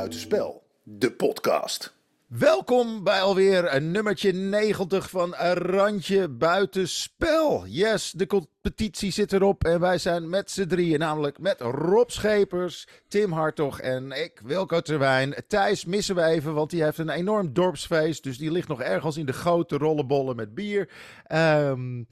Buitenspel, 0.00 0.62
de 0.82 1.12
podcast. 1.12 1.94
Welkom 2.26 3.04
bij 3.04 3.20
alweer 3.20 3.74
een 3.74 3.90
nummertje 3.90 4.32
90 4.32 5.10
van 5.10 5.34
randje 5.54 6.28
buitenspel. 6.28 7.66
Yes, 7.66 8.10
de 8.10 8.26
competitie 8.26 9.12
zit 9.12 9.32
erop 9.32 9.64
en 9.64 9.80
wij 9.80 9.98
zijn 9.98 10.28
met 10.28 10.50
z'n 10.50 10.66
drieën, 10.66 10.98
namelijk 10.98 11.38
met 11.38 11.60
Rob 11.60 12.08
Schepers, 12.10 12.88
Tim 13.08 13.32
Hartog 13.32 13.80
en 13.80 14.12
ik, 14.12 14.40
Wilco 14.44 14.80
Terwijn. 14.80 15.34
Thijs 15.46 15.84
missen 15.84 16.14
we 16.14 16.22
even, 16.22 16.54
want 16.54 16.70
die 16.70 16.82
heeft 16.82 16.98
een 16.98 17.10
enorm 17.10 17.52
dorpsfeest, 17.52 18.22
dus 18.22 18.38
die 18.38 18.50
ligt 18.50 18.68
nog 18.68 18.80
ergens 18.80 19.16
in 19.16 19.26
de 19.26 19.32
grote 19.32 19.76
rollenbollen 19.76 20.36
met 20.36 20.54
bier. 20.54 20.90
Ehm... 21.26 22.02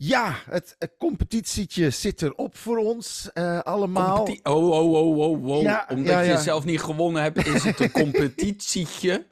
Ja, 0.00 0.36
het, 0.50 0.76
het, 0.78 0.92
competitietje 0.98 1.90
zit 1.90 2.22
erop 2.22 2.56
voor 2.56 2.76
ons 2.76 3.30
uh, 3.34 3.60
allemaal. 3.60 4.16
Competi 4.16 4.40
oh, 4.42 4.70
oh, 4.70 4.92
oh, 4.92 5.18
oh, 5.18 5.46
oh. 5.46 5.62
Ja, 5.62 5.86
Omdat 5.90 6.12
ja, 6.12 6.20
ja. 6.20 6.32
je 6.32 6.38
zelf 6.38 6.64
niet 6.64 6.80
gewonnen 6.80 7.22
hebt, 7.22 7.46
is 7.46 7.64
het 7.64 7.80
een 7.80 7.90
competitietje. 7.90 9.26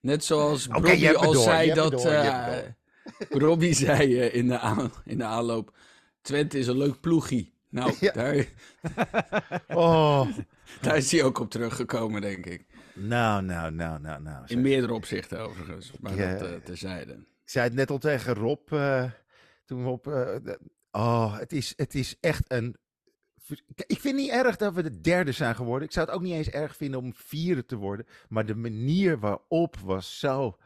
Net 0.00 0.24
zoals 0.24 0.68
okay, 0.68 0.80
Robbie 0.80 1.16
al 1.16 1.34
zei 1.34 1.74
dat... 1.74 2.06
Uh, 2.06 2.46
Robbie 3.46 3.74
zei 3.74 4.08
uh, 4.08 4.34
in, 4.34 4.48
de 4.48 4.90
in 5.04 5.18
de 5.18 5.24
aanloop... 5.24 5.76
Twente 6.22 6.58
is 6.58 6.66
een 6.66 6.78
leuk 6.78 7.00
ploegie. 7.00 7.54
Nou, 7.68 7.94
daar, 8.12 8.46
oh. 9.68 10.26
daar 10.80 10.96
is 10.96 11.12
hij 11.12 11.22
ook 11.22 11.38
op 11.38 11.50
teruggekomen, 11.50 12.20
denk 12.20 12.46
ik. 12.46 12.66
Nou, 12.94 13.42
nou, 13.42 13.72
nou, 13.72 14.00
nou, 14.00 14.22
nou. 14.22 14.44
In 14.46 14.60
meerdere 14.60 14.92
opzichten 14.92 15.38
overigens, 15.38 15.92
maar 16.00 16.16
dat 16.16 16.64
terzijde. 16.64 17.12
Ik 17.12 17.50
zei 17.50 17.64
het 17.64 17.74
net 17.74 17.90
al 17.90 17.98
tegen 17.98 18.34
Rob 18.34 18.68
op. 19.72 20.06
Uh, 20.06 20.36
oh, 20.90 21.38
het 21.38 21.52
is, 21.52 21.72
het 21.76 21.94
is 21.94 22.16
echt 22.20 22.52
een. 22.52 22.76
Ik 23.86 24.00
vind 24.00 24.16
niet 24.16 24.30
erg 24.30 24.56
dat 24.56 24.74
we 24.74 24.82
de 24.82 25.00
derde 25.00 25.32
zijn 25.32 25.54
geworden. 25.54 25.88
Ik 25.88 25.94
zou 25.94 26.06
het 26.06 26.14
ook 26.14 26.22
niet 26.22 26.32
eens 26.32 26.48
erg 26.48 26.76
vinden 26.76 27.00
om 27.00 27.14
vierde 27.14 27.64
te 27.64 27.76
worden. 27.76 28.06
Maar 28.28 28.46
de 28.46 28.54
manier 28.54 29.18
waarop 29.18 29.76
was 29.76 30.18
zo. 30.18 30.56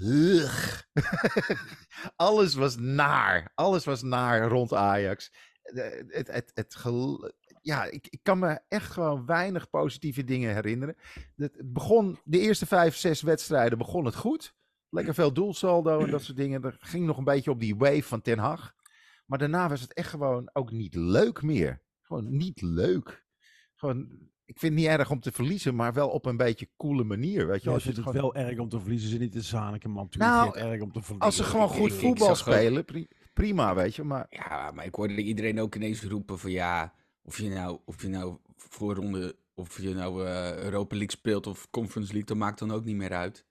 Alles 2.16 2.54
was 2.54 2.76
naar. 2.76 3.52
Alles 3.54 3.84
was 3.84 4.02
naar 4.02 4.48
rond 4.48 4.74
Ajax. 4.74 5.32
Het, 5.62 6.26
het, 6.26 6.50
het, 6.54 6.76
ja, 7.62 7.84
ik, 7.84 8.06
ik 8.10 8.20
kan 8.22 8.38
me 8.38 8.60
echt 8.68 8.90
gewoon 8.90 9.26
weinig 9.26 9.70
positieve 9.70 10.24
dingen 10.24 10.54
herinneren. 10.54 10.96
Het 11.36 11.60
begon, 11.64 12.18
de 12.24 12.38
eerste 12.38 12.66
vijf, 12.66 12.96
zes 12.96 13.22
wedstrijden 13.22 13.78
begon 13.78 14.04
het 14.04 14.14
goed. 14.14 14.54
Lekker 14.90 15.14
veel 15.14 15.32
doelsaldo 15.32 16.00
en 16.00 16.10
dat 16.10 16.22
soort 16.22 16.36
dingen. 16.36 16.62
Er 16.64 16.76
ging 16.80 17.06
nog 17.06 17.18
een 17.18 17.24
beetje 17.24 17.50
op 17.50 17.60
die 17.60 17.76
wave 17.76 18.02
van 18.02 18.22
Ten 18.22 18.38
Hag. 18.38 18.74
Maar 19.26 19.38
daarna 19.38 19.68
was 19.68 19.80
het 19.80 19.94
echt 19.94 20.08
gewoon 20.08 20.50
ook 20.52 20.70
niet 20.70 20.94
leuk 20.94 21.42
meer. 21.42 21.82
Gewoon 22.00 22.36
niet 22.36 22.62
leuk. 22.62 23.26
Gewoon, 23.74 24.00
ik 24.44 24.58
vind 24.58 24.72
het 24.72 24.82
niet 24.82 24.90
erg 24.90 25.10
om 25.10 25.20
te 25.20 25.32
verliezen, 25.32 25.74
maar 25.74 25.92
wel 25.92 26.08
op 26.08 26.26
een 26.26 26.36
beetje 26.36 26.68
coole 26.76 27.04
manier. 27.04 27.46
Weet 27.46 27.62
je, 27.62 27.68
ja, 27.68 27.74
als 27.74 27.82
je 27.82 27.90
het 27.90 27.98
gewoon... 27.98 28.14
wel 28.14 28.34
erg 28.34 28.58
om 28.58 28.68
te 28.68 28.80
verliezen, 28.80 29.10
ze 29.10 29.18
niet 29.18 29.32
de 29.32 29.42
Zaneke 29.42 29.88
man. 29.88 30.08
Nou, 30.10 30.58
erg 30.58 30.80
om 30.80 30.92
te 30.92 31.00
verliezen. 31.00 31.26
Als 31.26 31.36
ze 31.36 31.44
gewoon 31.44 31.68
goed 31.68 31.92
voetbal 31.92 32.34
spelen, 32.34 32.84
prima, 33.32 33.74
weet 33.74 33.94
je. 33.94 34.04
Maar... 34.04 34.26
Ja, 34.28 34.70
maar 34.70 34.84
ik 34.84 34.94
hoorde 34.94 35.22
iedereen 35.22 35.60
ook 35.60 35.74
ineens 35.74 36.02
roepen 36.02 36.38
van 36.38 36.50
ja, 36.50 36.94
of 37.22 37.38
je 37.38 37.48
nou, 37.48 37.78
of 37.84 38.02
je 38.02 38.08
nou 38.08 38.36
voorronde, 38.56 39.36
of 39.54 39.80
je 39.80 39.94
nou 39.94 40.24
uh, 40.24 40.56
Europa 40.56 40.96
League 40.96 41.16
speelt 41.16 41.46
of 41.46 41.70
Conference 41.70 42.12
League, 42.12 42.28
dat 42.28 42.36
maakt 42.36 42.58
dan 42.58 42.70
ook 42.70 42.84
niet 42.84 42.96
meer 42.96 43.12
uit. 43.12 43.46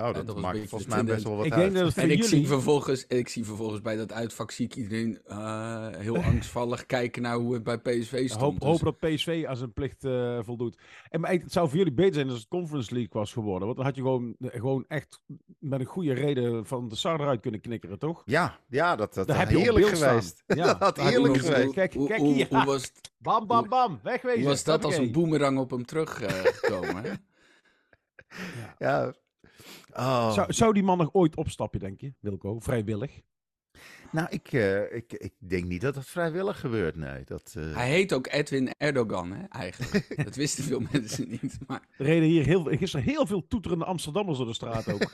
Oh, 0.00 0.14
dat, 0.14 0.36
maakt 0.36 0.58
volgens 0.68 0.94
mij 0.94 1.04
best 1.04 1.24
wel 1.24 1.36
wat 1.36 1.46
ik 1.46 1.52
uit. 1.52 1.72
Denk 1.72 1.84
dat 1.84 2.04
en 2.04 2.10
ik, 2.10 2.24
zie 2.24 2.46
vervolgens, 2.46 3.06
ik 3.06 3.28
zie 3.28 3.44
vervolgens 3.44 3.80
bij 3.80 3.96
dat 3.96 4.12
uitvak 4.12 4.50
zie 4.50 4.66
ik 4.66 4.76
iedereen 4.76 5.18
uh, 5.28 5.88
heel 5.96 6.16
angstvallig 6.32 6.86
kijken 6.86 7.22
naar 7.22 7.36
hoe 7.36 7.54
het 7.54 7.62
bij 7.62 7.78
PSV 7.78 8.28
stond. 8.28 8.40
Hoop, 8.40 8.60
dus. 8.60 8.68
hoop 8.68 8.82
dat 8.82 9.10
PSV 9.10 9.44
aan 9.48 9.56
zijn 9.56 9.72
plicht 9.72 10.04
uh, 10.04 10.38
voldoet. 10.42 10.78
En 11.10 11.20
maar 11.20 11.30
het 11.30 11.52
zou 11.52 11.68
voor 11.68 11.78
jullie 11.78 11.92
beter 11.92 12.14
zijn 12.14 12.28
als 12.28 12.38
het 12.38 12.48
Conference 12.48 12.92
League 12.92 13.12
was 13.12 13.32
geworden. 13.32 13.64
Want 13.64 13.76
dan 13.76 13.86
had 13.86 13.96
je 13.96 14.02
gewoon, 14.02 14.36
gewoon 14.40 14.84
echt 14.88 15.20
met 15.58 15.80
een 15.80 15.86
goede 15.86 16.12
reden 16.12 16.66
van 16.66 16.88
de 16.88 16.96
Sar 16.96 17.20
eruit 17.20 17.40
kunnen 17.40 17.60
knikkeren, 17.60 17.98
toch? 17.98 18.22
Ja, 18.24 18.58
ja 18.68 18.96
dat, 18.96 19.14
dat, 19.14 19.26
dat 19.28 19.36
had 19.36 19.48
heerlijk 19.48 19.86
geweest. 19.86 20.42
Ja, 20.46 20.64
dat 20.64 20.78
had 20.78 21.00
heerlijk 21.00 21.36
geweest. 21.36 21.72
Kijk, 21.72 21.90
kijk 21.90 22.20
hier. 22.20 22.46
Hoe, 22.48 22.56
hoe 22.56 22.66
was 22.66 22.82
het, 22.82 23.12
bam, 23.18 23.46
bam, 23.46 23.68
bam. 23.68 24.00
Wegwezen. 24.02 24.40
Hoe 24.40 24.48
was 24.48 24.64
dat 24.64 24.84
als 24.84 24.96
een 24.96 25.12
boemerang 25.12 25.58
op 25.58 25.70
hem 25.70 25.84
teruggekomen? 25.84 27.04
Uh, 27.04 27.12
ja. 28.60 28.74
ja. 28.78 29.12
Oh. 29.92 30.32
Zou, 30.32 30.52
zou 30.52 30.72
die 30.72 30.82
man 30.82 30.98
nog 30.98 31.08
ooit 31.12 31.36
opstappen, 31.36 31.80
denk 31.80 32.00
je, 32.00 32.14
Wilco? 32.20 32.58
Vrijwillig? 32.60 33.20
Nou, 34.12 34.26
ik, 34.30 34.52
uh, 34.52 34.94
ik, 34.94 35.12
ik 35.12 35.32
denk 35.38 35.64
niet 35.64 35.80
dat 35.80 35.94
dat 35.94 36.06
vrijwillig 36.06 36.60
gebeurt, 36.60 36.96
nee. 36.96 37.24
Dat, 37.24 37.54
uh... 37.58 37.76
Hij 37.76 37.88
heet 37.88 38.12
ook 38.12 38.26
Edwin 38.26 38.74
Erdogan, 38.78 39.32
hè, 39.32 39.44
eigenlijk. 39.48 40.14
dat 40.24 40.36
wisten 40.36 40.64
veel 40.64 40.82
mensen 40.92 41.28
niet. 41.28 41.58
Maar... 41.66 41.80
Er 41.98 42.04
reden 42.04 42.28
hier 42.28 42.44
heel, 42.44 42.64
gisteren 42.64 43.06
heel 43.06 43.26
veel 43.26 43.46
toeterende 43.46 43.84
Amsterdammers 43.84 44.38
door 44.38 44.46
de 44.46 44.54
straat 44.54 44.92
ook. 44.92 45.10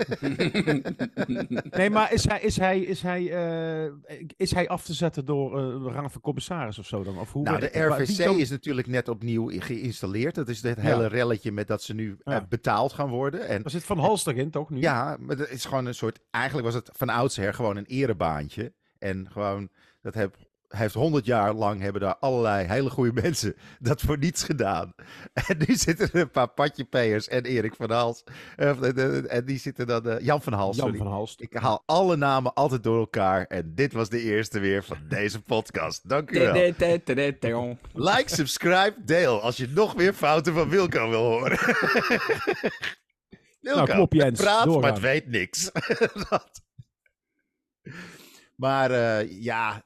nee, 1.79 1.91
maar 1.91 2.13
is 2.13 2.25
hij, 2.25 2.41
is 2.41 2.57
hij, 2.57 2.81
is 2.81 3.03
hij, 3.03 3.23
uh, 3.23 3.93
is 4.37 4.55
hij 4.55 4.69
af 4.69 4.85
te 4.85 4.95
zetten 4.95 5.25
door 5.25 5.51
de 5.83 5.91
rang 5.91 6.13
van 6.13 6.21
commissaris 6.21 6.79
of 6.79 6.87
zo 6.87 7.03
dan? 7.03 7.19
Of 7.19 7.33
hoe 7.33 7.43
nou, 7.43 7.61
de 7.61 7.71
RVC 7.73 8.31
is 8.31 8.51
natuurlijk 8.51 8.87
net 8.87 9.09
opnieuw 9.09 9.51
geïnstalleerd. 9.61 10.35
Dat 10.35 10.49
is 10.49 10.63
het 10.63 10.81
hele 10.81 11.03
ja. 11.03 11.09
relletje 11.09 11.53
met 11.53 11.67
dat 11.67 11.83
ze 11.83 11.95
nu 11.95 12.17
ja. 12.25 12.47
betaald 12.49 12.93
gaan 12.93 13.09
worden. 13.09 13.49
En, 13.49 13.65
er 13.65 13.71
zit 13.71 13.85
Van 13.85 13.99
Hals 13.99 14.27
in, 14.27 14.51
toch? 14.51 14.71
Nu? 14.71 14.81
Ja, 14.81 15.17
maar 15.21 15.37
het 15.37 15.51
is 15.51 15.65
gewoon 15.65 15.87
een 15.87 15.95
soort... 15.95 16.19
Eigenlijk 16.31 16.67
was 16.67 16.75
het 16.75 16.91
van 16.93 17.09
oudsher 17.09 17.55
gewoon 17.55 17.77
een 17.77 17.87
erebaantje. 17.87 18.73
En 18.99 19.29
gewoon, 19.33 19.69
dat 20.03 20.15
heb, 20.15 20.37
heeft 20.69 20.95
honderd 20.95 21.25
jaar 21.25 21.53
lang 21.53 21.81
hebben 21.81 22.01
daar 22.01 22.17
allerlei 22.17 22.67
hele 22.67 22.91
goede 22.91 23.21
mensen 23.23 23.55
dat 23.79 24.01
voor 24.01 24.19
niets 24.19 24.43
gedaan. 24.43 24.95
En 25.49 25.57
nu 25.67 25.75
zitten 25.75 26.09
er 26.13 26.21
een 26.21 26.31
paar 26.31 26.49
patjepeers 26.49 27.29
en 27.29 27.45
Erik 27.45 27.75
van 27.75 27.91
Hals. 27.91 28.25
En 28.57 29.43
die 29.45 29.59
zitten 29.59 29.87
dan, 29.87 30.09
uh, 30.09 30.21
Jan 30.21 30.43
van 30.43 30.53
Hals. 30.53 30.77
Jan 30.77 30.97
van 30.97 31.07
Hals. 31.07 31.37
Ik 31.37 31.55
haal 31.55 31.83
alle 31.87 32.17
namen 32.17 32.55
altijd 32.55 32.83
door 32.83 32.99
elkaar. 32.99 33.45
En 33.47 33.73
dit 33.75 33.93
was 33.93 34.09
de 34.09 34.21
eerste 34.21 34.59
weer 34.59 34.85
van 34.85 34.99
deze 35.09 35.43
podcast. 35.43 36.09
Dank 36.09 36.31
u 36.31 36.39
wel. 36.39 36.53
Like, 37.93 38.35
subscribe, 38.35 38.95
deel 39.05 39.41
als 39.41 39.57
je 39.57 39.69
nog 39.69 39.97
meer 39.97 40.13
fouten 40.13 40.55
van 40.55 40.69
Wilco 40.69 41.09
wil 41.09 41.23
horen. 41.23 41.59
Wilco, 43.61 43.85
nou, 43.85 44.07
kom 44.07 44.19
Jens, 44.19 44.41
praat, 44.41 44.65
doorgaan. 44.65 44.83
maar 44.83 44.93
het 44.93 45.01
weet 45.01 45.27
niks. 45.27 45.71
dat. 46.31 46.65
Maar 48.57 48.91
uh, 48.91 49.43
ja, 49.43 49.83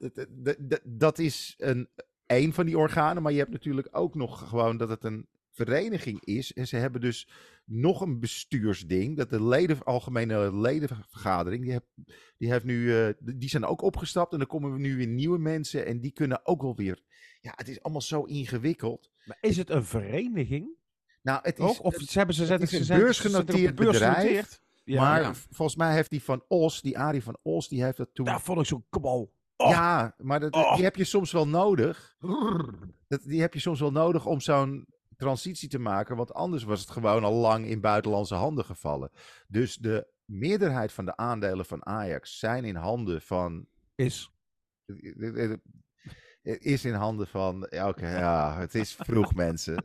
dat 0.84 1.18
is 1.18 1.54
een, 1.58 1.88
een 2.26 2.52
van 2.52 2.66
die 2.66 2.78
organen. 2.78 3.22
Maar 3.22 3.32
je 3.32 3.38
hebt 3.38 3.50
natuurlijk 3.50 3.88
ook 3.90 4.14
nog 4.14 4.48
gewoon 4.48 4.76
dat 4.76 4.88
het 4.88 5.04
een 5.04 5.28
vereniging 5.50 6.24
is. 6.24 6.52
En 6.52 6.66
ze 6.66 6.76
hebben 6.76 7.00
dus 7.00 7.28
nog 7.64 8.00
een 8.00 8.20
bestuursding. 8.20 9.16
Dat 9.16 9.30
de 9.30 9.44
leden, 9.44 9.84
algemene 9.84 10.56
ledenvergadering, 10.56 11.62
die, 11.62 11.72
heb, 11.72 11.84
die, 12.38 12.50
heeft 12.50 12.64
nu, 12.64 12.84
uh, 12.84 13.08
die 13.20 13.48
zijn 13.48 13.64
ook 13.64 13.82
opgestapt. 13.82 14.32
En 14.32 14.38
dan 14.38 14.46
komen 14.46 14.72
we 14.72 14.78
nu 14.78 14.96
weer 14.96 15.06
nieuwe 15.06 15.38
mensen. 15.38 15.86
En 15.86 16.00
die 16.00 16.12
kunnen 16.12 16.46
ook 16.46 16.62
wel 16.62 16.76
weer. 16.76 17.02
Ja, 17.40 17.52
het 17.56 17.68
is 17.68 17.82
allemaal 17.82 18.02
zo 18.02 18.22
ingewikkeld. 18.22 19.10
Maar 19.24 19.38
is 19.40 19.56
het 19.56 19.70
een 19.70 19.84
vereniging? 19.84 20.78
Nou, 21.22 21.40
het 21.42 21.58
is. 21.58 21.80
Of, 21.80 21.94
ze 21.94 22.18
hebben 22.18 22.34
ze, 22.34 22.44
het 22.44 22.72
is 22.72 22.88
een 22.88 22.98
beursgenoteerd 22.98 23.74
bedrijf 23.74 24.60
maar 24.84 25.34
volgens 25.34 25.76
mij 25.76 25.94
heeft 25.94 26.10
die 26.10 26.22
van 26.22 26.44
Os, 26.48 26.82
die 26.82 26.98
Arie 26.98 27.22
van 27.22 27.38
Os, 27.42 27.68
die 27.68 27.82
heeft 27.82 27.96
dat 27.96 28.08
toen... 28.12 28.24
Daar 28.24 28.40
vond 28.40 28.60
ik 28.60 28.66
zo'n 28.66 28.86
kabal. 28.90 29.32
Oh. 29.56 29.68
Ja, 29.68 30.14
maar 30.18 30.40
dat, 30.40 30.54
oh. 30.54 30.74
die 30.74 30.84
heb 30.84 30.96
je 30.96 31.04
soms 31.04 31.32
wel 31.32 31.48
nodig. 31.48 32.16
Dat, 33.08 33.22
die 33.22 33.40
heb 33.40 33.54
je 33.54 33.60
soms 33.60 33.80
wel 33.80 33.92
nodig 33.92 34.26
om 34.26 34.40
zo'n 34.40 34.86
transitie 35.16 35.68
te 35.68 35.78
maken. 35.78 36.16
Want 36.16 36.34
anders 36.34 36.62
was 36.62 36.80
het 36.80 36.90
gewoon 36.90 37.24
al 37.24 37.34
lang 37.34 37.66
in 37.66 37.80
buitenlandse 37.80 38.34
handen 38.34 38.64
gevallen. 38.64 39.10
Dus 39.48 39.76
de 39.76 40.06
meerderheid 40.24 40.92
van 40.92 41.04
de 41.04 41.16
aandelen 41.16 41.64
van 41.64 41.86
Ajax 41.86 42.38
zijn 42.38 42.64
in 42.64 42.76
handen 42.76 43.22
van... 43.22 43.66
Is 43.94 44.32
is 46.42 46.84
in 46.84 46.94
handen 46.94 47.26
van. 47.26 47.66
Ja, 47.70 47.88
oké, 47.88 48.18
ja, 48.18 48.56
het 48.58 48.74
is 48.74 48.96
vroeg, 48.98 49.34
mensen. 49.44 49.84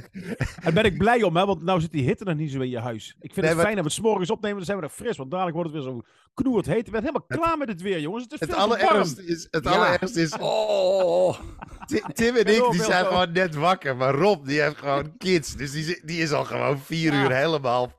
Daar 0.62 0.72
ben 0.72 0.84
ik 0.84 0.98
blij 0.98 1.22
om, 1.22 1.36
hè, 1.36 1.46
want 1.46 1.62
nou 1.62 1.80
zit 1.80 1.92
die 1.92 2.04
hitte 2.04 2.24
nog 2.24 2.36
niet 2.36 2.50
zo 2.50 2.60
in 2.60 2.70
je 2.70 2.78
huis. 2.78 3.16
Ik 3.20 3.32
vind 3.32 3.46
het 3.46 3.58
fijn 3.58 3.74
dat 3.74 3.84
we 3.84 3.90
het 3.90 3.92
s'morgens 3.92 4.30
opnemen, 4.30 4.56
dan 4.56 4.66
zijn 4.66 4.78
we 4.78 4.84
er 4.84 4.90
fris, 4.90 5.16
want 5.16 5.30
dadelijk 5.30 5.56
wordt 5.56 5.72
het 5.72 5.82
weer 5.82 5.92
zo 5.92 6.02
knoerd 6.34 6.66
heet. 6.66 6.86
Ik 6.86 6.92
ben 6.92 7.00
helemaal 7.00 7.26
klaar 7.28 7.58
met 7.58 7.68
het 7.68 7.80
weer, 7.82 8.00
jongens. 8.00 8.22
Het, 8.22 8.32
is 8.32 8.40
het 8.40 8.54
allerergste 8.54 9.26
is. 9.26 9.48
Het 9.50 9.64
ja. 9.64 10.00
is. 10.00 10.36
Oh. 10.40 11.38
Tim 12.12 12.36
en 12.36 12.46
ik, 12.46 12.70
die 12.70 12.82
zijn 12.82 13.06
gewoon 13.06 13.32
net 13.32 13.54
wakker, 13.54 13.96
maar 13.96 14.14
Rob, 14.14 14.46
die 14.46 14.60
heeft 14.60 14.76
gewoon 14.76 15.16
kids. 15.18 15.56
Dus 15.56 15.70
die, 15.70 16.00
die 16.04 16.20
is 16.20 16.32
al 16.32 16.44
gewoon 16.44 16.78
vier 16.78 17.12
uur 17.12 17.32
helemaal 17.32 17.92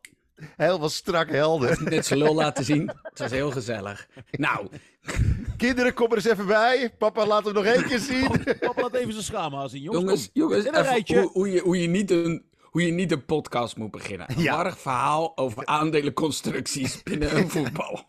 Helemaal 0.56 0.89
strak 0.89 1.29
helder. 1.29 1.83
Net 1.83 2.06
zijn 2.06 2.19
lul 2.19 2.35
laten 2.35 2.63
zien. 2.65 2.91
Het 3.01 3.19
was 3.19 3.31
heel 3.31 3.51
gezellig. 3.51 4.07
Nou. 4.31 4.67
Kinderen, 5.57 5.94
kom 5.94 6.09
er 6.09 6.15
eens 6.15 6.25
even 6.25 6.45
bij. 6.45 6.94
Papa, 6.97 7.25
laat 7.25 7.45
hem 7.45 7.53
nog 7.53 7.65
één 7.65 7.83
keer 7.83 8.00
zien. 8.00 8.29
Papa, 8.59 8.81
laat 8.81 8.94
even 8.94 9.11
zijn 9.11 9.23
schaamhaar 9.23 9.69
zien. 9.69 9.81
Jongens, 9.81 10.29
jongens, 10.33 10.63
jongens 10.63 10.88
even, 10.88 11.21
hoe, 11.21 11.29
hoe, 11.31 11.51
je, 11.51 11.59
hoe, 11.59 11.81
je 11.81 11.88
niet 11.88 12.11
een, 12.11 12.44
hoe 12.61 12.85
je 12.85 12.91
niet 12.91 13.11
een 13.11 13.25
podcast 13.25 13.77
moet 13.77 13.91
beginnen. 13.91 14.27
Een 14.29 14.41
ja. 14.41 14.75
verhaal 14.75 15.38
over 15.38 15.65
aandelenconstructies 15.65 17.03
binnen 17.03 17.38
een 17.38 17.50
voetbal. 17.59 18.03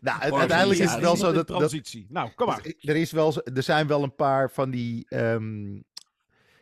nou, 0.00 0.20
uiteindelijk 0.20 0.80
is 0.80 0.90
het 0.90 1.00
wel 1.00 1.16
zo 1.16 1.32
dat... 1.32 1.46
Transitie. 1.46 2.06
nou, 2.08 2.30
kom 2.34 2.46
maar. 2.46 2.74
Er, 2.80 2.96
is 2.96 3.12
wel, 3.12 3.34
er 3.54 3.62
zijn 3.62 3.86
wel 3.86 4.02
een 4.02 4.14
paar 4.14 4.50
van 4.50 4.70
die... 4.70 5.06
Um, 5.08 5.84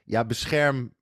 ja, 0.04 0.24
bescherm 0.24 0.92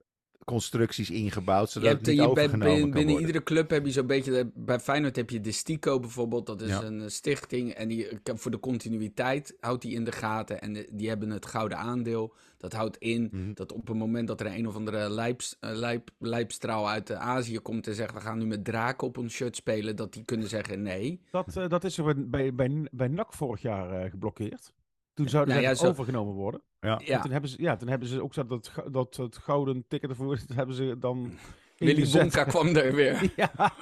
constructies 0.46 1.10
ingebouwd, 1.10 1.70
zodat 1.70 1.88
je 1.88 1.94
hebt, 1.94 2.06
het 2.06 2.16
niet 2.16 2.24
je 2.24 2.48
binnen, 2.58 2.90
binnen 2.90 3.18
iedere 3.18 3.42
club 3.42 3.70
heb 3.70 3.86
je 3.86 3.92
zo'n 3.92 4.06
beetje... 4.06 4.50
Bij 4.54 4.80
Feyenoord 4.80 5.16
heb 5.16 5.30
je 5.30 5.40
de 5.40 5.52
Stico 5.52 6.00
bijvoorbeeld. 6.00 6.46
Dat 6.46 6.60
is 6.60 6.74
een 6.74 7.00
eh, 7.00 7.08
stichting. 7.08 7.70
En 7.72 7.88
die, 7.88 8.08
voor 8.22 8.50
de 8.50 8.60
continuïteit 8.60 9.56
houdt 9.60 9.82
die 9.82 9.94
in 9.94 10.04
de 10.04 10.12
gaten. 10.12 10.60
En 10.60 10.86
die 10.92 11.08
hebben 11.08 11.30
het 11.30 11.46
gouden 11.46 11.78
aandeel. 11.78 12.34
Dat 12.56 12.72
houdt 12.72 12.96
in 12.96 13.28
mhm. 13.32 13.52
dat 13.54 13.72
op 13.72 13.88
het 13.88 13.96
moment 13.96 14.28
dat 14.28 14.40
er 14.40 14.46
een 14.46 14.68
of 14.68 14.74
andere 14.74 15.10
lijps, 15.10 15.56
lijp, 15.60 16.10
lijpstraal 16.18 16.88
uit 16.88 17.12
Azië 17.12 17.58
komt 17.58 17.86
en 17.86 17.94
zegt... 17.94 18.14
we 18.14 18.20
gaan 18.20 18.38
nu 18.38 18.46
met 18.46 18.64
draken 18.64 19.06
op 19.06 19.18
ons 19.18 19.34
shirt 19.34 19.56
spelen, 19.56 19.96
dat 19.96 20.12
die 20.12 20.24
kunnen 20.24 20.48
zeggen 20.48 20.82
nee. 20.82 21.20
Dat, 21.30 21.56
uh, 21.56 21.68
dat 21.68 21.84
is 21.84 21.98
er 21.98 22.28
bij, 22.28 22.54
bij, 22.54 22.88
bij 22.90 23.08
NAC 23.08 23.32
vorig 23.32 23.62
jaar 23.62 24.10
geblokkeerd. 24.10 24.72
Toen 25.14 25.28
zouden 25.28 25.62
nou, 25.62 25.76
ja, 25.76 25.88
overgenomen 25.88 26.34
worden. 26.34 26.60
Ja. 26.80 27.00
ja. 27.04 27.20
Toen, 27.20 27.30
hebben 27.30 27.50
ze, 27.50 27.62
ja, 27.62 27.76
toen 27.76 27.88
hebben 27.88 28.08
ze 28.08 28.22
ook 28.22 28.34
dat, 28.34 28.48
dat, 28.48 28.72
dat 28.90 29.16
het 29.16 29.36
gouden 29.36 29.84
ticket 29.88 30.10
ervoor, 30.10 30.38
dat 30.46 30.56
hebben 30.56 30.74
ze 30.74 30.96
dan... 30.98 31.32
Willy 31.76 32.10
Wonka 32.10 32.44
kwam 32.44 32.76
er 32.76 32.94
weer. 32.94 33.32
ja, 33.36 33.72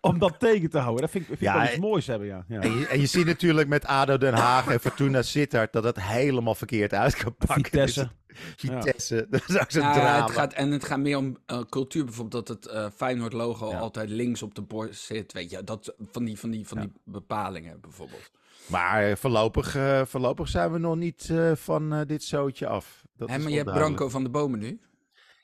om 0.00 0.18
dat 0.18 0.38
tegen 0.38 0.70
te 0.70 0.78
houden. 0.78 1.00
Dat 1.00 1.10
vind 1.10 1.22
ik, 1.22 1.28
vind 1.28 1.40
ja, 1.40 1.58
wel 1.58 1.64
iets 1.64 1.78
moois 1.78 2.06
hebben, 2.06 2.28
ja. 2.28 2.44
ja. 2.48 2.60
En, 2.60 2.78
je, 2.78 2.86
en, 2.86 3.00
je, 3.00 3.06
ziet 3.06 3.26
natuurlijk 3.26 3.68
met 3.68 3.84
ADO 3.84 4.18
Den 4.18 4.34
Haag 4.34 4.66
en 4.66 4.80
Fortuna 4.80 5.22
Sittard 5.22 5.72
dat 5.72 5.84
het 5.84 6.02
helemaal 6.02 6.54
verkeerd 6.54 6.94
uit 6.94 7.16
kan 7.16 7.34
pakken. 7.36 7.64
Vitesse. 7.64 8.10
Vitesse, 8.56 9.26
dat 9.30 9.48
is 9.48 9.58
ook 9.58 9.70
zo'n 9.70 9.82
ja, 9.82 9.92
drama. 9.92 10.22
Het 10.22 10.30
gaat, 10.30 10.52
en 10.52 10.70
het 10.70 10.84
gaat 10.84 10.98
meer 10.98 11.16
om 11.16 11.36
uh, 11.46 11.60
cultuur, 11.70 12.04
bijvoorbeeld 12.04 12.46
dat 12.46 12.56
het 12.64 12.74
uh, 12.74 12.86
Feyenoord 12.94 13.32
logo 13.32 13.72
altijd 13.72 14.08
links 14.08 14.42
op 14.42 14.54
de 14.54 14.62
borst 14.62 15.02
zit. 15.02 15.32
Weet 15.32 15.50
je, 15.50 15.64
dat, 15.64 15.94
van 16.10 16.24
die, 16.24 16.38
van 16.38 16.50
die, 16.50 16.66
van 16.68 16.80
die 16.80 16.92
bepalingen 17.04 17.80
bijvoorbeeld. 17.80 18.30
Maar 18.66 19.18
voorlopig, 19.18 19.76
uh, 19.76 20.04
voorlopig 20.04 20.48
zijn 20.48 20.72
we 20.72 20.78
nog 20.78 20.96
niet 20.96 21.28
uh, 21.28 21.52
van 21.54 21.94
uh, 21.94 22.00
dit 22.06 22.22
zootje 22.22 22.66
af. 22.66 23.04
Dat 23.16 23.28
maar 23.28 23.40
je 23.40 23.56
hebt 23.56 23.72
Branco 23.72 24.08
van 24.08 24.22
de 24.22 24.30
Bomen 24.30 24.58
nu? 24.58 24.80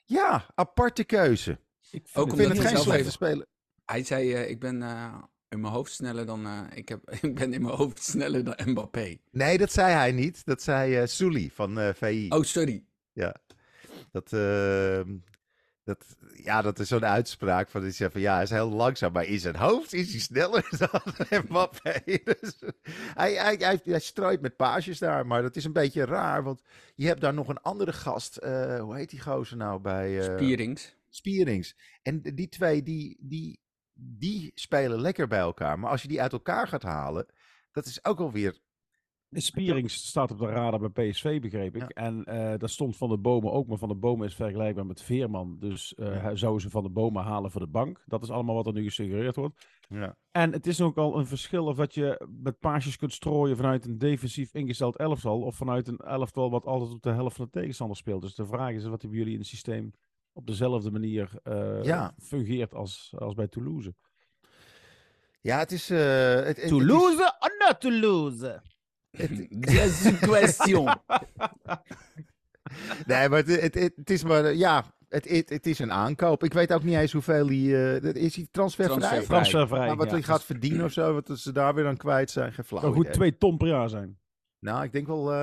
Ja, 0.05 0.47
aparte 0.55 1.05
keuze. 1.05 1.50
Ik 1.91 2.09
vind, 2.09 2.17
Ook 2.17 2.32
omdat 2.32 2.49
het 2.49 2.67
geen 2.67 2.76
slechte 2.76 3.11
speler. 3.11 3.47
Hij 3.85 4.05
zei, 4.05 4.35
ik 4.35 4.61
ben 4.61 4.75
in 5.49 5.61
mijn 5.61 5.73
hoofd 5.73 5.93
sneller 5.93 6.26
dan... 6.26 6.70
ik, 6.75 6.88
heb, 6.88 7.11
ik 7.20 7.35
ben 7.35 7.53
in 7.53 7.62
mijn 7.62 7.75
hoofd 7.75 8.03
sneller 8.03 8.44
dan 8.44 8.56
Mbappé. 8.65 9.17
Nee, 9.31 9.59
dat 9.59 9.73
zei 9.73 9.93
hij 9.93 10.12
niet. 10.12 10.44
Dat 10.44 10.62
zei 10.62 11.06
Souli 11.06 11.50
van 11.50 11.94
VI. 11.94 12.26
Oh, 12.29 12.43
sorry. 12.43 12.85
Ja. 13.12 13.37
Dat, 14.11 14.32
ehm, 14.32 15.17
dat, 15.88 16.17
ja, 16.35 16.62
dat 16.62 16.79
is 16.79 16.88
zo'n 16.88 17.05
uitspraak 17.05 17.69
van 17.69 17.82
die 17.82 17.90
zegt 17.90 18.12
van 18.12 18.20
ja, 18.20 18.35
hij 18.35 18.43
is 18.43 18.50
heel 18.50 18.70
langzaam, 18.70 19.12
maar 19.12 19.25
in 19.25 19.38
zijn 19.38 19.56
hoofd 19.56 19.93
is 19.93 20.11
hij 20.11 20.20
sneller 20.20 20.69
dan 20.79 21.00
Mbappé. 21.49 22.02
Dus, 22.40 22.58
hij, 23.14 23.35
hij, 23.35 23.55
hij, 23.58 23.81
hij, 23.85 24.00
strooit 24.00 24.40
met 24.40 24.56
paasjes 24.56 24.99
daar, 24.99 25.26
maar 25.26 25.43
dat 25.43 25.56
is 25.56 25.64
een 25.64 25.73
beetje 25.73 26.05
raar, 26.05 26.43
want 26.43 26.62
je 26.94 27.06
hebt 27.06 27.20
daar 27.20 27.35
nog 27.35 27.49
een 27.49 27.62
andere 27.62 27.93
gast. 27.93 28.38
Uh, 28.43 28.81
hoe 28.81 28.96
heet 28.96 29.11
die 29.11 29.20
gozer 29.20 29.56
nou 29.56 29.81
bij? 29.81 30.17
Uh, 30.17 30.37
Spierings. 30.37 30.96
Spierings. 31.08 31.76
En 32.02 32.20
die 32.20 32.49
twee, 32.49 32.82
die, 32.82 33.17
die, 33.20 33.61
die 33.94 34.52
spelen 34.55 35.00
lekker 35.00 35.29
bij 35.29 35.38
elkaar, 35.38 35.79
maar 35.79 35.91
als 35.91 36.02
je 36.02 36.08
die 36.08 36.23
uit 36.23 36.32
elkaar 36.32 36.69
gaat 36.69 36.82
halen, 36.82 37.26
dat 37.73 37.87
is 37.87 38.05
ook 38.05 38.19
alweer 38.19 38.58
Spierings 39.30 39.94
staat 40.06 40.30
op 40.30 40.38
de 40.38 40.46
radar 40.46 40.90
bij 40.90 41.10
PSV, 41.10 41.40
begreep 41.40 41.76
ik. 41.76 41.90
En 41.90 42.19
uh, 42.19 42.34
daar 42.34 42.69
stond 42.69 42.96
Van 42.96 43.08
de 43.08 43.19
Bomen 43.19 43.52
ook, 43.52 43.66
maar 43.66 43.78
Van 43.78 43.88
de 43.88 43.94
Bomen 43.94 44.26
is 44.26 44.34
vergelijkbaar 44.34 44.86
met 44.86 45.02
Veerman. 45.02 45.56
Dus 45.58 45.94
uh, 45.96 46.06
ja. 46.06 46.34
zouden 46.34 46.62
ze 46.62 46.70
Van 46.70 46.82
de 46.82 46.88
Bomen 46.88 47.22
halen 47.22 47.50
voor 47.50 47.60
de 47.60 47.66
bank. 47.66 48.02
Dat 48.06 48.22
is 48.22 48.30
allemaal 48.30 48.54
wat 48.54 48.66
er 48.66 48.72
nu 48.72 48.84
gesuggereerd 48.84 49.36
wordt. 49.36 49.66
Ja. 49.88 50.16
En 50.30 50.52
het 50.52 50.66
is 50.66 50.80
ook 50.80 50.96
al 50.96 51.19
een 51.19 51.26
verschil 51.26 51.66
of 51.66 51.76
dat 51.76 51.94
je 51.94 52.26
met 52.42 52.58
paasjes 52.58 52.96
kunt 52.96 53.12
strooien 53.12 53.56
vanuit 53.56 53.84
een 53.84 53.98
defensief 53.98 54.54
ingesteld 54.54 54.96
elftal. 54.96 55.40
Of 55.40 55.56
vanuit 55.56 55.88
een 55.88 55.98
elftal 55.98 56.50
wat 56.50 56.66
altijd 56.66 56.92
op 56.92 57.02
de 57.02 57.12
helft 57.12 57.36
van 57.36 57.44
de 57.44 57.60
tegenstander 57.60 57.96
speelt. 57.96 58.22
Dus 58.22 58.34
de 58.34 58.46
vraag 58.46 58.72
is 58.72 58.84
wat 58.84 59.02
hebben 59.02 59.19
jullie 59.19 59.34
in 59.34 59.38
het 59.38 59.48
systeem 59.48 59.92
op 60.32 60.46
dezelfde 60.46 60.90
manier 60.90 61.31
uh, 61.44 62.08
fungeert 62.19 62.74
als, 62.74 63.14
als 63.19 63.34
bij 63.34 63.48
Toulouse. 63.48 63.94
Ja, 65.40 65.58
het 65.58 65.72
is... 65.72 65.88
Het, 65.88 66.69
Toulouse 66.69 67.22
het 67.22 67.34
is... 67.40 67.48
or 67.48 67.54
not 67.58 67.81
Toulouse? 67.81 68.62
Is 69.19 70.05
een 70.05 70.19
question. 70.19 70.85
nee, 73.06 73.29
maar 73.29 73.38
het, 73.38 73.61
het, 73.61 73.75
het, 73.75 74.11
is 74.11 74.25
maar, 74.25 74.55
ja, 74.55 74.85
het, 75.09 75.29
het, 75.29 75.49
het 75.49 75.67
is 75.67 75.79
een 75.79 75.93
aankoop. 75.93 76.44
Ik 76.44 76.53
weet 76.53 76.73
ook 76.73 76.82
niet 76.82 76.97
eens 76.97 77.12
hoeveel 77.12 77.47
hij, 77.47 77.56
uh, 77.56 78.03
is 78.03 78.37
hij 78.37 78.49
transfervrij? 78.50 79.23
Transfervrij, 79.23 79.87
maar 79.87 79.97
wat 79.97 80.11
hij 80.11 80.23
gaat 80.23 80.44
verdienen 80.44 80.85
of 80.85 80.93
zo, 80.93 81.15
wat 81.15 81.38
ze 81.38 81.53
daar 81.53 81.75
weer 81.75 81.87
aan 81.87 81.97
kwijt 81.97 82.31
zijn, 82.31 82.53
geen 82.53 82.65
flauw 82.65 82.81
Zou 82.81 82.94
goed 82.94 83.12
twee 83.12 83.38
ton 83.38 83.56
per 83.56 83.69
jaar 83.69 83.88
zijn. 83.88 84.19
Nou, 84.59 84.85
ik 84.85 84.93
denk 84.93 85.06
wel... 85.06 85.32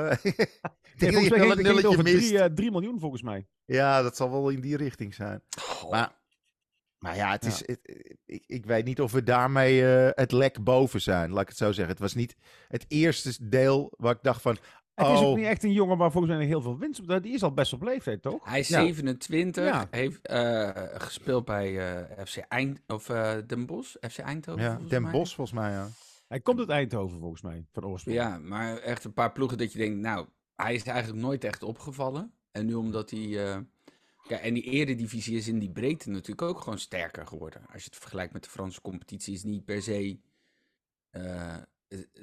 Uh, 0.96 1.02
ik 1.06 1.12
denk 1.12 1.14
dat 1.14 1.24
je 1.58 1.74
wel 1.74 1.92
over 1.92 2.04
3 2.04 2.34
uh, 2.66 2.72
miljoen 2.72 3.00
volgens 3.00 3.22
mij. 3.22 3.48
Ja, 3.66 4.02
dat 4.02 4.16
zal 4.16 4.32
wel 4.32 4.50
in 4.50 4.62
die 4.62 4.78
richting 4.78 5.14
zijn. 5.14 5.42
Oh. 5.84 5.92
Maar 5.92 6.12
maar 7.06 7.16
ja, 7.16 7.32
het 7.32 7.46
is, 7.46 7.62
ik, 8.26 8.44
ik 8.48 8.66
weet 8.66 8.86
niet 8.86 9.02
of 9.02 9.12
we 9.12 9.24
daarmee 9.24 9.82
uh, 9.82 10.10
het 10.12 10.32
lek 10.32 10.64
boven 10.64 11.02
zijn, 11.02 11.32
laat 11.32 11.42
ik 11.42 11.48
het 11.48 11.58
zo 11.58 11.72
zeggen. 11.72 11.94
Het 11.94 12.00
was 12.00 12.14
niet 12.14 12.36
het 12.68 12.86
eerste 12.88 13.50
deel 13.50 13.94
waar 13.98 14.14
ik 14.14 14.20
dacht 14.22 14.42
van... 14.42 14.58
Het 14.94 15.08
is 15.08 15.20
ook 15.20 15.24
oh. 15.24 15.36
niet 15.36 15.46
echt 15.46 15.64
een 15.64 15.72
jongen 15.72 15.98
waar 15.98 16.12
volgens 16.12 16.34
mij 16.34 16.46
heel 16.46 16.62
veel 16.62 16.78
winst 16.78 17.00
op. 17.00 17.24
Die 17.24 17.34
is 17.34 17.44
al 17.44 17.54
best 17.54 17.74
op 17.74 17.82
leeftijd, 17.84 18.22
toch? 18.22 18.50
Hij 18.50 18.60
is 18.60 18.68
27, 18.68 19.88
heeft 19.90 20.30
uh, 20.32 20.70
gespeeld 20.94 21.46
bij 21.46 21.72
uh, 21.72 22.26
FC 22.26 22.38
Eind 22.38 22.82
of 22.88 23.06
Den 23.46 23.66
Bosch, 23.66 23.96
FC 24.10 24.18
Eindhoven. 24.18 24.64
Ja, 24.64 24.80
Den 24.88 25.02
mij. 25.02 25.12
Bosch 25.12 25.36
volgens 25.36 25.60
mij, 25.60 25.72
ja. 25.72 25.88
Hij 26.28 26.40
komt 26.40 26.60
uit 26.60 26.70
Eindhoven 26.70 27.20
volgens 27.20 27.42
mij, 27.42 27.66
van 27.72 27.86
oorsprong. 27.86 28.18
Ja, 28.18 28.38
maar 28.38 28.78
echt 28.78 29.04
een 29.04 29.14
paar 29.14 29.32
ploegen 29.32 29.58
dat 29.58 29.72
je 29.72 29.78
denkt, 29.78 30.00
nou, 30.00 30.28
hij 30.56 30.74
is 30.74 30.84
eigenlijk 30.84 31.22
nooit 31.22 31.44
echt 31.44 31.64
opgevallen. 31.64 32.34
En 32.52 32.66
nu 32.66 32.74
omdat 32.74 33.10
hij 33.10 33.66
ja, 34.28 34.38
en 34.38 34.54
die 34.54 34.64
eredivisie 34.64 35.38
is 35.38 35.48
in 35.48 35.60
die 35.60 35.72
breedte 35.72 36.10
natuurlijk 36.10 36.42
ook 36.42 36.60
gewoon 36.60 36.80
sterker 36.80 37.28
geworden. 37.28 37.62
Als 37.74 37.84
je 37.84 37.90
het 37.90 38.00
vergelijkt 38.00 38.34
met 38.34 38.44
de 38.44 38.50
Franse 38.50 38.82
competitie, 38.82 39.34
is 39.34 39.44
niet 39.44 39.66
per 39.66 39.82
se. 39.82 40.18
Uh, 41.12 41.58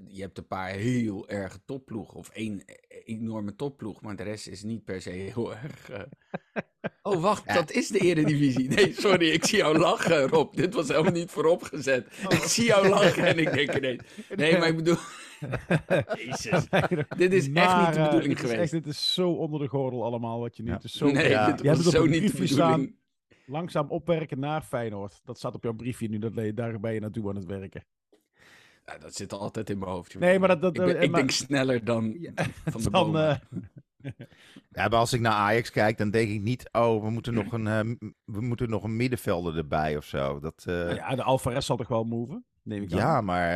je 0.07 0.21
hebt 0.21 0.39
een 0.39 0.47
paar 0.47 0.69
heel 0.69 1.29
erg 1.29 1.59
topploegen. 1.65 2.17
Of 2.17 2.29
één 2.29 2.63
enorme 3.05 3.57
topploeg. 3.57 4.01
Maar 4.01 4.17
de 4.17 4.23
rest 4.23 4.47
is 4.47 4.63
niet 4.63 4.85
per 4.85 5.03
se 5.03 5.11
heel 5.11 5.55
erg. 5.55 5.91
Uh... 5.91 6.01
Oh, 7.03 7.21
wacht, 7.21 7.55
dat 7.55 7.71
is 7.71 7.89
de 7.89 7.99
Eredivisie. 7.99 8.69
Nee, 8.69 8.93
sorry, 8.93 9.29
ik 9.31 9.45
zie 9.45 9.59
jou 9.59 9.79
lachen, 9.79 10.29
Rob. 10.29 10.55
Dit 10.55 10.75
was 10.75 10.89
helemaal 10.89 11.13
niet 11.13 11.31
vooropgezet. 11.31 12.07
Ik 12.29 12.43
zie 12.43 12.65
jou 12.65 12.89
lachen 12.89 13.25
en 13.25 13.39
ik 13.39 13.53
denk 13.53 13.77
ineens... 13.77 14.03
Nee, 14.37 14.59
maar 14.59 14.69
ik 14.69 14.77
bedoel... 14.77 14.97
Jezus. 16.27 16.69
dit 17.17 17.33
is 17.33 17.53
echt 17.53 17.77
niet 17.77 17.95
de 17.95 18.01
eh, 18.01 18.05
bedoeling 18.05 18.41
geweest. 18.41 18.61
Echt, 18.61 18.71
dit 18.71 18.87
is 18.87 19.15
zo 19.15 19.31
onder 19.31 19.61
de 19.61 19.69
gordel 19.69 20.05
allemaal 20.05 20.41
wat 20.41 20.57
je 20.57 20.63
nu... 20.63 20.69
Ja. 20.69 20.75
Het 20.75 20.85
is 20.85 20.93
zo, 20.93 21.11
nee, 21.11 21.29
ja. 21.29 21.53
dit 21.53 21.67
was 21.67 21.85
zo 21.85 22.07
niet 22.07 22.23
de 22.23 22.27
bedoeling. 22.27 22.51
Staan, 22.51 22.95
langzaam 23.47 23.91
opwerken 23.91 24.39
naar 24.39 24.63
Feyenoord. 24.63 25.21
Dat 25.25 25.39
staat 25.39 25.55
op 25.55 25.63
jouw 25.63 25.75
briefje 25.75 26.09
nu, 26.09 26.19
dat, 26.19 26.35
daar 26.55 26.81
ben 26.81 26.95
je 26.95 27.01
naartoe 27.01 27.29
aan 27.29 27.37
het 27.37 27.47
werken. 27.47 27.85
Ja, 28.85 28.99
dat 28.99 29.15
zit 29.15 29.33
altijd 29.33 29.71
in 29.71 29.79
mijn 29.79 29.91
hoofd. 29.91 30.19
Nee, 30.19 30.39
maar 30.39 30.49
dat... 30.49 30.75
dat 30.75 30.89
ik, 30.89 31.01
ik 31.01 31.15
denk 31.15 31.31
sneller 31.31 31.85
dan 31.85 32.17
van 32.65 32.83
de 32.83 32.91
dan, 32.91 33.17
uh... 33.17 33.37
Ja, 34.71 34.89
maar 34.89 34.99
als 34.99 35.13
ik 35.13 35.21
naar 35.21 35.33
Ajax 35.33 35.71
kijk, 35.71 35.99
dan 35.99 36.11
denk 36.11 36.31
ik 36.31 36.41
niet... 36.41 36.69
Oh, 36.73 37.03
we 37.03 37.11
moeten 37.11 37.35
nog 37.35 37.53
een, 37.53 37.67
uh, 37.67 38.11
we 38.25 38.41
moeten 38.41 38.71
nog 38.71 38.85
een 38.85 38.97
middenvelder 38.97 39.57
erbij 39.57 39.97
of 39.97 40.05
zo. 40.05 40.41
Dat, 40.41 40.65
uh... 40.69 40.95
ja, 40.95 41.15
de 41.15 41.23
Alvarez 41.23 41.67
zal 41.67 41.77
toch 41.77 41.89
wel 41.89 42.05
move? 42.05 42.43
Neem 42.63 42.83
ik 42.83 42.91
ja, 42.91 43.21
maar 43.21 43.49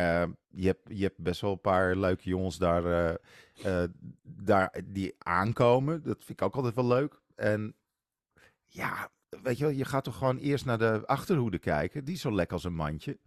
je, 0.47 0.67
hebt, 0.67 0.81
je 0.83 1.03
hebt 1.03 1.17
best 1.17 1.41
wel 1.41 1.51
een 1.51 1.61
paar 1.61 1.95
leuke 1.95 2.29
jongens 2.29 2.57
daar, 2.57 3.17
daar 4.23 4.81
die 4.85 5.15
aankomen. 5.17 6.03
Dat 6.03 6.17
vind 6.17 6.39
ik 6.39 6.41
ook 6.41 6.55
altijd 6.55 6.75
wel 6.75 6.87
leuk. 6.87 7.21
En 7.35 7.75
ja, 8.65 9.09
weet 9.29 9.57
je 9.57 9.63
wel, 9.63 9.73
je 9.73 9.85
gaat 9.85 10.03
toch 10.03 10.17
gewoon 10.17 10.37
eerst 10.37 10.65
naar 10.65 10.77
de 10.77 11.01
achterhoede 11.05 11.59
kijken. 11.59 12.05
Die 12.05 12.15
is 12.15 12.21
zo 12.21 12.31
lekker 12.31 12.55
als 12.55 12.63
een 12.63 12.75
mandje. 12.75 13.17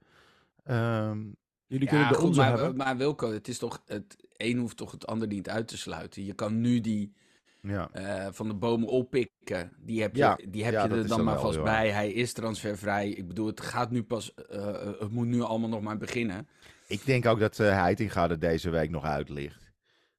Um, 0.64 1.36
Jullie 1.70 1.88
kunnen 1.88 2.08
de 2.08 2.20
onze 2.20 2.40
maar, 2.40 2.48
hebben. 2.48 2.76
Maar 2.76 2.96
Wilco, 2.96 3.32
het 3.32 3.48
is 3.48 3.58
toch, 3.58 3.82
het 3.86 4.16
een 4.36 4.58
hoeft 4.58 4.76
toch 4.76 4.90
het 4.90 5.06
ander 5.06 5.28
niet 5.28 5.48
uit 5.48 5.68
te 5.68 5.78
sluiten. 5.78 6.24
Je 6.24 6.32
kan 6.32 6.60
nu 6.60 6.80
die 6.80 7.12
ja. 7.60 7.90
Uh, 7.94 8.26
van 8.32 8.48
de 8.48 8.54
bomen 8.54 8.88
oppikken. 8.88 9.72
Die 9.78 10.00
heb 10.00 10.14
je, 10.14 10.20
ja, 10.20 10.38
die 10.48 10.64
heb 10.64 10.72
ja, 10.72 10.84
je 10.84 10.94
er 10.94 11.08
dan 11.08 11.24
maar 11.24 11.40
vast 11.40 11.62
bij. 11.62 11.90
Hij 11.90 12.12
is 12.12 12.32
transfervrij. 12.32 13.08
Ik 13.08 13.28
bedoel, 13.28 13.46
het 13.46 13.60
gaat 13.60 13.90
nu 13.90 14.02
pas, 14.02 14.34
uh, 14.52 14.64
het 14.98 15.10
moet 15.10 15.26
nu 15.26 15.40
allemaal 15.40 15.68
nog 15.68 15.80
maar 15.80 15.96
beginnen. 15.96 16.48
Ik 16.86 17.06
denk 17.06 17.26
ook 17.26 17.40
dat 17.40 17.58
uh, 17.58 17.66
Heitinga 17.72 18.30
er 18.30 18.38
deze 18.38 18.70
week 18.70 18.90
nog 18.90 19.04
uit 19.04 19.28
ligt. 19.28 19.72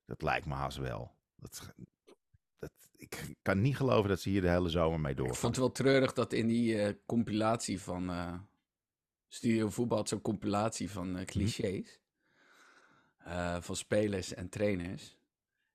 Dat 0.06 0.22
lijkt 0.22 0.46
me 0.46 0.54
haast 0.54 0.78
wel. 0.78 1.12
Dat, 1.36 1.74
dat, 2.60 2.72
ik 2.98 3.36
kan 3.42 3.62
niet 3.62 3.76
geloven 3.76 4.10
dat 4.10 4.20
ze 4.20 4.30
hier 4.30 4.42
de 4.42 4.50
hele 4.50 4.70
zomer 4.70 5.00
mee 5.00 5.16
doorgaan. 5.16 5.34
Ik 5.36 5.40
vond 5.40 5.56
het 5.56 5.66
wel 5.66 5.74
treurig 5.74 6.14
dat 6.14 6.34
in 6.34 6.48
die 6.48 6.98
compilatie 7.06 7.82
van 7.82 8.10
Studio 9.34 9.70
Voetbal 9.70 9.98
had 9.98 10.08
zo'n 10.10 10.22
compilatie 10.22 10.92
van 10.92 11.18
uh, 11.18 11.26
clichés. 11.26 12.00
Uh, 13.28 13.62
van 13.62 13.76
spelers 13.76 14.34
en 14.34 14.50
trainers. 14.50 15.18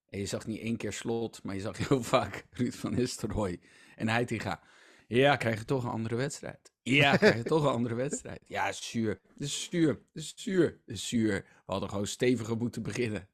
En 0.08 0.18
je 0.18 0.26
zag 0.26 0.46
niet 0.46 0.60
één 0.60 0.76
keer 0.76 0.92
Slot, 0.92 1.42
maar 1.42 1.54
je 1.54 1.60
zag 1.60 1.78
heel 1.88 2.02
vaak 2.02 2.46
Ruud 2.50 2.74
van 2.74 2.94
Nistelrooy 2.94 3.60
en 3.96 4.08
Heitinga. 4.08 4.62
Ja, 5.08 5.36
krijg 5.36 5.58
je 5.58 5.64
toch 5.64 5.84
een 5.84 5.90
andere 5.90 6.14
wedstrijd. 6.14 6.72
Ja, 6.82 7.16
krijg 7.16 7.36
je 7.36 7.42
toch 7.42 7.62
een 7.62 7.72
andere 7.72 7.94
wedstrijd. 7.94 8.40
Ja, 8.46 8.72
zuur. 8.72 9.20
Het 9.28 9.42
is 9.42 9.64
zuur. 9.64 9.88
Het 9.88 10.22
is 10.22 10.32
zuur. 10.36 10.80
Het 10.86 10.96
is 10.96 11.08
zuur. 11.08 11.42
We 11.42 11.72
hadden 11.72 11.88
gewoon 11.88 12.06
steviger 12.06 12.56
moeten 12.56 12.82
beginnen. 12.82 13.28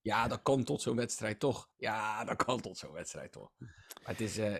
Ja, 0.00 0.28
dat 0.28 0.42
kan 0.42 0.64
tot 0.64 0.82
zo'n 0.82 0.96
wedstrijd 0.96 1.40
toch. 1.40 1.70
Ja, 1.76 2.24
dat 2.24 2.44
kan 2.44 2.60
tot 2.60 2.78
zo'n 2.78 2.92
wedstrijd 2.92 3.32
toch. 3.32 3.52
Maar 3.58 3.70
het 4.02 4.20
is... 4.20 4.38
Uh, 4.38 4.54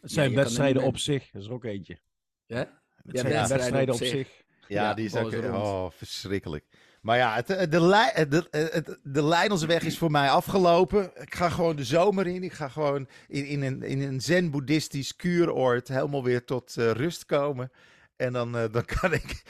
Het 0.00 0.10
zijn 0.10 0.34
wedstrijden 0.34 0.82
op 0.82 0.96
zich, 0.96 1.30
dat 1.30 1.42
is 1.42 1.48
er 1.48 1.54
ook 1.54 1.64
eentje. 1.64 2.00
Ja? 2.46 2.79
Het 3.06 3.18
zijn 3.18 3.48
wedstrijden 3.48 3.94
op 3.94 4.00
zich. 4.02 4.28
Ja, 4.66 4.94
die 4.94 5.04
is 5.04 5.16
ook... 5.16 5.32
Oh, 5.32 5.86
verschrikkelijk. 5.90 6.64
Maar 7.00 7.16
ja, 7.16 7.34
het, 7.34 7.46
de, 7.46 7.68
de, 7.68 8.46
de, 8.48 8.98
de 9.02 9.24
Leidelsweg 9.24 9.82
is 9.82 9.98
voor 9.98 10.10
mij 10.10 10.30
afgelopen. 10.30 11.10
Ik 11.14 11.34
ga 11.34 11.48
gewoon 11.48 11.76
de 11.76 11.84
zomer 11.84 12.26
in. 12.26 12.42
Ik 12.42 12.52
ga 12.52 12.68
gewoon 12.68 13.08
in, 13.28 13.46
in 13.46 13.62
een, 13.62 13.82
in 13.82 14.02
een 14.02 14.20
zen-boeddhistisch 14.20 15.16
kuuroord 15.16 15.88
helemaal 15.88 16.24
weer 16.24 16.44
tot 16.44 16.76
uh, 16.78 16.90
rust 16.90 17.24
komen. 17.24 17.70
En 18.16 18.32
dan, 18.32 18.56
uh, 18.56 18.64
dan 18.70 18.84
kan, 19.00 19.12
ik, 19.12 19.42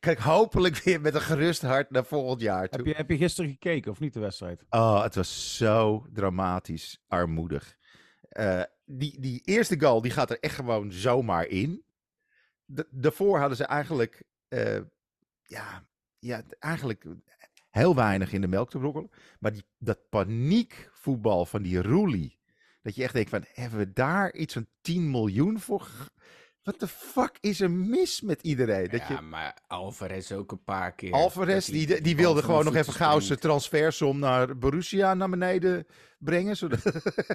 kan 0.00 0.12
ik 0.12 0.18
hopelijk 0.18 0.76
weer 0.76 1.00
met 1.00 1.14
een 1.14 1.20
gerust 1.20 1.62
hart 1.62 1.90
naar 1.90 2.04
volgend 2.04 2.40
jaar 2.40 2.68
toe. 2.68 2.78
Heb 2.78 2.86
je, 2.86 2.94
heb 2.94 3.10
je 3.10 3.16
gisteren 3.16 3.50
gekeken 3.50 3.90
of 3.90 4.00
niet 4.00 4.12
de 4.12 4.20
wedstrijd? 4.20 4.64
Oh, 4.70 5.02
het 5.02 5.14
was 5.14 5.56
zo 5.56 6.06
dramatisch 6.12 7.00
armoedig. 7.08 7.76
Uh, 8.32 8.62
die, 8.84 9.20
die 9.20 9.42
eerste 9.44 9.80
goal 9.80 10.00
die 10.00 10.10
gaat 10.10 10.30
er 10.30 10.40
echt 10.40 10.54
gewoon 10.54 10.92
zomaar 10.92 11.46
in. 11.46 11.84
Daarvoor 12.90 13.38
hadden 13.38 13.56
ze 13.56 13.64
eigenlijk 13.64 14.22
ja, 15.42 15.86
ja, 16.18 16.42
eigenlijk 16.58 17.04
heel 17.70 17.94
weinig 17.94 18.32
in 18.32 18.40
de 18.40 18.48
melk 18.48 18.70
te 18.70 18.78
brokkelen. 18.78 19.10
Maar 19.38 19.52
die, 19.52 19.64
dat 19.78 20.08
paniekvoetbal 20.08 21.46
van 21.46 21.62
die 21.62 21.82
Roelie. 21.82 22.38
Dat 22.82 22.94
je 22.94 23.02
echt 23.02 23.14
denkt 23.14 23.30
van, 23.30 23.44
hebben 23.52 23.78
we 23.78 23.92
daar 23.92 24.34
iets 24.34 24.52
van 24.52 24.66
10 24.80 25.10
miljoen 25.10 25.60
voor? 25.60 26.12
Wat 26.62 26.80
de 26.80 26.88
fuck 26.88 27.38
is 27.40 27.60
er 27.60 27.70
mis 27.70 28.20
met 28.20 28.42
iedereen? 28.42 28.88
Dat 28.88 29.08
ja, 29.08 29.20
maar 29.20 29.58
Alvarez 29.66 30.32
ook 30.32 30.52
een 30.52 30.64
paar 30.64 30.94
keer. 30.94 31.12
Alvarez, 31.12 31.66
die, 31.66 32.00
die, 32.00 32.16
wilde 32.16 32.42
gewoon 32.42 32.64
nog 32.64 32.74
even 32.74 32.92
gauw 32.92 33.20
zijn 33.20 33.38
transfersom 33.38 34.18
naar 34.18 34.58
Borussia 34.58 35.14
naar 35.14 35.30
beneden 35.30 35.86
brengen. 36.18 36.56
Zodat, 36.56 36.80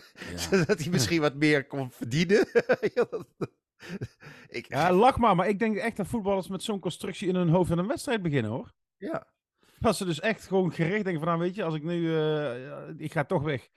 zodat 0.49 0.79
hij 0.79 0.89
misschien 0.91 1.21
wat 1.21 1.35
meer 1.35 1.67
kon 1.67 1.91
verdienen. 1.91 2.47
ik, 4.47 4.67
ja, 4.67 4.93
lach 4.93 5.17
maar, 5.17 5.35
maar 5.35 5.47
ik 5.47 5.59
denk 5.59 5.75
echt 5.75 5.97
dat 5.97 6.07
voetballers 6.07 6.47
met 6.47 6.63
zo'n 6.63 6.79
constructie 6.79 7.27
in 7.27 7.35
hun 7.35 7.49
hoofd 7.49 7.71
aan 7.71 7.77
een 7.77 7.87
wedstrijd 7.87 8.21
beginnen 8.21 8.51
hoor. 8.51 8.73
Ja. 8.97 9.27
Dat 9.79 9.95
ze 9.95 10.05
dus 10.05 10.19
echt 10.19 10.47
gewoon 10.47 10.73
gericht 10.73 11.03
denken 11.03 11.19
van, 11.19 11.27
nou 11.27 11.39
weet 11.39 11.55
je, 11.55 11.63
als 11.63 11.75
ik 11.75 11.83
nu, 11.83 12.01
uh, 12.01 12.89
ik 12.97 13.11
ga 13.11 13.23
toch 13.23 13.43
weg. 13.43 13.69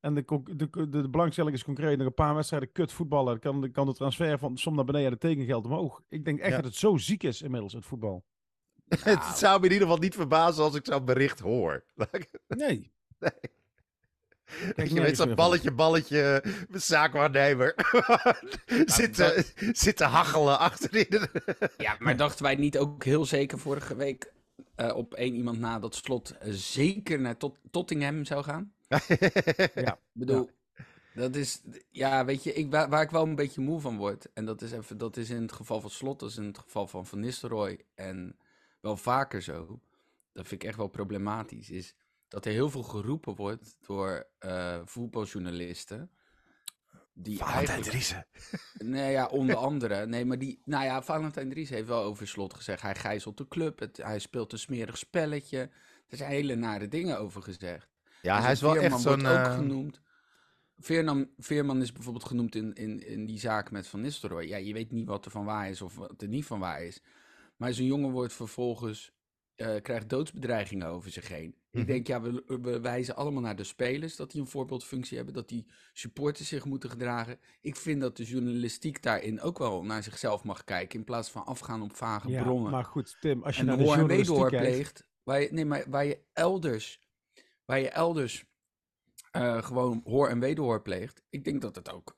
En 0.00 0.14
de, 0.14 0.24
de, 0.56 0.68
de, 0.70 0.88
de 0.88 1.08
belangstelling 1.08 1.54
is 1.54 1.64
concreet, 1.64 1.98
nog 1.98 2.06
een 2.06 2.14
paar 2.14 2.34
wedstrijden 2.34 2.72
kut 2.72 2.92
voetballen. 2.92 3.40
Dan 3.40 3.60
kan, 3.60 3.70
kan 3.70 3.86
de 3.86 3.94
transfer 3.94 4.38
van 4.38 4.56
som 4.56 4.74
naar 4.74 4.84
beneden 4.84 5.10
de 5.10 5.18
tekengeld 5.18 5.64
omhoog. 5.64 6.02
Ik 6.08 6.24
denk 6.24 6.40
echt 6.40 6.54
dat 6.54 6.64
het 6.64 6.74
zo 6.74 6.96
ziek 6.96 7.22
is 7.22 7.42
inmiddels, 7.42 7.72
het 7.72 7.84
voetbal. 7.84 8.24
het 8.88 9.22
zou 9.22 9.60
me 9.60 9.66
in 9.66 9.72
ieder 9.72 9.86
geval 9.86 10.02
niet 10.02 10.14
verbazen 10.14 10.64
als 10.64 10.74
ik 10.74 10.84
zo'n 10.84 11.04
bericht 11.04 11.38
hoor. 11.38 11.84
nee. 12.46 12.92
nee. 13.18 13.32
Kijk, 14.74 14.88
je 14.88 15.00
weet 15.00 15.16
zo'n 15.16 15.34
balletje, 15.34 15.70
balletje, 15.70 16.44
zaakwaarnemer. 16.72 17.74
zitten, 18.98 19.44
zitten 19.72 20.06
hachelen 20.06 20.58
achterin. 20.58 21.28
ja, 21.76 21.96
maar 21.98 22.16
dachten 22.16 22.44
wij 22.44 22.54
niet 22.54 22.78
ook 22.78 23.04
heel 23.04 23.24
zeker 23.24 23.58
vorige 23.58 23.96
week 23.96 24.32
uh, 24.76 24.96
op 24.96 25.14
één 25.14 25.34
iemand 25.34 25.58
na 25.58 25.78
dat 25.78 25.94
slot 25.94 26.34
zeker 26.44 27.20
naar 27.20 27.36
tot, 27.36 27.56
Tottingham 27.70 28.24
zou 28.24 28.44
gaan? 28.44 28.72
ja. 29.74 29.92
Ik 29.92 29.98
bedoel, 30.12 30.50
dat 31.14 31.34
is, 31.34 31.62
ja, 31.90 32.24
weet 32.24 32.42
je, 32.42 32.52
ik, 32.52 32.70
waar, 32.70 32.88
waar, 32.88 33.02
ik 33.02 33.10
wel 33.10 33.22
een 33.22 33.34
beetje 33.34 33.60
moe 33.60 33.80
van 33.80 33.96
word. 33.96 34.28
En 34.32 34.44
dat 34.44 34.62
is, 34.62 34.72
even, 34.72 34.98
dat 34.98 35.16
is 35.16 35.30
in 35.30 35.42
het 35.42 35.52
geval 35.52 35.80
van 35.80 35.90
Slot, 35.90 36.20
dat 36.20 36.30
is 36.30 36.36
in 36.36 36.44
het 36.44 36.58
geval 36.58 36.86
van 36.86 37.06
Van 37.06 37.20
Nistelrooy. 37.20 37.80
En 37.94 38.36
wel 38.80 38.96
vaker 38.96 39.42
zo. 39.42 39.80
Dat 40.32 40.46
vind 40.46 40.62
ik 40.62 40.68
echt 40.68 40.76
wel 40.76 40.88
problematisch. 40.88 41.70
Is 41.70 41.94
dat 42.28 42.44
er 42.44 42.52
heel 42.52 42.70
veel 42.70 42.82
geroepen 42.82 43.34
wordt 43.34 43.76
door 43.80 44.26
uh, 44.40 44.78
voetbaljournalisten. 44.84 46.10
Die 47.14 47.38
Valentijn 47.38 47.82
Driessen. 47.82 48.26
Nee, 48.78 49.12
ja, 49.12 49.26
onder 49.26 49.56
andere. 49.70 50.06
Nee, 50.06 50.24
maar 50.24 50.38
die... 50.38 50.62
Nou 50.64 50.84
ja, 50.84 51.02
Valentijn 51.02 51.50
Driessen 51.50 51.76
heeft 51.76 51.88
wel 51.88 52.02
over 52.02 52.28
slot 52.28 52.54
gezegd. 52.54 52.82
Hij 52.82 52.94
gijzelt 52.94 53.36
de 53.36 53.48
club. 53.48 53.78
Het, 53.78 53.96
hij 53.96 54.18
speelt 54.18 54.52
een 54.52 54.58
smerig 54.58 54.98
spelletje. 54.98 55.70
Er 56.08 56.16
zijn 56.16 56.30
hele 56.30 56.54
nare 56.54 56.88
dingen 56.88 57.18
over 57.18 57.42
gezegd. 57.42 57.88
Ja, 58.22 58.34
dus 58.34 58.44
hij 58.44 58.52
is 58.52 58.60
wel 58.60 58.76
echt 58.76 59.00
zo'n... 59.00 59.26
ook 59.26 59.46
uh... 59.46 59.54
genoemd. 59.54 60.00
Veerman, 60.78 61.28
Veerman 61.38 61.82
is 61.82 61.92
bijvoorbeeld 61.92 62.24
genoemd 62.24 62.54
in, 62.54 62.74
in, 62.74 63.06
in 63.06 63.26
die 63.26 63.38
zaak 63.38 63.70
met 63.70 63.86
Van 63.86 64.00
Nistelrooy. 64.00 64.48
Ja, 64.48 64.56
je 64.56 64.72
weet 64.72 64.90
niet 64.90 65.06
wat 65.06 65.24
er 65.24 65.30
van 65.30 65.44
waar 65.44 65.68
is 65.68 65.82
of 65.82 65.94
wat 65.96 66.22
er 66.22 66.28
niet 66.28 66.44
van 66.44 66.58
waar 66.58 66.82
is. 66.82 67.02
Maar 67.56 67.72
zo'n 67.72 67.86
jongen 67.86 68.10
wordt 68.10 68.32
vervolgens 68.32 69.12
uh, 69.56 69.76
krijgt 69.82 70.08
doodsbedreigingen 70.08 70.86
over 70.86 71.10
zich 71.10 71.28
heen. 71.28 71.54
Ik 71.70 71.78
mhm. 71.78 71.86
denk, 71.86 72.06
ja, 72.06 72.20
we, 72.20 72.42
we, 72.46 72.80
wijzen 72.80 73.16
allemaal 73.16 73.42
naar 73.42 73.56
de 73.56 73.64
spelers 73.64 74.16
dat 74.16 74.30
die 74.30 74.40
een 74.40 74.46
voorbeeldfunctie 74.46 75.16
hebben, 75.16 75.34
dat 75.34 75.48
die 75.48 75.66
supporters 75.92 76.48
zich 76.48 76.64
moeten 76.64 76.90
gedragen. 76.90 77.38
Ik 77.60 77.76
vind 77.76 78.00
dat 78.00 78.16
de 78.16 78.24
journalistiek 78.24 79.02
daarin 79.02 79.40
ook 79.40 79.58
wel 79.58 79.84
naar 79.84 80.02
zichzelf 80.02 80.44
mag 80.44 80.64
kijken, 80.64 80.98
in 80.98 81.04
plaats 81.04 81.30
van 81.30 81.44
afgaan 81.44 81.82
op 81.82 81.96
vage 81.96 82.28
ja, 82.28 82.42
bronnen. 82.42 82.70
Maar 82.70 82.84
goed, 82.84 83.16
Tim, 83.20 83.42
als 83.42 83.56
je 83.56 83.62
naar 83.62 83.76
de 83.76 83.84
journalistiek 83.84 84.48
pleegt, 84.48 85.08
waar 85.22 85.40
je, 85.40 85.48
nee, 85.52 85.64
maar 85.64 85.84
waar 85.88 86.04
je 86.04 86.20
elders, 86.32 87.00
waar 87.64 87.80
je 87.80 87.88
elders 87.88 88.44
uh, 89.36 89.62
gewoon 89.62 90.00
hoor 90.04 90.28
en 90.28 90.40
wederhoor 90.40 90.82
pleegt, 90.82 91.22
ik 91.28 91.44
denk 91.44 91.62
dat 91.62 91.76
het 91.76 91.92
ook, 91.92 92.14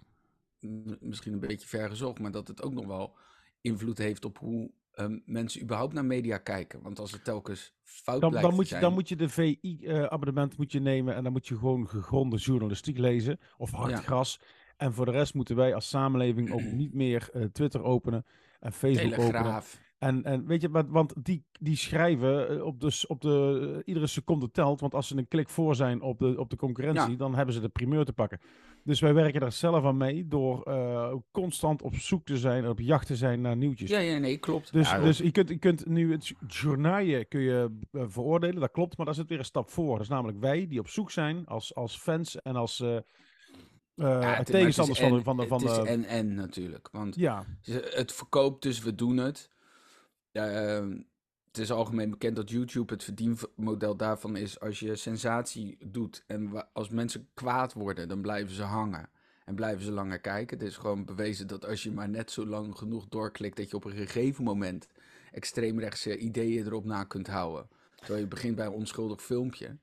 misschien 1.00 1.32
een 1.32 1.40
beetje 1.40 1.68
vergezocht, 1.68 2.18
maar 2.18 2.30
dat 2.32 2.48
het 2.48 2.62
ook 2.62 2.72
nog 2.72 2.86
wel 2.86 3.16
invloed 3.60 3.98
heeft 3.98 4.24
op 4.24 4.38
hoe 4.38 4.70
Ehm, 5.00 5.18
mensen 5.24 5.62
überhaupt 5.62 5.92
naar 5.92 6.04
media 6.04 6.38
kijken. 6.38 6.82
Want 6.82 6.98
als 6.98 7.12
het 7.12 7.24
telkens 7.24 7.74
fout 7.82 8.20
dan, 8.20 8.30
blijkt 8.30 8.48
dan 8.48 8.56
moet 8.56 8.68
je, 8.68 8.78
Dan 8.78 8.92
moet 8.92 9.08
je 9.08 9.16
de 9.16 9.28
VI-abonnement 9.28 10.56
moet 10.56 10.72
je 10.72 10.80
nemen 10.80 11.14
en 11.14 11.22
dan 11.22 11.32
moet 11.32 11.48
je 11.48 11.58
gewoon 11.58 11.88
gegronde 11.88 12.36
journalistiek 12.36 12.98
lezen. 12.98 13.40
Of 13.56 13.70
hard 13.70 14.04
gras. 14.04 14.40
En 14.76 14.92
voor 14.94 15.04
de 15.04 15.10
rest 15.10 15.34
moeten 15.34 15.56
wij 15.56 15.74
als 15.74 15.88
samenleving 15.88 16.52
ook 16.52 16.62
niet 16.82 16.94
meer 16.94 17.30
uh, 17.34 17.44
Twitter 17.44 17.82
openen 17.82 18.26
en 18.60 18.72
Facebook 18.72 19.14
Telegraaf. 19.14 19.72
openen. 19.72 19.89
En, 20.00 20.24
en 20.24 20.46
weet 20.46 20.60
je, 20.60 20.70
want 20.70 21.14
die, 21.24 21.44
die 21.60 21.76
schrijven 21.76 22.48
eh, 22.48 22.64
op 22.64 22.80
de, 22.80 23.04
op 23.06 23.20
de, 23.20 23.82
iedere 23.84 24.06
seconde 24.06 24.50
telt. 24.50 24.80
Want 24.80 24.94
als 24.94 25.08
ze 25.08 25.16
een 25.16 25.28
klik 25.28 25.48
voor 25.48 25.74
zijn 25.74 26.02
op 26.02 26.18
de, 26.18 26.34
op 26.38 26.50
de 26.50 26.56
concurrentie, 26.56 27.16
dan 27.16 27.34
hebben 27.34 27.54
ze 27.54 27.60
de 27.60 27.68
primeur 27.68 28.04
te 28.04 28.12
pakken. 28.12 28.40
Dus 28.84 29.00
wij 29.00 29.14
werken 29.14 29.40
daar 29.40 29.52
zelf 29.52 29.84
aan 29.84 29.96
mee 29.96 30.28
door 30.28 30.68
uh, 30.68 31.14
constant 31.30 31.82
op 31.82 31.94
zoek 31.94 32.24
te 32.24 32.38
zijn, 32.38 32.68
op 32.68 32.80
jacht 32.80 33.06
te 33.06 33.16
zijn 33.16 33.40
naar 33.40 33.56
nieuwtjes. 33.56 33.90
Ja, 33.90 33.98
ja 33.98 34.18
nee, 34.18 34.38
klopt. 34.38 34.72
Dus, 34.72 34.90
dus 34.90 35.18
je, 35.18 35.30
kunt, 35.30 35.48
je 35.48 35.58
kunt 35.58 35.86
nu 35.86 36.12
het 36.12 36.32
journaaien 36.46 37.28
kun 37.28 37.40
je 37.40 37.78
uh, 37.92 38.02
veroordelen, 38.06 38.60
dat 38.60 38.70
klopt, 38.70 38.96
maar 38.96 39.06
daar 39.06 39.14
zit 39.14 39.28
weer 39.28 39.38
een 39.38 39.44
stap 39.44 39.70
voor. 39.70 39.92
Dat 39.92 40.00
is 40.00 40.08
namelijk 40.08 40.40
wij 40.40 40.66
die 40.68 40.80
op 40.80 40.88
zoek 40.88 41.10
zijn 41.10 41.46
als, 41.46 41.74
als 41.74 41.96
fans 41.96 42.42
en 42.42 42.56
als 42.56 42.80
uh, 42.80 42.98
ja, 43.94 44.42
tegenstanders 44.42 45.00
van 45.00 45.12
de... 45.12 45.22
Van 45.22 45.36
de, 45.36 45.46
van 45.46 45.66
het 45.66 45.70
is 45.70 45.88
en-en 45.88 46.34
natuurlijk, 46.34 46.88
want 46.92 47.16
ja. 47.16 47.44
het 47.70 48.12
verkoopt 48.12 48.62
dus 48.62 48.80
we 48.80 48.94
doen 48.94 49.16
het. 49.16 49.50
Ehm, 50.32 51.00
het 51.46 51.58
is 51.58 51.70
algemeen 51.70 52.10
bekend 52.10 52.36
dat 52.36 52.50
YouTube 52.50 52.92
het 52.92 53.04
verdienmodel 53.04 53.96
daarvan 53.96 54.36
is 54.36 54.60
als 54.60 54.80
je 54.80 54.96
sensatie 54.96 55.78
doet 55.86 56.24
en 56.26 56.72
als 56.72 56.88
mensen 56.88 57.28
kwaad 57.34 57.72
worden, 57.72 58.08
dan 58.08 58.20
blijven 58.20 58.54
ze 58.54 58.62
hangen 58.62 59.08
en 59.44 59.54
blijven 59.54 59.84
ze 59.84 59.92
langer 59.92 60.20
kijken. 60.20 60.58
Het 60.58 60.66
is 60.66 60.76
gewoon 60.76 61.04
bewezen 61.04 61.46
dat 61.46 61.66
als 61.66 61.82
je 61.82 61.92
maar 61.92 62.08
net 62.08 62.30
zo 62.30 62.46
lang 62.46 62.78
genoeg 62.78 63.08
doorklikt, 63.08 63.56
dat 63.56 63.70
je 63.70 63.76
op 63.76 63.84
een 63.84 63.96
gegeven 63.96 64.44
moment 64.44 64.88
extreemrechtse 65.32 66.18
ideeën 66.18 66.66
erop 66.66 66.84
na 66.84 67.04
kunt 67.04 67.26
houden. 67.26 67.68
Terwijl 67.94 68.20
je 68.20 68.28
begint 68.28 68.56
bij 68.56 68.66
een 68.66 68.72
onschuldig 68.72 69.22
filmpje. 69.22 69.78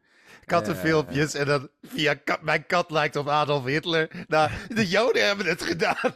Kattenfilmpjes 0.45 1.33
en 1.33 1.45
dan 1.45 1.69
via 1.81 2.15
mijn 2.41 2.65
kat 2.65 2.91
lijkt 2.91 3.15
op 3.15 3.27
Adolf 3.27 3.65
Hitler. 3.65 4.25
Nou, 4.27 4.49
de 4.67 4.87
Joden 4.87 5.25
hebben 5.27 5.45
het 5.45 5.61
gedaan. 5.61 6.13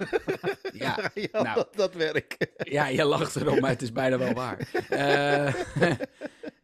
Ja, 0.74 0.98
ja 1.14 1.42
nou, 1.44 1.56
dat, 1.56 1.76
dat 1.76 1.94
werk. 1.94 2.48
Ja, 2.58 2.88
je 2.88 3.04
lacht 3.04 3.36
erom, 3.36 3.60
maar 3.60 3.70
het 3.70 3.82
is 3.82 3.92
bijna 3.92 4.18
wel 4.18 4.34
waar. 4.34 4.58
Uh, 4.90 5.54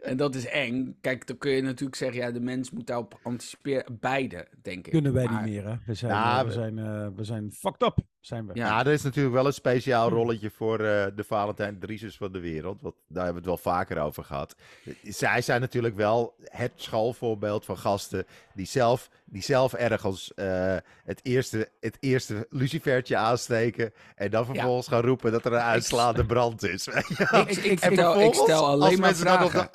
en 0.10 0.18
dat 0.18 0.36
is 0.36 0.46
eng. 0.46 0.98
Kijk, 1.02 1.28
dan 1.28 1.38
kun 1.38 1.52
je 1.52 1.62
natuurlijk 1.62 1.98
zeggen, 1.98 2.22
ja, 2.22 2.32
de 2.32 2.40
mens 2.40 2.72
moet 2.72 2.88
daarop 2.88 3.20
anticiperen. 3.24 3.98
Beide, 4.00 4.48
denk 4.62 4.86
ik. 4.86 4.92
Kunnen 4.92 5.14
wij 5.14 5.28
niet 5.28 5.42
meer, 5.42 5.68
hè? 5.68 5.76
We 5.86 5.94
zijn, 5.94 6.12
ja, 6.12 6.46
we, 6.46 6.52
zijn, 6.52 6.78
uh, 6.78 7.08
we 7.16 7.24
zijn 7.24 7.52
fucked 7.52 7.82
up, 7.82 7.98
zijn 8.28 8.48
we. 8.48 8.52
Ja, 8.54 8.80
er 8.86 8.92
is 8.92 9.04
natuurlijk 9.04 9.36
wel 9.36 9.46
een 9.46 9.54
speciaal 9.54 10.10
rolletje 10.10 10.50
voor 10.50 10.80
uh, 10.80 11.06
de 11.16 11.24
Valentijn 11.28 11.80
Drieses 11.80 12.18
van 12.18 12.32
de 12.32 12.40
wereld. 12.40 12.82
Want 12.82 12.96
daar 13.08 13.24
hebben 13.24 13.44
we 13.44 13.50
het 13.50 13.64
wel 13.64 13.74
vaker 13.74 14.00
over 14.00 14.24
gehad. 14.24 14.56
Zij 15.04 15.42
zijn 15.42 15.62
natuurlijk 15.62 15.96
wel 15.96 16.36
het 16.44 16.72
schoolvoorbeeld 16.76 17.66
van 17.66 17.78
gasten 17.78 18.26
die 18.54 18.66
zelf, 18.66 19.10
die 19.26 19.42
zelf 19.42 19.74
ergens 19.74 20.32
uh, 20.36 20.76
het, 21.04 21.20
eerste, 21.24 21.70
het 21.80 21.98
eerste 22.00 22.48
lucifertje 22.50 23.18
aansteken. 23.18 23.94
En 24.16 24.32
dan 24.32 24.46
vervolgens 24.46 24.88
gaan 24.88 25.02
roepen 25.02 25.32
dat 25.32 25.46
er 25.46 25.54
een 25.54 25.60
uitslaande 25.60 26.26
brand 26.26 26.64
is. 26.64 26.88
ik, 26.88 26.94
ik, 27.48 27.58
ik, 27.58 27.80
vertel, 27.80 28.22
ik 28.22 28.34
stel 28.34 28.66
alleen 28.66 29.00
maar 29.00 29.16
vragen. 29.16 29.70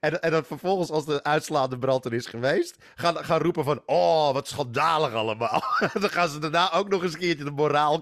En, 0.00 0.22
en 0.22 0.30
dan 0.30 0.44
vervolgens, 0.44 0.90
als 0.90 1.04
de 1.04 1.22
uitslaande 1.22 1.78
brand 1.78 2.04
er 2.04 2.14
is 2.14 2.26
geweest, 2.26 2.76
gaan, 2.94 3.16
gaan 3.16 3.40
roepen 3.40 3.64
van, 3.64 3.82
oh, 3.86 4.32
wat 4.32 4.48
schandalig 4.48 5.12
allemaal. 5.14 5.62
dan 6.00 6.10
gaan 6.10 6.28
ze 6.28 6.38
daarna 6.38 6.72
ook 6.72 6.88
nog 6.88 7.02
eens 7.02 7.12
een 7.12 7.18
keertje 7.18 7.44
de 7.44 7.52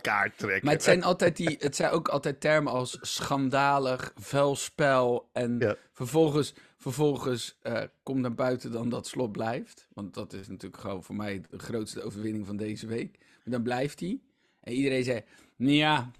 moraalkaart 0.04 0.38
trekken. 0.38 0.64
Maar 0.64 0.74
het 0.74 0.82
zijn, 0.82 1.02
altijd 1.02 1.36
die, 1.36 1.56
het 1.58 1.76
zijn 1.76 1.90
ook 1.90 2.08
altijd 2.08 2.40
termen 2.40 2.72
als 2.72 2.98
schandalig, 3.00 4.12
vuil 4.14 4.56
spel. 4.56 5.28
En 5.32 5.78
vervolgens, 5.92 6.54
vervolgens 6.76 7.58
uh, 7.62 7.82
komt 8.02 8.20
naar 8.20 8.34
buiten 8.34 8.72
dan 8.72 8.88
dat 8.88 9.06
slot 9.06 9.32
blijft. 9.32 9.88
Want 9.92 10.14
dat 10.14 10.32
is 10.32 10.48
natuurlijk 10.48 10.80
gewoon 10.80 11.04
voor 11.04 11.16
mij 11.16 11.42
de 11.50 11.58
grootste 11.58 12.02
overwinning 12.02 12.46
van 12.46 12.56
deze 12.56 12.86
week. 12.86 13.18
Maar 13.18 13.54
dan 13.54 13.62
blijft 13.62 14.00
hij. 14.00 14.20
En 14.60 14.72
iedereen 14.72 15.04
zei, 15.04 15.24
ja, 15.56 16.10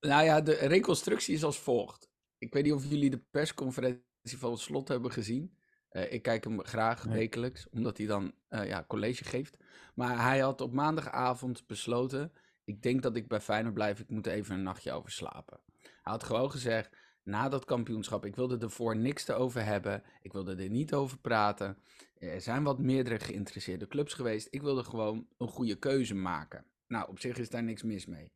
nou 0.00 0.24
ja, 0.24 0.40
de 0.40 0.54
reconstructie 0.54 1.34
is 1.34 1.44
als 1.44 1.58
volgt. 1.58 2.08
Ik 2.38 2.52
weet 2.52 2.64
niet 2.64 2.72
of 2.72 2.84
jullie 2.88 3.10
de 3.10 3.22
persconferentie 3.30 4.38
van 4.38 4.50
het 4.50 4.60
slot 4.60 4.88
hebben 4.88 5.12
gezien. 5.12 5.58
Uh, 5.92 6.12
ik 6.12 6.22
kijk 6.22 6.44
hem 6.44 6.64
graag 6.64 7.02
wekelijks, 7.02 7.68
omdat 7.70 7.98
hij 7.98 8.06
dan 8.06 8.32
uh, 8.50 8.66
ja, 8.66 8.84
college 8.88 9.24
geeft. 9.24 9.56
Maar 9.94 10.22
hij 10.22 10.38
had 10.38 10.60
op 10.60 10.72
maandagavond 10.72 11.66
besloten, 11.66 12.32
ik 12.70 12.82
denk 12.82 13.02
dat 13.02 13.16
ik 13.16 13.28
bij 13.28 13.40
Feyenoord 13.40 13.74
blijf, 13.74 14.00
ik 14.00 14.10
moet 14.10 14.26
even 14.26 14.54
een 14.54 14.62
nachtje 14.62 14.92
over 14.92 15.10
slapen. 15.10 15.60
Hij 15.78 16.12
had 16.12 16.24
gewoon 16.24 16.50
gezegd, 16.50 16.96
na 17.22 17.48
dat 17.48 17.64
kampioenschap, 17.64 18.24
ik 18.24 18.36
wilde 18.36 18.58
ervoor 18.58 18.96
niks 18.96 19.24
te 19.24 19.34
over 19.34 19.64
hebben, 19.64 20.02
ik 20.22 20.32
wilde 20.32 20.56
er 20.56 20.70
niet 20.70 20.94
over 20.94 21.18
praten. 21.18 21.78
Er 22.18 22.40
zijn 22.40 22.62
wat 22.62 22.78
meerdere 22.78 23.18
geïnteresseerde 23.18 23.86
clubs 23.86 24.14
geweest, 24.14 24.48
ik 24.50 24.62
wilde 24.62 24.84
gewoon 24.84 25.26
een 25.38 25.48
goede 25.48 25.78
keuze 25.78 26.14
maken. 26.14 26.64
Nou, 26.86 27.08
op 27.08 27.18
zich 27.18 27.38
is 27.38 27.50
daar 27.50 27.62
niks 27.62 27.82
mis 27.82 28.06
mee. 28.06 28.32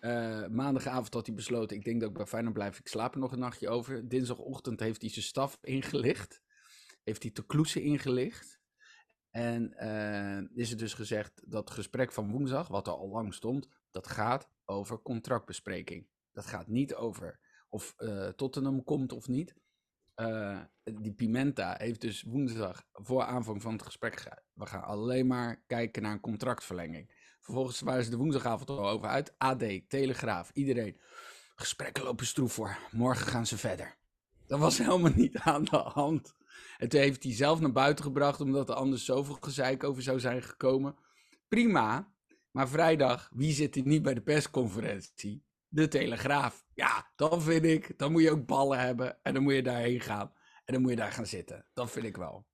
Uh, 0.00 0.46
maandagavond 0.46 1.14
had 1.14 1.26
hij 1.26 1.34
besloten, 1.34 1.76
ik 1.76 1.84
denk 1.84 2.00
dat 2.00 2.10
ik 2.10 2.16
bij 2.16 2.26
Feyenoord 2.26 2.54
blijf, 2.54 2.78
ik 2.78 2.88
slaap 2.88 3.14
er 3.14 3.20
nog 3.20 3.32
een 3.32 3.38
nachtje 3.38 3.68
over. 3.68 4.08
Dinsdagochtend 4.08 4.80
heeft 4.80 5.00
hij 5.00 5.10
zijn 5.10 5.24
staf 5.24 5.58
ingelicht, 5.76 6.42
heeft 7.04 7.22
hij 7.22 7.32
te 7.32 7.46
kloesen 7.46 7.82
ingelicht. 7.82 8.58
En 9.30 9.74
uh, 9.76 10.58
is 10.58 10.70
er 10.70 10.76
dus 10.76 10.94
gezegd 10.94 11.42
dat 11.46 11.64
het 11.64 11.74
gesprek 11.74 12.12
van 12.12 12.30
woensdag, 12.30 12.68
wat 12.68 12.86
er 12.86 12.92
al 12.92 13.08
lang 13.08 13.34
stond, 13.34 13.68
dat 13.90 14.06
gaat 14.06 14.50
over 14.64 15.02
contractbespreking. 15.02 16.06
Dat 16.32 16.46
gaat 16.46 16.66
niet 16.66 16.94
over 16.94 17.40
of 17.68 17.94
uh, 17.98 18.28
Tottenham 18.28 18.84
komt 18.84 19.12
of 19.12 19.28
niet. 19.28 19.54
Uh, 20.16 20.60
die 20.84 21.12
Pimenta 21.12 21.74
heeft 21.78 22.00
dus 22.00 22.22
woensdag 22.22 22.86
voor 22.92 23.22
aanvang 23.22 23.62
van 23.62 23.72
het 23.72 23.82
gesprek 23.82 24.28
we 24.52 24.66
gaan 24.66 24.82
alleen 24.82 25.26
maar 25.26 25.62
kijken 25.66 26.02
naar 26.02 26.12
een 26.12 26.20
contractverlenging. 26.20 27.10
Vervolgens 27.40 27.80
waren 27.80 28.04
ze 28.04 28.10
de 28.10 28.16
woensdagavond 28.16 28.70
al 28.70 28.88
over 28.88 29.08
uit. 29.08 29.34
AD, 29.38 29.64
Telegraaf, 29.88 30.50
iedereen. 30.52 31.00
Gesprekken 31.54 32.04
lopen 32.04 32.26
stroef 32.26 32.52
voor. 32.52 32.78
Morgen 32.90 33.26
gaan 33.26 33.46
ze 33.46 33.58
verder. 33.58 33.96
Dat 34.46 34.58
was 34.58 34.78
helemaal 34.84 35.12
niet 35.14 35.38
aan 35.38 35.64
de 35.64 35.76
hand. 35.76 36.34
En 36.78 36.88
toen 36.88 37.00
heeft 37.00 37.22
hij 37.22 37.32
zelf 37.32 37.60
naar 37.60 37.72
buiten 37.72 38.04
gebracht, 38.04 38.40
omdat 38.40 38.68
er 38.68 38.74
anders 38.74 39.04
zoveel 39.04 39.36
gezeik 39.40 39.84
over 39.84 40.02
zou 40.02 40.20
zijn 40.20 40.42
gekomen. 40.42 40.96
Prima. 41.48 42.12
Maar 42.50 42.68
vrijdag, 42.68 43.30
wie 43.34 43.52
zit 43.52 43.76
er 43.76 43.86
niet 43.86 44.02
bij 44.02 44.14
de 44.14 44.20
persconferentie? 44.20 45.44
De 45.68 45.88
Telegraaf. 45.88 46.64
Ja, 46.74 47.10
dan 47.16 47.42
vind 47.42 47.64
ik, 47.64 47.98
dan 47.98 48.12
moet 48.12 48.22
je 48.22 48.30
ook 48.30 48.46
ballen 48.46 48.78
hebben. 48.78 49.18
En 49.22 49.34
dan 49.34 49.42
moet 49.42 49.54
je 49.54 49.62
daarheen 49.62 50.00
gaan. 50.00 50.32
En 50.64 50.72
dan 50.72 50.82
moet 50.82 50.90
je 50.90 50.96
daar 50.96 51.12
gaan 51.12 51.26
zitten. 51.26 51.66
Dat 51.72 51.90
vind 51.90 52.04
ik 52.04 52.16
wel. 52.16 52.46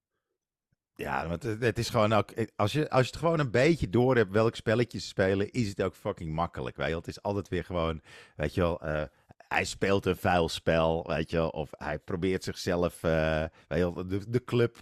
Ja, 0.95 1.27
want 1.27 1.43
het 1.43 1.77
is 1.77 1.89
gewoon 1.89 2.13
ook. 2.13 2.33
Als 2.55 2.71
je, 2.71 2.89
als 2.89 3.01
je 3.05 3.11
het 3.11 3.19
gewoon 3.19 3.39
een 3.39 3.51
beetje 3.51 3.89
door 3.89 4.15
hebt 4.15 4.31
welk 4.31 4.55
spelletje 4.55 4.99
ze 4.99 5.07
spelen, 5.07 5.51
is 5.51 5.67
het 5.67 5.81
ook 5.81 5.95
fucking 5.95 6.33
makkelijk. 6.33 6.75
Weet? 6.75 6.95
Het 6.95 7.07
is 7.07 7.21
altijd 7.21 7.47
weer 7.47 7.63
gewoon. 7.63 8.01
Weet 8.35 8.53
je 8.53 8.61
wel. 8.61 8.87
Uh, 8.87 9.03
hij 9.37 9.65
speelt 9.65 10.05
een 10.05 10.15
vuil 10.15 10.49
spel, 10.49 11.07
weet 11.07 11.29
je. 11.29 11.51
Of 11.51 11.69
hij 11.77 11.99
probeert 11.99 12.43
zichzelf. 12.43 13.03
Uh, 13.03 13.39
weet 13.67 13.79
je 13.79 13.93
wel, 13.93 14.07
de, 14.07 14.29
de 14.29 14.43
club. 14.43 14.77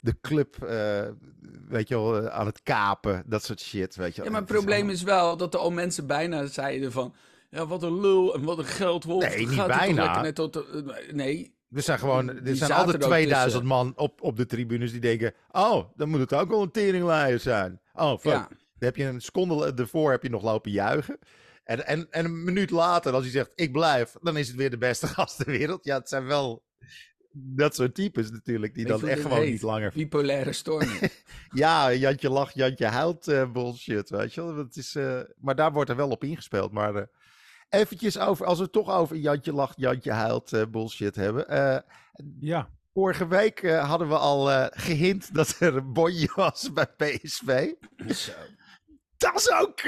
De 0.00 0.20
club, 0.20 0.56
weet 1.68 1.88
je 1.88 1.94
wel, 1.94 2.28
aan 2.28 2.46
het 2.46 2.62
kapen. 2.62 3.22
Dat 3.26 3.44
soort 3.44 3.60
shit, 3.60 3.96
weet 3.96 4.16
je 4.16 4.22
Ja, 4.22 4.30
maar 4.30 4.40
het 4.40 4.50
probleem 4.50 4.90
is 4.90 5.02
wel 5.02 5.36
dat 5.36 5.54
er 5.54 5.60
al 5.60 5.70
mensen 5.70 6.06
bijna 6.06 6.46
zeiden 6.46 6.92
van... 6.92 7.14
Ja, 7.50 7.66
wat 7.66 7.82
een 7.82 8.00
lul 8.00 8.34
en 8.34 8.42
wat 8.42 8.58
een 8.58 8.64
geldwolf. 8.64 9.28
Nee, 9.28 9.46
niet 9.46 9.66
bijna. 9.66 10.20
Net 10.20 10.34
tot, 10.34 10.64
nee, 11.12 11.58
er 11.70 11.82
zijn 11.82 11.98
gewoon, 11.98 12.28
er 12.28 12.56
zijn 12.56 12.72
altijd 12.72 13.00
2000 13.00 13.64
man 13.64 13.92
op, 13.96 14.22
op 14.22 14.36
de 14.36 14.46
tribunes 14.46 14.90
die 14.90 15.00
denken: 15.00 15.34
Oh, 15.50 15.84
dan 15.96 16.08
moet 16.08 16.20
het 16.20 16.34
ook 16.34 16.48
wel 16.48 16.62
een 16.62 16.70
teringleier 16.70 17.40
zijn. 17.40 17.80
Oh, 17.94 18.18
fuck. 18.18 18.32
Dan 18.32 18.48
heb 18.78 18.96
je 18.96 19.04
een 19.04 19.20
seconde 19.20 19.72
ervoor 19.74 20.10
heb 20.10 20.22
je 20.22 20.30
nog 20.30 20.42
lopen 20.42 20.70
juichen. 20.70 21.18
En, 21.64 21.86
en, 21.86 22.06
en 22.10 22.24
een 22.24 22.44
minuut 22.44 22.70
later, 22.70 23.12
als 23.12 23.22
hij 23.22 23.32
zegt: 23.32 23.52
Ik 23.54 23.72
blijf, 23.72 24.14
dan 24.20 24.36
is 24.36 24.48
het 24.48 24.56
weer 24.56 24.70
de 24.70 24.78
beste 24.78 25.06
gast 25.16 25.36
ter 25.36 25.46
wereld. 25.46 25.84
Ja, 25.84 25.98
het 25.98 26.08
zijn 26.08 26.26
wel 26.26 26.64
dat 27.40 27.74
soort 27.74 27.94
types 27.94 28.30
natuurlijk, 28.30 28.74
die 28.74 28.86
dan 28.86 29.08
echt 29.08 29.22
gewoon 29.22 29.44
niet 29.44 29.62
langer. 29.62 29.92
Bipolaire 29.94 30.52
storm. 30.52 30.88
ja, 31.52 31.92
Jantje 31.92 32.30
lacht, 32.30 32.54
Jantje 32.54 32.86
huilt 32.86 33.28
uh, 33.28 33.52
bullshit, 33.52 34.10
weet 34.10 34.34
je 34.34 34.44
wel. 34.44 34.56
Het 34.56 34.76
is, 34.76 34.94
uh, 34.94 35.20
maar 35.38 35.54
daar 35.54 35.72
wordt 35.72 35.90
er 35.90 35.96
wel 35.96 36.10
op 36.10 36.24
ingespeeld. 36.24 36.72
Maar 36.72 36.94
uh, 36.94 37.02
eventjes 37.68 38.18
over, 38.18 38.46
als 38.46 38.58
we 38.58 38.64
het 38.64 38.72
toch 38.72 38.90
over 38.90 39.16
Jantje 39.16 39.52
lacht, 39.52 39.74
Jantje 39.76 40.12
huilt 40.12 40.52
uh, 40.52 40.62
bullshit 40.70 41.16
hebben. 41.16 41.54
Uh, 41.54 41.78
ja. 42.40 42.70
Vorige 42.92 43.28
week 43.28 43.62
uh, 43.62 43.88
hadden 43.88 44.08
we 44.08 44.18
al 44.18 44.68
gehint 44.70 45.34
dat 45.34 45.56
er 45.58 45.76
een 45.76 45.92
bonje 45.92 46.30
was 46.34 46.72
bij 46.72 46.86
PSV. 46.86 47.72
Zo. 48.08 48.32
Dat 49.16 49.32
was 49.32 49.50
ook, 49.50 49.82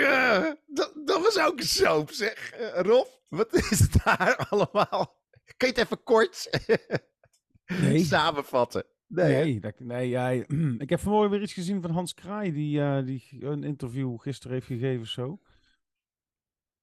dat, 0.66 0.92
dat, 1.04 1.22
was 1.22 1.38
ook 1.38 1.58
een 1.58 1.66
soap, 1.66 2.10
zeg. 2.10 2.52
Rob, 2.74 3.06
wat 3.28 3.52
is 3.52 3.78
het 3.78 3.94
daar 4.04 4.46
allemaal? 4.50 5.18
Kun 5.56 5.68
je 5.68 5.74
het 5.74 5.78
even 5.84 6.02
kort 6.02 6.48
nee. 7.80 7.98
samenvatten? 7.98 8.84
Nee, 9.06 9.44
nee, 9.44 9.60
dat, 9.60 9.80
nee 9.80 10.08
ja, 10.08 10.30
ik 10.78 10.90
heb 10.90 11.00
vanmorgen 11.00 11.30
weer 11.30 11.42
iets 11.42 11.52
gezien 11.52 11.82
van 11.82 11.90
Hans 11.90 12.14
Kraai, 12.14 12.52
die, 12.52 13.02
die 13.04 13.28
een 13.40 13.64
interview 13.64 14.18
gisteren 14.18 14.52
heeft 14.52 14.66
gegeven 14.66 15.06
zo. 15.06 15.38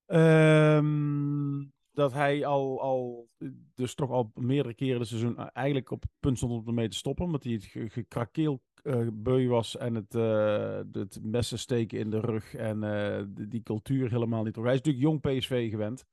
Um, 0.07 1.73
dat 1.91 2.13
hij 2.13 2.45
al, 2.45 2.81
al, 2.81 3.29
dus 3.73 3.95
toch 3.95 4.09
al 4.09 4.31
meerdere 4.35 4.73
keren 4.73 4.99
het 4.99 5.07
seizoen 5.07 5.49
eigenlijk 5.49 5.91
op 5.91 6.01
het 6.01 6.11
punt 6.19 6.37
stond 6.37 6.51
om 6.51 6.67
ermee 6.67 6.89
te 6.89 6.97
stoppen. 6.97 7.25
Omdat 7.25 7.43
hij 7.43 7.53
het 7.53 7.93
gekrakeel 7.93 8.61
uh, 8.83 9.07
beu 9.13 9.47
was 9.47 9.77
en 9.77 9.95
het, 9.95 10.15
uh, 10.15 10.79
het 10.91 11.19
messen 11.21 11.59
steken 11.59 11.99
in 11.99 12.09
de 12.09 12.19
rug 12.19 12.55
en 12.55 13.35
die 13.49 13.63
cultuur 13.63 14.09
helemaal 14.09 14.43
niet. 14.43 14.55
Hij 14.55 14.73
is 14.73 14.81
natuurlijk 14.81 15.05
jong 15.05 15.21
PSV 15.21 15.69
gewend. 15.69 16.05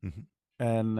Mm 0.00 0.12
-hmm. 0.14 0.28
en, 0.56 0.98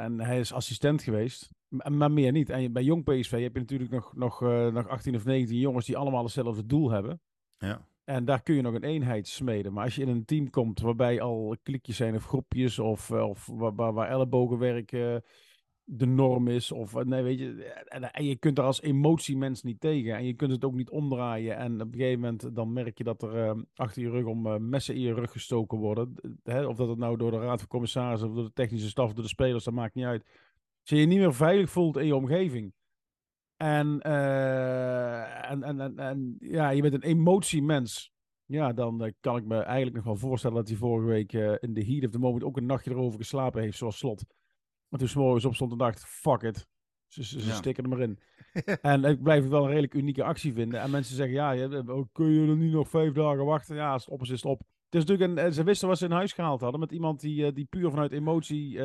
en 0.00 0.20
hij 0.20 0.38
is 0.38 0.52
assistent 0.52 1.02
geweest, 1.02 1.50
maar 1.76 2.12
meer 2.12 2.32
niet. 2.32 2.50
En 2.50 2.72
bij 2.72 2.82
jong 2.82 3.04
PSV 3.04 3.42
heb 3.42 3.54
je 3.54 3.60
natuurlijk 3.60 3.90
nog, 3.90 4.14
nog, 4.14 4.40
nog 4.72 4.88
18 4.88 5.14
of 5.14 5.24
19 5.24 5.58
jongens 5.58 5.86
die 5.86 5.96
allemaal 5.96 6.22
hetzelfde 6.22 6.66
doel 6.66 6.90
hebben. 6.90 7.20
Ja. 7.58 7.86
En 8.06 8.24
daar 8.24 8.42
kun 8.42 8.54
je 8.54 8.62
nog 8.62 8.74
een 8.74 8.84
eenheid 8.84 9.28
smeden. 9.28 9.72
Maar 9.72 9.84
als 9.84 9.94
je 9.94 10.02
in 10.02 10.08
een 10.08 10.24
team 10.24 10.50
komt 10.50 10.80
waarbij 10.80 11.20
al 11.20 11.56
klikjes 11.62 11.96
zijn 11.96 12.14
of 12.14 12.24
groepjes 12.24 12.78
of, 12.78 13.10
eh, 13.10 13.28
of 13.28 13.46
waar, 13.46 13.92
waar, 13.92 14.08
ellebogenwerk 14.08 14.92
uh, 14.92 15.16
de 15.84 16.06
norm 16.06 16.48
is. 16.48 16.72
Of 16.72 16.94
eh, 16.94 17.04
nee, 17.04 17.22
weet 17.22 17.38
je. 17.38 17.64
En, 17.84 18.12
en, 18.12 18.24
je 18.24 18.36
kunt 18.36 18.58
er 18.58 18.64
als 18.64 18.82
emotiemens 18.82 19.62
niet 19.62 19.80
tegen. 19.80 20.16
En 20.16 20.26
je 20.26 20.34
kunt 20.34 20.52
het 20.52 20.64
ook 20.64 20.74
niet 20.74 20.90
omdraaien. 20.90 21.56
En 21.56 21.80
op 21.80 21.92
een 21.92 21.98
gegeven 21.98 22.20
moment 22.20 22.54
dan 22.54 22.72
merk 22.72 22.98
je 22.98 23.04
dat 23.04 23.22
er 23.22 23.34
uh, 23.34 23.62
achter 23.74 24.02
je 24.02 24.10
rug 24.10 24.24
om 24.24 24.68
messen 24.68 24.94
in 24.94 25.00
je 25.00 25.14
rug 25.14 25.32
gestoken 25.32 25.78
worden. 25.78 26.14
Hè? 26.42 26.66
Of 26.66 26.76
dat 26.76 26.88
het 26.88 26.98
nou 26.98 27.16
door 27.16 27.30
de 27.30 27.38
raad 27.38 27.58
van 27.58 27.68
commissarissen 27.68 28.28
of 28.28 28.34
door 28.34 28.44
de 28.44 28.52
technische 28.52 28.88
staf 28.88 29.06
of 29.06 29.12
door 29.12 29.24
de 29.24 29.28
spelers, 29.28 29.64
dat 29.64 29.74
maakt 29.74 29.94
niet 29.94 30.04
uit. 30.04 30.24
Als 30.86 30.98
je 30.98 31.04
je 31.04 31.10
niet 31.10 31.18
meer 31.18 31.34
veilig 31.34 31.70
voelt 31.70 31.96
in 31.96 32.06
je 32.06 32.14
omgeving 32.14 32.74
en, 33.56 34.00
uh, 34.06 35.50
en, 35.50 35.62
en, 35.62 35.80
en, 35.80 35.98
en, 35.98 36.36
ja, 36.38 36.70
je 36.70 36.82
bent 36.82 36.94
een 36.94 37.02
emotiemens. 37.02 38.12
Ja, 38.44 38.72
dan 38.72 39.04
uh, 39.04 39.12
kan 39.20 39.36
ik 39.36 39.44
me 39.44 39.58
eigenlijk 39.58 39.96
nog 39.96 40.04
wel 40.04 40.16
voorstellen 40.16 40.56
dat 40.56 40.68
hij 40.68 40.76
vorige 40.76 41.06
week 41.06 41.32
uh, 41.32 41.54
in 41.60 41.74
de 41.74 41.84
heat 41.84 42.04
of 42.04 42.10
the 42.10 42.18
moment 42.18 42.44
ook 42.44 42.56
een 42.56 42.66
nachtje 42.66 42.90
erover 42.90 43.18
geslapen 43.18 43.62
heeft, 43.62 43.78
zoals 43.78 43.98
slot. 43.98 44.24
Maar 44.88 45.00
toen 45.00 45.08
s'morgens 45.08 45.44
opstond 45.44 45.72
en 45.72 45.78
dacht, 45.78 46.06
fuck 46.06 46.42
it. 46.42 46.66
Ze, 47.06 47.24
ze, 47.24 47.40
ze 47.40 47.48
ja. 47.48 47.54
stikken 47.54 47.84
er 47.84 47.90
maar 47.90 48.00
in. 48.00 48.18
en 48.92 49.04
ik 49.04 49.22
blijf 49.22 49.42
het 49.42 49.50
wel 49.50 49.62
een 49.62 49.68
redelijk 49.68 49.94
unieke 49.94 50.24
actie 50.24 50.52
vinden. 50.52 50.80
En 50.80 50.90
mensen 50.90 51.16
zeggen, 51.16 51.34
ja, 51.34 51.50
je, 51.50 52.08
kun 52.12 52.30
je 52.30 52.48
er 52.48 52.56
niet 52.56 52.72
nog 52.72 52.88
vijf 52.88 53.12
dagen 53.12 53.44
wachten? 53.44 53.76
Ja, 53.76 53.94
is, 53.94 54.08
is 54.20 54.30
het 54.30 54.44
op. 54.44 54.58
Het 54.58 54.94
is 54.94 55.04
natuurlijk 55.04 55.38
een, 55.38 55.52
ze 55.52 55.64
wisten 55.64 55.88
wat 55.88 55.98
ze 55.98 56.04
in 56.04 56.10
huis 56.10 56.32
gehaald 56.32 56.60
hadden 56.60 56.80
met 56.80 56.92
iemand 56.92 57.20
die, 57.20 57.52
die 57.52 57.64
puur 57.64 57.90
vanuit 57.90 58.12
emotie 58.12 58.78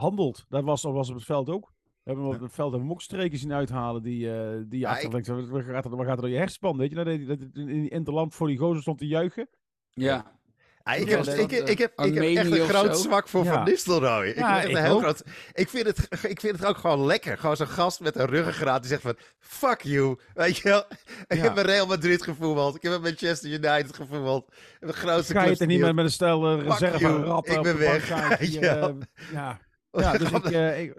handelt. 0.00 0.44
Dat 0.48 0.64
was, 0.64 0.82
dat 0.82 0.92
was 0.92 1.08
op 1.08 1.14
het 1.14 1.24
veld 1.24 1.48
ook. 1.48 1.72
We 2.02 2.10
hebben 2.10 2.24
op 2.24 2.40
het 2.40 2.52
veld 2.52 2.70
hebben 2.70 2.88
we 2.88 2.94
ook 2.94 3.02
streken 3.02 3.38
zien 3.38 3.52
uithalen 3.52 4.02
die, 4.02 4.26
uh, 4.26 4.50
die 4.66 4.80
ja. 4.80 4.98
Ik... 4.98 5.10
Waar, 5.10 5.24
gaat 5.62 5.84
er, 5.84 5.96
waar 5.96 6.06
gaat 6.06 6.16
er 6.16 6.20
door 6.20 6.30
je 6.30 6.36
herspan? 6.36 6.76
Weet 6.76 6.90
je, 6.90 6.96
dat, 6.96 7.38
dat, 7.38 7.48
in 7.52 7.66
die 7.66 7.90
interland 7.90 8.34
voor 8.34 8.46
die 8.46 8.58
gozer 8.58 8.82
stond 8.82 8.98
te 8.98 9.06
juichen. 9.06 9.48
Ja. 9.90 10.38
Ja, 10.84 10.92
ik, 10.92 11.08
heb, 11.08 11.24
ik, 11.24 11.50
ik, 11.50 11.78
heb, 11.78 12.00
ik 12.00 12.14
heb 12.14 12.36
echt 12.36 12.50
een 12.50 12.68
groot 12.68 12.98
zwak 12.98 13.28
voor 13.28 13.44
Van 13.44 13.64
Nistelrooy. 13.64 14.26
Ik, 14.26 14.36
ja, 14.36 14.62
ik, 14.62 14.76
heel 14.76 14.98
groot, 14.98 15.22
ik, 15.52 15.68
vind 15.68 15.86
het, 15.86 15.98
ik 16.32 16.40
vind 16.40 16.58
het 16.58 16.64
ook 16.64 16.76
gewoon 16.76 17.06
lekker. 17.06 17.38
Gewoon 17.38 17.56
zo'n 17.56 17.66
gast 17.66 18.00
met 18.00 18.16
een 18.16 18.26
ruggengraat 18.26 18.80
die 18.80 18.90
zegt 18.90 19.02
van... 19.02 19.16
Fuck 19.38 19.80
you. 19.82 20.18
Weet 20.34 20.56
je 20.56 20.68
wel? 20.68 20.84
Ik 21.26 21.40
heb 21.40 21.54
bij 21.54 21.62
Real 21.62 21.86
Madrid 21.86 22.22
gevoetbald. 22.22 22.76
Ik 22.76 22.82
heb 22.82 22.92
bij 22.92 23.00
Manchester 23.00 23.50
United 23.50 23.96
gevoetbald. 23.96 24.52
De 24.80 24.92
grootste 24.92 25.32
Ga 25.32 25.42
je 25.42 25.50
het 25.50 25.60
er 25.60 25.66
niet 25.66 25.80
met, 25.80 25.94
met 25.94 26.04
een 26.04 26.10
stel 26.10 26.58
uh, 26.58 26.66
reserve 26.66 27.22
rappen 27.22 27.54
Ik 27.54 27.62
ben 27.62 27.78
weg. 27.78 28.08
ja. 28.60 28.94
ja. 29.32 29.60
Ja, 29.92 30.12
dus 30.18 30.30
ik... 30.30 30.50
Uh, 30.50 30.80
ik, 30.80 30.94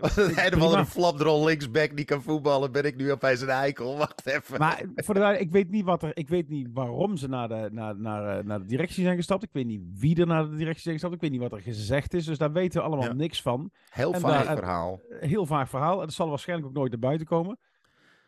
een 0.54 0.62
andere 0.62 0.86
flapdrol 0.86 1.46
linksback 1.46 1.96
die 1.96 2.06
kan 2.06 2.22
voetballen, 2.22 2.72
ben 2.72 2.84
ik 2.84 2.96
nu 2.96 3.12
opeens 3.12 3.40
zijn 3.40 3.52
eikel. 3.52 3.98
Wacht 3.98 4.26
even. 4.26 4.60
Maar 4.60 4.84
voor 4.96 5.14
de 5.14 5.38
ik 5.40 5.52
weet 5.52 5.70
niet 5.70 5.86
wat 5.86 6.04
er... 6.04 6.12
Ik 6.14 6.30
weet 6.30 6.50
niet 6.50 6.68
waarom 6.74 7.18
ze 7.18 7.28
naar 7.28 7.48
de, 7.48 7.70
naar, 7.72 7.96
naar, 7.96 8.38
eh, 8.38 8.44
naar 8.44 8.60
de 8.60 8.66
directie 8.66 9.04
zijn 9.04 9.16
gestapt. 9.16 9.44
Ik 9.44 9.50
weet 9.52 9.66
niet 9.66 9.82
wie 10.00 10.20
er 10.20 10.28
naar 10.28 10.50
de 10.50 10.56
directie 10.56 10.82
zijn 10.82 10.94
gestapt. 10.94 11.16
Ik 11.16 11.22
weet 11.22 11.32
niet 11.32 11.40
wat 11.40 11.52
er 11.52 11.62
gezegd 11.62 12.14
is. 12.14 12.26
Dus 12.26 12.38
daar 12.38 12.52
weten 12.52 12.82
we 12.82 12.88
allemaal 12.88 13.14
niks 13.14 13.42
van. 13.42 13.72
Heel 13.90 14.14
vaag 14.14 14.46
verhaal. 14.46 15.02
Heel 15.10 15.46
vaag 15.46 15.70
verhaal. 15.70 16.00
En 16.00 16.06
dat 16.06 16.14
zal 16.14 16.30
waarschijnlijk 16.30 16.70
ook 16.70 16.76
nooit 16.76 16.92
naar 16.92 17.00
buiten 17.00 17.28
komen. 17.28 17.60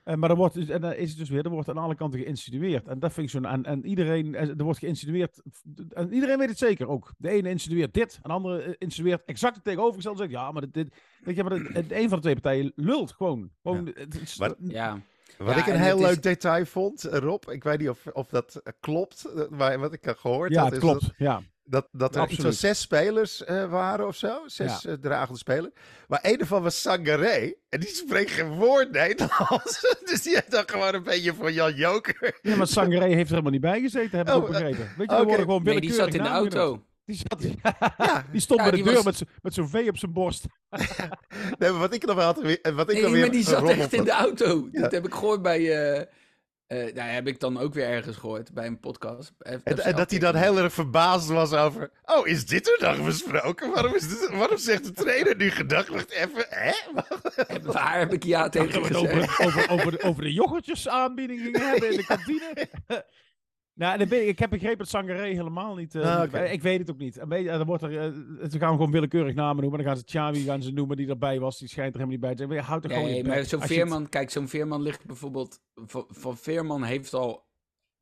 Uh, 0.05 0.15
maar 0.15 0.29
dan 0.29 0.37
wordt, 0.37 0.69
en 0.69 0.81
dan 0.81 0.93
is 0.93 1.09
het 1.09 1.17
dus 1.17 1.29
weer, 1.29 1.43
er 1.43 1.49
wordt 1.49 1.69
aan 1.69 1.77
alle 1.77 1.95
kanten 1.95 2.19
geïnsinueerd. 2.19 2.87
En 2.87 2.99
dat 2.99 3.13
vind 3.13 3.25
ik 3.25 3.41
zo. 3.41 3.49
En, 3.49 3.65
en 3.65 3.85
iedereen, 3.85 4.35
er 4.35 4.63
wordt 4.63 4.79
geïnsinueerd. 4.79 5.41
En 5.89 6.13
iedereen 6.13 6.37
weet 6.37 6.49
het 6.49 6.57
zeker 6.57 6.87
ook. 6.87 7.13
De 7.17 7.29
ene 7.29 7.49
insinueert 7.49 7.93
dit, 7.93 8.15
en 8.15 8.29
de 8.29 8.35
andere 8.35 8.75
insinueert 8.77 9.23
exact 9.25 9.55
het 9.55 9.63
tegenovergestelde. 9.63 10.17
Zegt 10.17 10.31
ja, 10.31 10.51
maar 10.51 10.61
dit, 10.61 10.73
dit 10.73 10.93
weet 11.23 11.35
je, 11.35 11.43
maar 11.43 11.51
een 11.51 12.09
van 12.09 12.17
de 12.17 12.23
twee 12.23 12.33
partijen 12.33 12.71
lult 12.75 13.11
gewoon. 13.11 13.49
gewoon 13.61 13.85
ja. 13.85 13.91
Het, 13.95 14.35
maar, 14.39 14.53
ja. 14.57 15.01
Wat 15.37 15.57
ik 15.57 15.67
een 15.67 15.81
heel 15.81 15.99
leuk 15.99 16.23
detail 16.23 16.65
vond, 16.65 17.03
Rob, 17.03 17.49
ik 17.49 17.63
weet 17.63 17.79
niet 17.79 17.89
of, 17.89 18.07
of 18.13 18.27
dat 18.27 18.61
klopt, 18.79 19.25
maar 19.49 19.79
wat 19.79 19.93
ik 19.93 20.05
heb 20.05 20.17
gehoord. 20.17 20.51
Ja, 20.51 20.63
dat 20.63 20.71
het 20.71 20.79
klopt. 20.79 21.01
Dat, 21.01 21.13
ja. 21.17 21.41
Dat, 21.65 21.87
dat 21.91 22.15
er 22.15 22.29
iets 22.29 22.41
van 22.41 22.53
zes 22.53 22.81
spelers 22.81 23.43
uh, 23.47 23.69
waren 23.69 24.07
of 24.07 24.15
zo. 24.15 24.41
Zes 24.45 24.81
ja. 24.81 24.89
uh, 24.89 24.95
dragende 24.95 25.39
spelers. 25.39 25.73
Maar 26.07 26.19
een 26.21 26.39
ervan 26.39 26.63
was 26.63 26.81
Sangaré. 26.81 27.53
En 27.69 27.79
die 27.79 27.89
spreekt 27.89 28.31
geen 28.31 28.49
woord 28.49 28.91
Nederlands. 28.91 29.81
dus 30.09 30.21
die 30.21 30.33
heeft 30.33 30.51
dan 30.51 30.63
gewoon 30.65 30.93
een 30.93 31.03
beetje 31.03 31.33
voor 31.33 31.51
Jan 31.51 31.73
Joker. 31.73 32.39
Ja, 32.41 32.55
maar 32.55 32.67
Sangaré 32.67 33.05
heeft 33.05 33.23
er 33.23 33.29
helemaal 33.29 33.51
niet 33.51 33.61
bij 33.61 33.81
gezeten, 33.81 34.17
heb 34.17 34.27
ik 34.27 34.33
oh, 34.33 34.41
ook 34.41 34.47
begrepen. 34.47 34.77
Weet 34.77 34.97
je, 34.97 35.03
okay. 35.03 35.23
worden 35.23 35.45
gewoon 35.45 35.63
nee, 35.63 35.81
die 35.81 35.93
zat 35.93 36.13
in 36.13 36.23
de 36.23 36.29
auto. 36.29 36.83
Die, 37.05 37.15
zat, 37.27 37.43
ja, 37.97 38.25
die 38.31 38.41
stond 38.41 38.59
ja, 38.59 38.69
bij 38.69 38.77
de 38.77 38.83
deur 38.83 39.03
was... 39.03 39.23
met 39.41 39.53
zo'n 39.53 39.69
V 39.69 39.85
op 39.89 39.97
zijn 39.97 40.13
borst. 40.13 40.45
nee, 41.59 41.69
maar 41.71 41.79
wat 41.79 41.93
ik 41.93 42.05
nog 42.05 42.15
wel 42.15 42.25
had... 42.25 42.41
Wat 42.41 42.45
ik 42.45 42.61
nee, 42.61 43.01
nog 43.01 43.11
maar 43.11 43.11
weer 43.11 43.31
die 43.31 43.43
zat 43.43 43.69
echt 43.69 43.93
in 43.93 44.03
de 44.03 44.11
auto. 44.11 44.69
Dat 44.71 44.91
heb 44.91 45.05
ik 45.05 45.13
gehoord 45.13 45.41
bij... 45.41 45.59
Uh, 45.59 46.01
uh, 46.67 46.93
nou, 46.93 47.09
heb 47.09 47.27
ik 47.27 47.39
dan 47.39 47.57
ook 47.59 47.73
weer 47.73 47.87
ergens 47.87 48.17
gehoord 48.17 48.53
bij 48.53 48.65
een 48.65 48.79
podcast. 48.79 49.33
En, 49.39 49.63
en 49.63 49.95
dat 49.95 50.09
hij 50.09 50.19
dan 50.19 50.35
heel 50.35 50.57
erg 50.57 50.73
verbaasd 50.73 51.27
was 51.27 51.53
over. 51.53 51.91
Oh, 52.05 52.27
is 52.27 52.45
dit 52.45 52.67
er 52.67 52.77
dan 52.79 53.05
besproken? 53.05 53.71
Waarom, 53.71 53.95
is 53.95 54.07
dit, 54.07 54.29
waarom 54.31 54.57
zegt 54.57 54.83
de 54.83 54.91
trainer 54.91 55.35
nu 55.35 55.49
gedacht? 55.49 55.87
Wacht 55.87 56.11
even, 56.11 56.45
hè? 56.49 56.71
Waar 57.61 57.99
heb 57.99 58.13
ik 58.13 58.23
ja 58.23 58.49
tegen 58.49 58.85
gezegd? 58.85 58.95
Over, 58.95 59.45
over, 59.45 59.69
over, 59.69 59.91
de, 59.91 60.01
over 60.01 60.23
de 60.23 60.33
yoghurtjesaanbiedingen 60.33 61.61
hebben 61.61 61.91
in 61.91 61.97
de 61.97 62.05
kantine. 62.05 62.69
Nou, 63.75 64.03
ik 64.03 64.39
heb 64.39 64.49
begrepen 64.49 64.77
dat 64.77 64.87
Sangaré 64.87 65.27
helemaal 65.27 65.75
niet. 65.75 65.95
Uh, 65.95 66.15
ah, 66.15 66.23
okay. 66.23 66.51
Ik 66.51 66.61
weet 66.61 66.79
het 66.79 66.91
ook 66.91 66.97
niet. 66.97 67.15
Dan 67.29 67.63
wordt 67.63 67.83
er, 67.83 67.91
uh, 67.91 68.49
ze 68.49 68.59
gaan 68.59 68.71
gewoon 68.71 68.91
willekeurig 68.91 69.35
namen 69.35 69.61
noemen. 69.61 69.83
Dan 69.83 69.87
gaan 69.87 69.97
ze 69.97 70.03
Chavi 70.05 70.43
gaan 70.43 70.61
ze 70.61 70.71
noemen 70.71 70.97
die 70.97 71.07
erbij 71.07 71.39
was. 71.39 71.59
Die 71.59 71.67
schijnt 71.67 71.93
er 71.93 71.99
helemaal 71.99 72.19
niet 72.19 72.37
bij 72.37 72.47
te 72.47 72.53
zijn. 72.53 72.65
Houd 72.65 72.83
er 72.83 72.89
gewoon 72.89 73.05
nee, 73.05 73.23
maar 73.23 73.43
zo'n 73.43 73.61
Veerman, 73.61 74.01
het... 74.01 74.09
kijk, 74.09 74.29
zo'n 74.29 74.47
Veerman 74.47 74.81
ligt 74.81 75.05
bijvoorbeeld. 75.05 75.61
Van, 75.75 76.05
van 76.09 76.37
Veerman 76.37 76.83
heeft 76.83 77.13
al. 77.13 77.45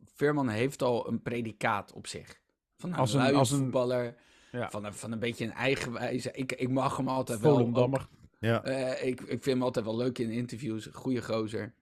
Veerman 0.06 0.50
heeft 0.50 0.82
al 0.82 1.08
een 1.08 1.22
predicaat 1.22 1.94
op 1.94 2.08
zich. 2.08 2.40
Van 2.78 2.90
een 2.90 3.00
als 3.00 3.14
een, 3.14 3.36
als 3.36 3.52
een 3.52 3.60
voetballer. 3.60 4.16
Ja. 4.52 4.70
Van, 4.70 4.86
een, 4.86 4.94
van 4.94 5.12
een 5.12 5.20
beetje 5.20 5.46
een 5.46 5.54
eigenwijze. 5.54 6.32
Ik, 6.34 6.52
ik 6.52 6.70
mag 6.70 6.98
hem 6.98 7.08
altijd 7.08 7.40
wel. 7.40 7.76
Ook, 7.76 8.08
ja. 8.40 8.68
Uh, 8.68 9.08
ik, 9.08 9.22
ik 9.22 9.28
vind 9.28 9.46
hem 9.46 9.64
altijd 9.64 9.86
wel 9.86 9.98
leuk 9.98 10.20
in 10.20 10.30
interviews. 10.30 10.90
Goede 10.92 11.22
gozer. 11.22 11.74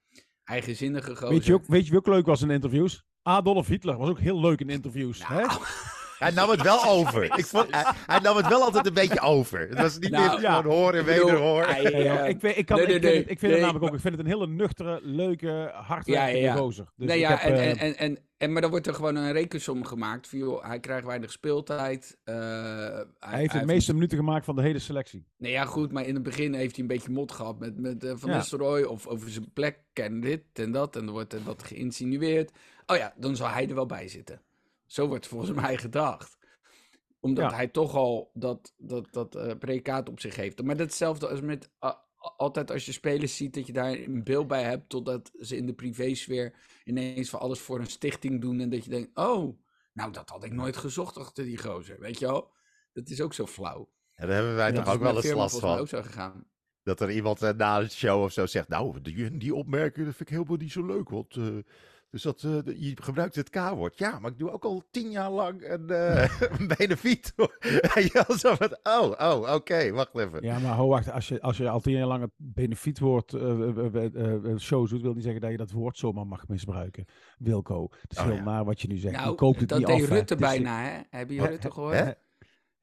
Eigenzinnige 0.43 1.15
gozer. 1.15 1.29
Weet 1.29 1.45
je, 1.45 1.53
ook, 1.53 1.65
weet 1.65 1.87
je 1.87 1.95
ook 1.95 2.07
leuk 2.07 2.25
was 2.25 2.41
in 2.41 2.49
interviews? 2.49 3.07
Adolf 3.23 3.67
Hitler 3.67 3.97
was 3.97 4.09
ook 4.09 4.19
heel 4.19 4.39
leuk 4.39 4.59
in 4.59 4.69
interviews. 4.69 5.19
Nou. 5.19 5.33
Hè? 5.33 5.47
Hij 6.19 6.31
nam 6.31 6.49
het 6.49 6.61
wel 6.61 6.85
over. 6.85 7.23
Ik 7.23 7.45
vond, 7.45 7.67
hij, 8.05 8.19
nam 8.19 8.37
het 8.37 8.47
wel 8.47 8.63
altijd 8.63 8.85
een 8.85 8.93
beetje 8.93 9.19
over. 9.19 9.59
Het 9.59 9.81
was 9.81 9.99
niet 9.99 10.11
nou, 10.11 10.29
meer 10.29 10.41
ja. 10.41 10.55
gewoon 10.55 10.77
horen 10.77 10.99
en 10.99 11.05
wederhoor. 11.05 11.67
Ik, 11.67 12.41
ik, 12.43 12.65
kan, 12.65 12.77
nee, 12.77 12.87
nee, 12.87 12.95
ik, 12.95 13.01
vind, 13.01 13.03
het, 13.03 13.29
ik 13.29 13.39
vind 13.39 13.51
het 13.51 13.61
namelijk 13.61 13.85
ook. 13.85 13.93
Ik 13.93 13.99
vind 13.99 14.17
het 14.17 14.25
een 14.25 14.31
hele 14.31 14.47
nuchtere, 14.47 14.99
leuke, 15.03 15.71
hardwerkende 15.73 16.39
ja, 16.39 16.53
ja, 16.53 16.55
gozer. 16.55 16.85
Dus 16.95 17.07
nee, 17.07 17.19
ja, 17.19 17.29
heb, 17.29 17.39
en, 17.39 17.53
uh, 17.53 17.81
en, 17.81 17.97
en, 17.97 18.19
en, 18.37 18.51
maar 18.51 18.61
dan 18.61 18.71
wordt 18.71 18.87
er 18.87 18.93
gewoon 18.93 19.15
een 19.15 19.31
rekensom 19.31 19.85
gemaakt. 19.85 20.31
Hij 20.61 20.79
krijgt 20.79 21.05
weinig 21.05 21.31
speeltijd. 21.31 22.17
Uh, 22.25 22.35
hij, 22.35 23.05
hij, 23.19 23.39
heeft 23.39 23.53
de 23.53 23.65
meeste 23.65 23.93
minuten 23.93 24.17
gemaakt 24.17 24.45
van 24.45 24.55
de 24.55 24.61
hele 24.61 24.79
selectie. 24.79 25.25
Nee, 25.37 25.51
ja, 25.51 25.65
goed. 25.65 25.91
Maar 25.91 26.05
in 26.05 26.13
het 26.13 26.23
begin 26.23 26.53
heeft 26.53 26.75
hij 26.75 26.81
een 26.81 26.91
beetje 26.91 27.11
mot 27.11 27.31
gehad 27.31 27.59
met, 27.59 27.77
met 27.77 28.03
uh, 28.03 28.11
Van 28.15 28.29
Nistelrooy. 28.29 28.83
Of 28.83 29.07
over 29.07 29.29
zijn 29.29 29.51
plek 29.53 29.77
en 29.93 30.19
dit 30.19 30.41
en 30.53 30.71
dat. 30.71 30.95
En 30.95 31.05
dan 31.05 31.13
wordt 31.13 31.33
er 31.33 31.43
wat 31.43 31.63
geïnsinueerd. 31.63 32.51
Oh 32.89 32.97
ja, 32.97 33.13
dan 33.17 33.35
zal 33.35 33.47
hij 33.47 33.69
er 33.69 33.75
wel 33.75 33.85
bij 33.85 34.07
zitten. 34.07 34.41
Zo 34.85 35.07
wordt 35.07 35.27
volgens 35.27 35.51
mij 35.61 35.77
gedacht 35.77 36.39
omdat 37.19 37.51
hij 37.51 37.67
toch 37.67 37.95
al 37.95 38.31
dat, 38.33 38.73
dat, 38.77 39.07
dat 39.11 39.35
uh, 39.35 39.51
predicaat 39.59 40.09
op 40.09 40.19
zich 40.19 40.35
heeft. 40.35 40.63
Maar 40.63 40.77
datzelfde 40.77 41.27
als 41.27 41.41
met 41.41 41.69
uh, 41.81 41.93
altijd 42.17 42.71
als 42.71 42.85
je 42.85 42.91
spelers 42.91 43.35
ziet 43.35 43.53
dat 43.53 43.67
je 43.67 43.73
daar 43.73 43.91
een 43.91 44.23
beeld 44.23 44.47
bij 44.47 44.63
hebt. 44.63 44.89
Totdat 44.89 45.31
ze 45.39 45.57
in 45.57 45.65
de 45.65 45.73
privésfeer 45.73 46.53
ineens 46.83 47.29
van 47.29 47.39
alles 47.39 47.59
voor 47.59 47.79
een 47.79 47.87
stichting 47.87 48.41
doen. 48.41 48.59
En 48.59 48.69
dat 48.69 48.83
je 48.83 48.89
denkt, 48.89 49.17
oh, 49.17 49.59
nou 49.93 50.11
dat 50.11 50.29
had 50.29 50.43
ik 50.43 50.51
nooit 50.51 50.77
gezocht 50.77 51.17
achter 51.17 51.43
die 51.43 51.57
gozer. 51.57 51.99
Weet 51.99 52.19
je 52.19 52.25
wel? 52.25 52.51
Dat 52.93 53.09
is 53.09 53.21
ook 53.21 53.33
zo 53.33 53.45
flauw. 53.45 53.89
Ja, 54.15 54.25
daar 54.25 54.35
hebben 54.35 54.55
wij 54.55 54.71
toch 54.71 54.93
ook 54.93 55.01
wel 55.01 55.15
eens 55.15 55.31
last 55.31 55.59
van. 55.59 55.77
Ook 55.77 55.87
zo 55.87 56.01
gegaan. 56.01 56.47
Dat 56.83 57.01
er 57.01 57.11
iemand 57.11 57.43
uh, 57.43 57.49
na 57.49 57.79
de 57.79 57.89
show 57.89 58.23
of 58.23 58.31
zo 58.31 58.45
zegt, 58.45 58.67
nou, 58.67 59.01
die, 59.01 59.37
die 59.37 59.55
opmerking 59.55 60.05
dat 60.05 60.15
vind 60.15 60.29
ik 60.29 60.35
helemaal 60.35 60.57
niet 60.57 60.71
zo 60.71 60.85
leuk. 60.85 61.09
Want 61.09 61.35
dus 62.09 62.21
dat, 62.21 62.43
uh, 62.43 62.59
je 62.65 62.93
gebruikt 63.01 63.35
het 63.35 63.49
K-woord. 63.49 63.97
Ja, 63.97 64.19
maar 64.19 64.31
ik 64.31 64.37
doe 64.37 64.51
ook 64.51 64.63
al 64.63 64.83
tien 64.91 65.11
jaar 65.11 65.31
lang 65.31 65.69
een, 65.69 65.85
uh, 65.91 66.39
een 66.57 66.67
benefiet. 66.77 67.33
en 67.95 68.01
je 68.01 68.23
zo 68.37 68.55
van, 68.55 68.77
oh, 68.83 69.11
oh, 69.19 69.39
oké, 69.39 69.51
okay, 69.51 69.93
wacht 69.93 70.17
even. 70.17 70.43
Ja, 70.43 70.59
maar 70.59 70.75
ho, 70.75 70.87
wacht, 70.87 71.11
als 71.11 71.27
je, 71.27 71.41
als 71.41 71.57
je 71.57 71.69
al 71.69 71.79
tien 71.79 71.93
jaar 71.93 72.07
lang 72.07 72.21
het 72.21 72.31
benefietwoord 72.35 73.33
uh, 73.33 74.57
show 74.57 74.89
doet, 74.89 75.01
wil 75.01 75.13
niet 75.13 75.23
zeggen 75.23 75.41
dat 75.41 75.51
je 75.51 75.57
dat 75.57 75.71
woord 75.71 75.97
zomaar 75.97 76.27
mag 76.27 76.47
misbruiken. 76.47 77.05
Wilco, 77.37 77.87
het 78.01 78.11
is 78.11 78.17
oh, 78.17 78.23
heel 78.23 78.35
ja. 78.35 78.43
naar 78.43 78.65
wat 78.65 78.81
je 78.81 78.87
nu 78.87 78.97
zegt. 78.97 79.15
Nou, 79.15 79.29
je 79.29 79.35
koopt 79.35 79.59
het 79.59 79.69
dat 79.69 79.77
niet 79.77 79.87
deed 79.87 80.01
af, 80.01 80.09
Rutte 80.09 80.35
bijna, 80.35 80.83
hè? 80.83 80.99
Heb 81.09 81.29
je 81.29 81.45
Rutte 81.45 81.71
gehoord? 81.71 81.95
Hè? 81.95 82.11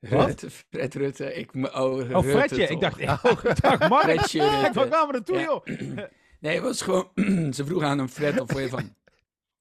Rutte, 0.01 0.51
Fred 0.51 0.95
Rutte. 0.95 1.35
Ik, 1.35 1.55
oh, 1.55 1.73
oh 1.75 2.01
Rutte, 2.01 2.23
Fredje. 2.23 2.63
Ik 2.63 2.81
dacht, 2.81 3.01
oh, 3.01 3.45
ik 3.45 3.61
dacht 3.61 3.89
Mark. 3.89 4.05
Fredje 4.11 4.41
Rutte. 4.41 4.73
Waar 4.73 4.89
kwamen 4.89 5.07
we 5.07 5.13
naartoe, 5.13 5.37
ja. 5.37 5.43
joh? 5.43 6.07
Nee, 6.41 6.55
het 6.55 6.63
was 6.63 6.83
gewoon... 6.83 7.11
ze 7.55 7.65
vroegen 7.65 7.89
aan 7.89 7.99
een 7.99 8.09
Fred 8.09 8.41
of 8.41 8.61
je 8.61 8.69
van... 8.69 8.95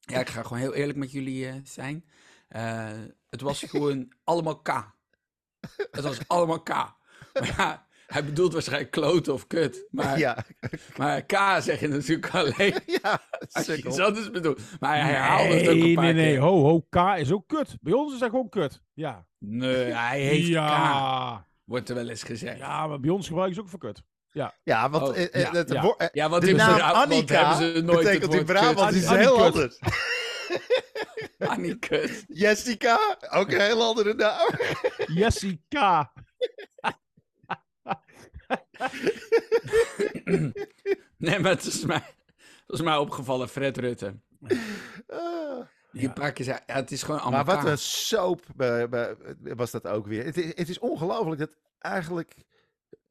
Ja, 0.05 0.19
ik 0.19 0.29
ga 0.29 0.43
gewoon 0.43 0.59
heel 0.59 0.73
eerlijk 0.73 0.97
met 0.97 1.11
jullie 1.11 1.45
uh, 1.45 1.53
zijn. 1.63 2.05
Uh, 2.49 2.89
het 3.29 3.41
was 3.41 3.63
gewoon 3.63 4.13
allemaal 4.23 4.61
K. 4.61 4.93
Het 5.91 6.03
was 6.03 6.27
allemaal 6.27 6.61
K. 6.61 6.69
Maar 6.69 7.53
ja, 7.57 7.87
hij 8.07 8.25
bedoelt 8.25 8.53
waarschijnlijk 8.53 8.91
kloten 8.91 9.33
of 9.33 9.47
kut. 9.47 9.87
Maar, 9.91 10.19
ja. 10.19 10.45
maar 10.97 11.21
K 11.21 11.31
zeg 11.59 11.79
je 11.79 11.87
natuurlijk 11.87 12.29
alleen. 12.29 12.73
Ja, 13.01 13.21
als 13.51 13.65
je 13.65 13.77
iets 13.77 13.99
anders 13.99 14.31
bedoelt. 14.31 14.61
Maar 14.79 14.99
hij 14.99 15.11
herhaalde 15.11 15.49
nee, 15.49 15.59
het 15.59 15.69
ook 15.69 15.83
een 15.83 15.93
paar 15.93 16.03
Nee, 16.03 16.13
nee, 16.13 16.25
nee. 16.25 16.39
Ho, 16.39 16.61
ho. 16.61 16.81
K 16.89 17.17
is 17.17 17.31
ook 17.31 17.47
kut. 17.47 17.77
Bij 17.81 17.93
ons 17.93 18.13
is 18.13 18.19
dat 18.19 18.29
gewoon 18.29 18.49
kut. 18.49 18.81
Ja. 18.93 19.25
Nee, 19.37 19.93
hij 19.93 20.19
heeft 20.29 20.47
ja. 20.47 21.37
K. 21.37 21.53
Wordt 21.63 21.89
er 21.89 21.95
wel 21.95 22.09
eens 22.09 22.23
gezegd. 22.23 22.57
Ja, 22.57 22.87
maar 22.87 22.99
bij 22.99 23.09
ons 23.09 23.27
gebruiken 23.27 23.55
ze 23.55 23.61
ook 23.61 23.69
voor 23.69 23.79
kut. 23.79 24.03
Ja, 24.35 24.53
ja 24.63 24.89
want 24.89 25.09
oh, 25.09 25.15
ja, 25.15 25.21
het, 25.21 25.69
ja. 25.69 25.93
Het, 25.97 26.09
ja, 26.13 26.29
want 26.29 26.43
de 26.43 26.53
naam 26.53 26.77
ze, 26.77 26.83
Annika 26.83 27.55
ze 27.55 27.81
nooit 27.83 28.05
betekent 28.05 28.33
in 28.33 28.45
Brabant 28.45 28.95
iets 28.95 29.09
heel 29.09 29.43
anders. 29.43 29.79
Annikus. 31.37 32.23
Jessica, 32.27 33.17
ook 33.29 33.51
een 33.51 33.61
heel 33.61 33.83
andere 33.83 34.13
naam. 34.13 34.49
Jessica. 35.05 36.11
nee, 41.17 41.39
maar 41.39 41.51
het 41.51 41.65
is 41.65 41.85
mij, 41.85 42.15
het 42.35 42.75
is 42.75 42.81
mij 42.81 42.97
opgevallen, 42.97 43.49
Fred 43.49 43.77
Rutte. 43.77 44.19
Uh, 44.41 45.61
die 45.91 46.11
ja. 46.15 46.31
zei, 46.35 46.59
ja, 46.65 46.73
het 46.73 46.91
is 46.91 47.03
gewoon 47.03 47.21
allemaal 47.21 47.43
Maar 47.43 47.55
wat 47.55 47.65
een 47.65 47.77
soap 47.77 48.45
was 49.39 49.71
dat 49.71 49.87
ook 49.87 50.07
weer. 50.07 50.25
Het 50.25 50.37
is, 50.37 50.45
het 50.45 50.69
is 50.69 50.79
ongelooflijk 50.79 51.39
dat 51.39 51.57
eigenlijk 51.79 52.35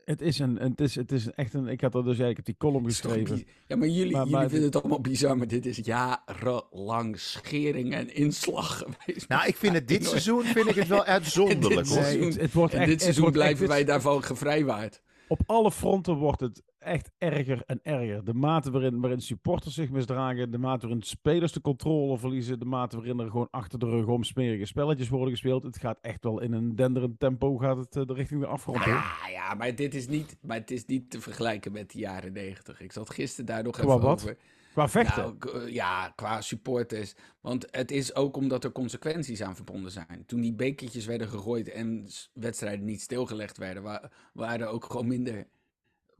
het 0.04 0.20
is, 0.20 0.38
een, 0.38 0.56
het, 0.56 0.80
is, 0.80 0.94
het 0.94 1.12
is 1.12 1.30
echt 1.30 1.54
een. 1.54 1.68
Ik 1.68 1.80
had 1.80 1.94
er 1.94 2.04
dus 2.04 2.18
eigenlijk 2.18 2.46
die 2.46 2.56
column 2.58 2.84
geschreven. 2.84 3.44
Ja, 3.66 3.76
maar 3.76 3.88
jullie, 3.88 4.12
maar, 4.12 4.26
jullie 4.26 4.48
vinden 4.48 4.62
het 4.62 4.76
allemaal 4.76 5.00
bizar, 5.00 5.36
maar 5.36 5.48
dit 5.48 5.66
is 5.66 5.76
jarenlang 5.82 7.18
schering 7.18 7.94
en 7.94 8.14
inslag 8.14 8.78
geweest. 8.78 9.28
Nou, 9.28 9.46
ik 9.46 9.56
vind 9.56 9.74
het 9.74 9.88
dit 9.94 10.06
seizoen 10.06 10.44
vind 10.44 10.68
ik 10.68 10.74
het 10.74 10.88
wel 10.88 11.04
uitzonderlijk. 11.16 11.86
dit 11.86 11.86
seizoen, 11.86 12.26
het, 12.26 12.40
het 12.40 12.52
wordt 12.52 12.74
echt, 12.74 12.86
dit 12.86 13.02
seizoen 13.02 13.32
blijven 13.32 13.68
wij 13.68 13.84
daarvan 13.84 14.24
gevrijwaard. 14.24 15.02
Op 15.28 15.40
alle 15.46 15.70
fronten 15.70 16.14
wordt 16.14 16.40
het 16.40 16.62
echt 16.78 17.10
erger 17.18 17.62
en 17.66 17.80
erger. 17.82 18.24
De 18.24 18.34
mate 18.34 18.70
waarin, 18.70 19.00
waarin 19.00 19.20
supporters 19.20 19.74
zich 19.74 19.90
misdragen, 19.90 20.50
de 20.50 20.58
mate 20.58 20.86
waarin 20.86 21.02
spelers 21.02 21.52
de 21.52 21.60
controle 21.60 22.18
verliezen, 22.18 22.58
de 22.58 22.64
mate 22.64 22.96
waarin 22.96 23.18
er 23.18 23.30
gewoon 23.30 23.48
achter 23.50 23.78
de 23.78 23.86
rug 23.86 24.06
om 24.06 24.24
smerige 24.24 24.64
spelletjes 24.64 25.08
worden 25.08 25.30
gespeeld. 25.30 25.62
Het 25.62 25.78
gaat 25.78 25.98
echt 26.00 26.24
wel 26.24 26.40
in 26.40 26.52
een 26.52 26.76
denderend 26.76 27.18
tempo 27.18 27.56
gaat 27.56 27.76
het 27.76 27.96
uh, 27.96 28.06
de 28.06 28.14
richting 28.14 28.40
de 28.40 28.46
afgrond. 28.46 28.84
Ja, 28.84 29.04
ja, 29.30 29.54
maar 29.54 29.74
dit 29.74 29.94
is 29.94 30.08
niet, 30.08 30.36
maar 30.40 30.56
het 30.56 30.70
is 30.70 30.84
niet 30.84 31.10
te 31.10 31.20
vergelijken 31.20 31.72
met 31.72 31.90
de 31.90 31.98
jaren 31.98 32.32
negentig. 32.32 32.80
Ik 32.80 32.92
zat 32.92 33.10
gisteren 33.10 33.46
daar 33.46 33.62
nog 33.62 33.78
even 33.78 34.00
wat? 34.00 34.22
over. 34.22 34.36
Qua 34.74 34.88
vechten? 34.88 35.36
Nou, 35.40 35.66
eh, 35.66 35.72
ja, 35.72 36.12
qua 36.16 36.40
supporters. 36.40 37.14
Want 37.40 37.66
het 37.70 37.90
is 37.90 38.14
ook 38.14 38.36
omdat 38.36 38.64
er 38.64 38.72
consequenties 38.72 39.42
aan 39.42 39.56
verbonden 39.56 39.90
zijn. 39.90 40.24
Toen 40.26 40.40
die 40.40 40.54
bekertjes 40.54 41.06
werden 41.06 41.28
gegooid 41.28 41.68
en 41.68 42.06
wedstrijden 42.32 42.84
niet 42.84 43.00
stilgelegd 43.00 43.58
werden, 43.58 44.10
waren 44.32 44.60
er 44.60 44.72
ook 44.72 44.84
gewoon 44.84 45.06
minder 45.06 45.46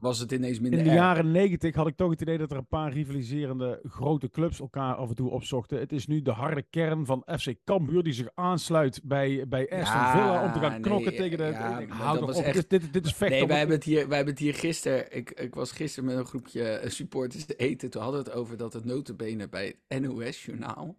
was 0.05 0.19
het 0.19 0.31
ineens 0.31 0.59
minder 0.59 0.79
In 0.79 0.85
de 0.85 0.91
jaren 0.91 1.31
negentig 1.31 1.75
had 1.75 1.87
ik 1.87 1.95
toch 1.95 2.09
het 2.09 2.21
idee 2.21 2.37
dat 2.37 2.51
er 2.51 2.57
een 2.57 2.67
paar 2.67 2.93
rivaliserende 2.93 3.79
grote 3.83 4.29
clubs 4.29 4.59
elkaar 4.59 4.95
af 4.95 5.09
en 5.09 5.15
toe 5.15 5.29
opzochten. 5.29 5.79
Het 5.79 5.91
is 5.91 6.07
nu 6.07 6.21
de 6.21 6.31
harde 6.31 6.61
kern 6.69 7.05
van 7.05 7.23
FC 7.39 7.53
Cambuur 7.63 8.03
die 8.03 8.13
zich 8.13 8.29
aansluit 8.35 9.01
bij, 9.03 9.45
bij 9.47 9.69
Aston 9.69 9.99
ja, 9.99 10.11
Villa 10.11 10.45
om 10.45 10.53
te 10.53 10.59
gaan 10.59 10.81
knokken 10.81 11.15
tegen 11.15 11.37
de... 11.37 11.43
Ja, 11.43 12.17
op, 12.17 12.29
echt... 12.29 12.69
dit, 12.69 12.93
dit, 12.93 13.05
is 13.05 13.13
vechten. 13.13 13.37
Nee, 13.37 13.47
wij 13.47 13.57
hebben, 13.57 13.75
het 13.75 13.85
hier, 13.85 14.07
wij 14.07 14.15
hebben 14.15 14.33
het 14.33 14.43
hier 14.43 14.53
gisteren... 14.53 15.15
Ik, 15.15 15.31
ik 15.31 15.55
was 15.55 15.71
gisteren 15.71 16.09
met 16.09 16.17
een 16.17 16.25
groepje 16.25 16.63
eh, 16.63 16.89
supporters 16.89 17.45
te 17.45 17.55
eten. 17.55 17.89
Toen 17.89 18.01
hadden 18.01 18.23
we 18.23 18.29
het 18.29 18.37
over 18.37 18.57
dat 18.57 18.73
het 18.73 18.85
notenbenen 18.85 19.49
bij 19.49 19.75
het 19.87 20.01
NOS-journaal... 20.01 20.97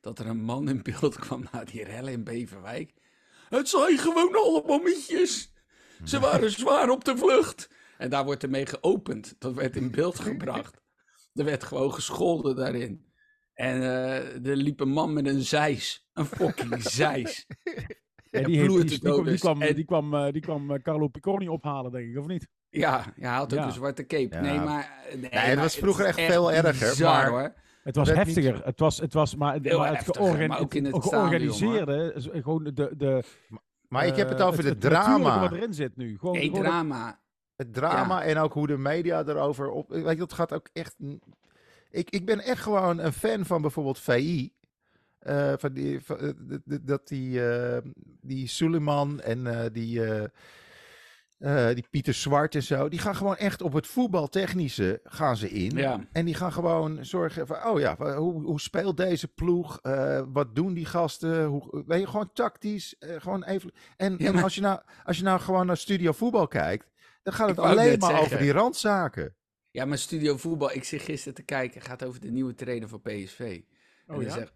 dat 0.00 0.18
er 0.18 0.26
een 0.26 0.42
man 0.42 0.68
in 0.68 0.82
beeld 0.82 1.18
kwam 1.26 1.44
na 1.52 1.64
die 1.64 1.84
rellen 1.84 2.12
in 2.12 2.24
Beverwijk. 2.24 2.92
Het 3.48 3.68
zijn 3.68 3.98
gewoon 3.98 4.34
allemaal 4.34 4.78
mietjes. 4.78 5.52
Ze 6.04 6.20
waren 6.28 6.50
zwaar 6.50 6.90
op 6.90 7.04
de 7.04 7.16
vlucht. 7.16 7.68
En 8.00 8.10
daar 8.10 8.24
wordt 8.24 8.42
ermee 8.42 8.66
geopend. 8.66 9.34
Dat 9.38 9.54
werd 9.54 9.76
in 9.76 9.90
beeld 9.90 10.18
gebracht. 10.28 10.80
Er 11.34 11.44
werd 11.44 11.64
gewoon 11.64 11.94
gescholden 11.94 12.56
daarin. 12.56 13.08
En 13.54 13.80
uh, 13.80 14.46
er 14.46 14.56
liep 14.56 14.80
een 14.80 14.88
man 14.88 15.12
met 15.12 15.26
een 15.26 15.42
zeis. 15.42 16.08
Een 16.12 16.24
fucking 16.24 16.82
zeis. 17.02 17.46
Ja, 18.30 18.42
die, 18.42 18.58
heeft, 18.58 18.88
die, 18.88 19.00
die, 19.00 19.24
die, 19.24 19.38
kwam, 19.38 19.62
en... 19.62 19.74
die 19.74 19.84
kwam, 19.84 20.14
uh, 20.14 20.32
die 20.32 20.42
kwam 20.42 20.70
uh, 20.70 20.78
Carlo 20.82 21.08
Picconi 21.08 21.48
ophalen, 21.48 21.92
denk 21.92 22.10
ik, 22.10 22.18
of 22.18 22.26
niet? 22.26 22.48
Ja, 22.68 23.12
ja 23.16 23.28
hij 23.28 23.38
had 23.38 23.52
ook 23.52 23.58
ja. 23.58 23.66
een 23.66 23.72
zwarte 23.72 24.06
cape. 24.06 24.34
Ja. 24.34 24.40
Nee, 24.40 24.58
maar... 24.58 25.00
Nee, 25.08 25.30
nee 25.30 25.30
het 25.30 25.58
was 25.58 25.76
vroeger 25.76 26.04
echt, 26.04 26.18
echt 26.18 26.32
veel 26.32 26.52
erger. 26.52 26.88
Bizar, 26.88 27.12
maar... 27.12 27.28
Hoor. 27.28 27.54
Het 27.82 27.96
was 27.96 28.08
heftiger. 28.08 28.52
Niet... 28.52 28.64
Het 28.64 28.80
was, 28.80 28.98
het 28.98 29.12
was 29.12 29.36
maar, 29.36 29.60
maar 29.60 29.96
het, 29.96 30.16
georgan 30.16 30.48
maar 30.48 30.60
ook 30.60 30.74
in 30.74 30.84
het, 30.84 30.94
het 30.94 31.04
georganiseerde, 31.04 32.12
stadion, 32.16 32.42
gewoon 32.42 32.64
de, 32.64 32.96
de, 32.96 33.22
maar 33.88 34.06
ik 34.06 34.16
heb 34.16 34.28
het 34.28 34.40
over 34.40 34.58
het, 34.58 34.68
het 34.68 34.80
drama. 34.80 35.40
wat 35.40 35.52
erin 35.52 35.74
zit 35.74 35.96
nu. 35.96 36.18
Gewoon, 36.18 36.34
nee, 36.34 36.48
gewoon 36.48 36.62
drama. 36.62 37.20
Het 37.60 37.74
drama 37.74 38.22
en 38.22 38.38
ook 38.38 38.52
hoe 38.52 38.66
de 38.66 38.78
media 38.78 39.24
erover 39.26 39.70
op. 39.70 39.88
Weet 39.88 40.08
je, 40.08 40.16
dat 40.16 40.32
gaat 40.32 40.52
ook 40.52 40.68
echt. 40.72 40.96
Ik, 41.90 42.10
ik 42.10 42.26
ben 42.26 42.40
echt 42.40 42.62
gewoon 42.62 42.98
een 42.98 43.12
fan 43.12 43.46
van 43.46 43.62
bijvoorbeeld 43.62 43.98
VI. 43.98 44.52
Uh, 45.22 45.52
van 45.56 45.72
die, 45.72 46.00
van, 46.00 46.34
uh, 46.44 46.78
dat 46.82 47.08
die, 47.08 47.30
uh, 47.30 47.76
die 48.20 48.46
Suleiman 48.46 49.20
en 49.20 49.70
die, 49.72 50.02
die 51.74 51.84
Pieter 51.90 52.14
Zwart 52.14 52.54
en 52.54 52.62
zo, 52.62 52.88
die 52.88 52.98
gaan 52.98 53.14
gewoon 53.14 53.36
echt 53.36 53.62
op 53.62 53.72
het 53.72 53.86
voetbaltechnische 53.86 55.00
gaan 55.04 55.36
ze 55.36 55.50
in. 55.50 55.76
Ja. 55.76 56.00
En 56.12 56.24
die 56.24 56.34
gaan 56.34 56.52
gewoon 56.52 57.04
zorgen 57.04 57.46
van, 57.46 57.64
oh 57.64 57.80
ja, 57.80 57.96
hoe, 58.16 58.42
hoe 58.42 58.60
speelt 58.60 58.96
deze 58.96 59.28
ploeg? 59.28 59.80
wat 60.32 60.54
doen 60.54 60.74
die 60.74 60.86
gasten? 60.86 61.44
Hoe, 61.44 61.84
weet 61.86 62.00
je, 62.00 62.06
gewoon 62.06 62.32
tactisch, 62.32 62.94
gewoon 62.98 63.44
even. 63.44 63.72
En, 63.96 64.14
ja, 64.18 64.26
en 64.26 64.42
als, 64.42 64.54
je 64.54 64.60
nou, 64.60 64.80
als 65.04 65.16
je 65.16 65.22
nou 65.22 65.40
gewoon 65.40 65.66
naar 65.66 65.76
Studio 65.76 66.12
Voetbal 66.12 66.48
kijkt, 66.48 66.90
dan 67.22 67.32
gaat 67.32 67.48
het 67.48 67.58
alleen 67.58 67.98
maar 67.98 68.10
zeggen. 68.10 68.26
over 68.26 68.38
die 68.38 68.52
randzaken. 68.52 69.34
Ja, 69.70 69.84
maar 69.84 69.98
Studio 69.98 70.36
Voetbal, 70.36 70.72
ik 70.72 70.84
zit 70.84 71.02
gisteren 71.02 71.34
te 71.34 71.42
kijken, 71.42 71.80
gaat 71.80 72.04
over 72.04 72.20
de 72.20 72.30
nieuwe 72.30 72.54
trainer 72.54 72.88
van 72.88 73.00
PSV. 73.00 73.62
Oh, 74.06 74.14
en 74.14 74.14
dan 74.14 74.24
ja? 74.24 74.30
zegt 74.30 74.52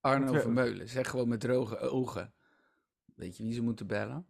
Arno 0.00 0.32
Vermeulen, 0.32 0.88
zeg 0.88 1.08
gewoon 1.08 1.28
met 1.28 1.40
droge 1.40 1.78
ogen. 1.78 2.34
Weet 3.14 3.36
je 3.36 3.42
wie 3.42 3.52
ze 3.52 3.62
moeten 3.62 3.86
bellen? 3.86 4.26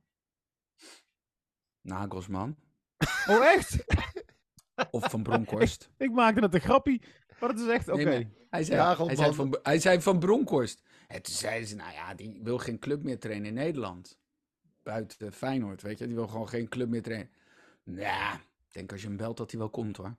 Nagelsman. 1.81 2.57
Oh, 3.27 3.45
echt? 3.45 3.85
Of 4.91 5.11
van 5.11 5.23
Bronkhorst. 5.23 5.91
ik, 5.97 6.05
ik, 6.09 6.13
maakte 6.13 6.41
het 6.41 6.55
een 6.55 6.61
grappie, 6.61 7.03
maar 7.41 7.49
het 7.49 7.59
is 7.59 7.67
echt 7.67 7.89
oké. 7.89 8.01
Okay. 8.01 8.31
hij, 8.51 8.65
zei, 8.65 8.97
hij, 9.07 9.17
zei 9.17 9.35
van, 9.35 9.59
hij 9.63 9.79
zei 9.79 10.01
van 10.01 10.19
Bronkhorst. 10.19 10.83
En 11.09 11.23
toen 11.23 11.35
zei 11.35 11.67
ze, 11.67 11.77
nou 11.77 11.93
ja, 11.93 12.15
die 12.15 12.41
wil 12.43 12.59
geen 12.59 12.79
club 12.79 13.03
meer 13.03 13.19
trainen 13.19 13.49
in 13.49 13.55
Nederland. 13.55 14.19
Buiten 14.83 15.33
Feyenoord, 15.33 15.83
weet 15.83 15.99
je. 15.99 16.07
Die 16.07 16.15
wil 16.15 16.29
gewoon 16.29 16.49
geen 16.49 16.69
club 16.69 16.89
meer 16.89 17.03
trainen. 17.03 17.31
Ja, 17.95 18.35
ik 18.35 18.73
denk 18.73 18.93
als 18.93 19.01
je 19.01 19.07
hem 19.07 19.17
belt 19.17 19.37
dat 19.37 19.51
hij 19.51 19.61
wel 19.61 19.71
komt 19.71 19.97
hoor. 19.97 20.17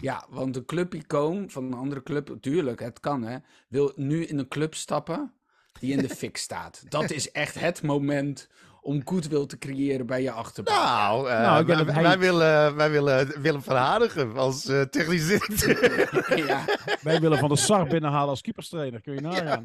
Ja, 0.00 0.26
want 0.28 0.54
de 0.54 0.64
clubicoon 0.64 1.50
van 1.50 1.64
een 1.64 1.74
andere 1.74 2.02
club, 2.02 2.36
tuurlijk, 2.40 2.80
het 2.80 3.00
kan 3.00 3.22
hè, 3.22 3.38
wil 3.68 3.92
nu 3.96 4.24
in 4.24 4.38
een 4.38 4.48
club 4.48 4.74
stappen 4.74 5.32
die 5.80 5.92
in 5.92 5.98
de 5.98 6.08
fik 6.08 6.36
staat. 6.36 6.84
Dat 6.88 7.10
is 7.10 7.30
echt 7.30 7.54
het 7.54 7.82
moment 7.82 8.48
om 8.82 9.02
goodwill 9.04 9.46
te 9.46 9.58
creëren 9.58 10.06
bij 10.06 10.22
je 10.22 10.30
achterban. 10.30 10.74
Nou, 10.74 11.28
uh, 11.28 11.40
nou 11.40 11.66
wij, 11.66 11.84
wij, 11.84 12.18
willen, 12.18 12.76
wij 12.76 12.90
willen 12.90 13.40
Willem 13.40 13.62
van 13.62 13.76
Hadigen 13.76 14.36
als 14.36 14.68
uh, 14.68 14.82
technisch 14.82 15.26
directeur. 15.32 16.46
ja. 16.46 16.64
Wij 17.02 17.20
willen 17.20 17.38
Van 17.38 17.48
de 17.48 17.56
Sar 17.56 17.86
binnenhalen 17.86 18.28
als 18.28 18.40
keeperstrainer, 18.40 19.00
kun 19.00 19.14
je 19.14 19.20
nagaan. 19.20 19.64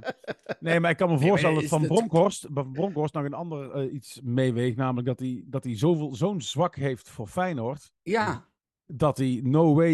Nee, 0.59 0.79
maar 0.79 0.91
ik 0.91 0.97
kan 0.97 1.09
me 1.09 1.19
voorstellen 1.19 1.55
dat 1.55 1.69
Van 1.69 1.87
Bronkhorst, 1.87 2.47
van 2.53 2.71
Bronkhorst 2.71 3.13
nog 3.13 3.23
een 3.23 3.33
ander 3.33 3.85
uh, 3.85 3.93
iets 3.93 4.19
meeweegt, 4.23 4.77
namelijk 4.77 5.07
dat 5.07 5.19
hij, 5.19 5.43
dat 5.45 5.63
hij 5.63 5.77
zoveel, 5.77 6.15
zo'n 6.15 6.41
zwak 6.41 6.75
heeft 6.75 7.09
voor 7.09 7.27
Feyenoord. 7.27 7.91
Ja. 8.03 8.45
Dat 8.85 9.17
hij 9.17 9.39
no 9.43 9.75
way 9.75 9.93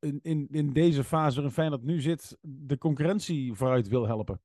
in, 0.00 0.18
in, 0.22 0.48
in 0.50 0.72
deze 0.72 1.04
fase 1.04 1.34
waarin 1.34 1.52
Feyenoord 1.52 1.82
nu 1.82 2.00
zit, 2.00 2.36
de 2.40 2.78
concurrentie 2.78 3.52
vooruit 3.54 3.88
wil 3.88 4.06
helpen. 4.06 4.40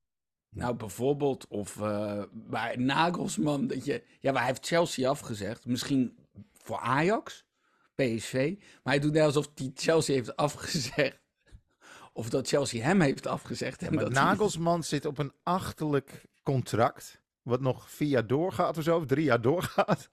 Nou, 0.54 0.74
bijvoorbeeld, 0.74 1.46
of 1.48 1.76
uh, 1.76 2.22
bij 2.32 2.76
Nagelsman, 2.76 3.66
dat 3.66 3.84
je, 3.84 4.02
ja, 4.20 4.32
maar 4.32 4.40
hij 4.40 4.50
heeft 4.50 4.66
Chelsea 4.66 5.08
afgezegd. 5.08 5.66
Misschien 5.66 6.16
voor 6.52 6.78
Ajax, 6.78 7.44
PSV. 7.94 8.54
Maar 8.82 8.92
hij 8.92 9.02
doet 9.02 9.12
net 9.12 9.22
alsof 9.22 9.48
hij 9.54 9.70
Chelsea 9.74 10.14
heeft 10.14 10.36
afgezegd. 10.36 11.22
Of 12.12 12.30
dat 12.30 12.48
Chelsea 12.48 12.84
hem 12.84 13.00
heeft 13.00 13.26
afgezegd. 13.26 13.80
Ja, 13.80 13.90
dat 13.90 14.12
Nagelsman 14.12 14.84
zit 14.84 15.04
op 15.04 15.18
een 15.18 15.32
achterlijk 15.42 16.22
contract. 16.42 17.22
Wat 17.42 17.60
nog 17.60 17.90
vier 17.90 18.08
jaar 18.08 18.26
doorgaat 18.26 18.78
of 18.78 18.84
zo, 18.84 18.96
of 18.96 19.06
drie 19.06 19.24
jaar 19.24 19.40
doorgaat. 19.40 20.10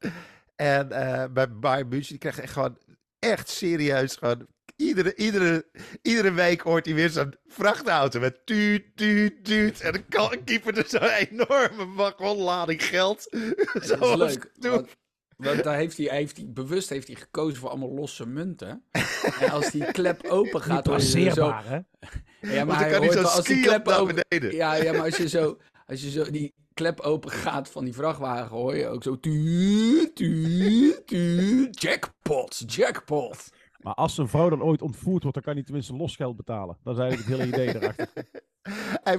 En 0.55 0.87
uh, 0.91 1.25
bij 1.33 1.57
Bayern 1.57 1.87
München, 1.87 2.09
die 2.09 2.17
krijgt 2.17 2.39
echt 2.39 2.53
gewoon 2.53 2.77
echt 3.19 3.49
serieus 3.49 4.15
gewoon 4.15 4.47
Iedere, 4.81 5.15
iedere, 5.15 5.65
iedere 6.01 6.31
week 6.31 6.61
hoort 6.61 6.85
hij 6.85 6.95
weer 6.95 7.09
zo'n 7.09 7.33
vrachtauto 7.47 8.19
met 8.19 8.45
tuut, 8.45 8.83
tuut, 8.95 9.45
tuut. 9.45 9.81
En 9.81 9.91
dan 9.91 10.05
kan 10.09 10.43
keeper 10.43 10.77
er 10.77 10.85
zo'n 10.87 11.09
enorme 11.09 11.93
wagonlading 11.95 12.83
geld. 12.83 13.27
Dat 13.73 14.01
is 14.01 14.15
leuk. 14.15 14.51
Want, 15.37 15.63
daar 15.63 15.75
heeft 15.75 15.97
hij, 15.97 16.07
heeft 16.09 16.37
hij, 16.37 16.45
bewust 16.49 16.89
heeft 16.89 17.07
hij 17.07 17.15
gekozen 17.15 17.59
voor 17.59 17.69
allemaal 17.69 17.93
losse 17.93 18.27
munten. 18.27 18.83
en 19.39 19.49
als 19.49 19.71
die 19.71 19.91
klep 19.91 20.23
open 20.27 20.61
gaat... 20.61 21.13
Niet 21.13 21.33
zo, 21.33 21.53
hè? 21.63 21.79
Ja, 22.41 22.65
maar 22.65 22.79
hij 22.79 22.97
hoort, 22.97 23.23
als 23.23 23.45
die 23.45 23.61
klep 23.61 23.87
open... 23.87 24.25
Ja, 24.51 24.75
ja, 24.75 24.91
maar 24.91 25.01
als 25.03 25.17
je 25.17 25.29
zo... 25.29 25.57
Als 25.85 26.01
je 26.01 26.09
zo 26.09 26.31
die 26.31 26.53
klep 26.73 26.99
open 26.99 27.31
gaat 27.31 27.69
van 27.69 27.83
die 27.83 27.93
vrachtwagen, 27.93 28.55
hoor 28.55 28.75
je 28.75 28.87
ook 28.87 29.03
zo... 29.03 29.19
Tuut, 29.19 30.15
tuut, 30.15 31.07
tuut. 31.07 31.81
Jackpot, 31.81 32.63
jackpot. 32.65 33.49
Maar 33.81 33.93
als 33.93 34.17
een 34.17 34.27
vrouw 34.27 34.49
dan 34.49 34.63
ooit 34.63 34.81
ontvoerd 34.81 35.21
wordt, 35.21 35.33
dan 35.33 35.43
kan 35.43 35.53
hij 35.53 35.63
tenminste 35.63 35.95
losgeld 35.95 36.35
betalen. 36.35 36.77
Dat 36.83 36.93
is 36.97 37.01
eigenlijk 37.01 37.29
het 37.29 37.39
hele 37.39 37.51
idee 37.51 37.75
erachter. 37.75 38.07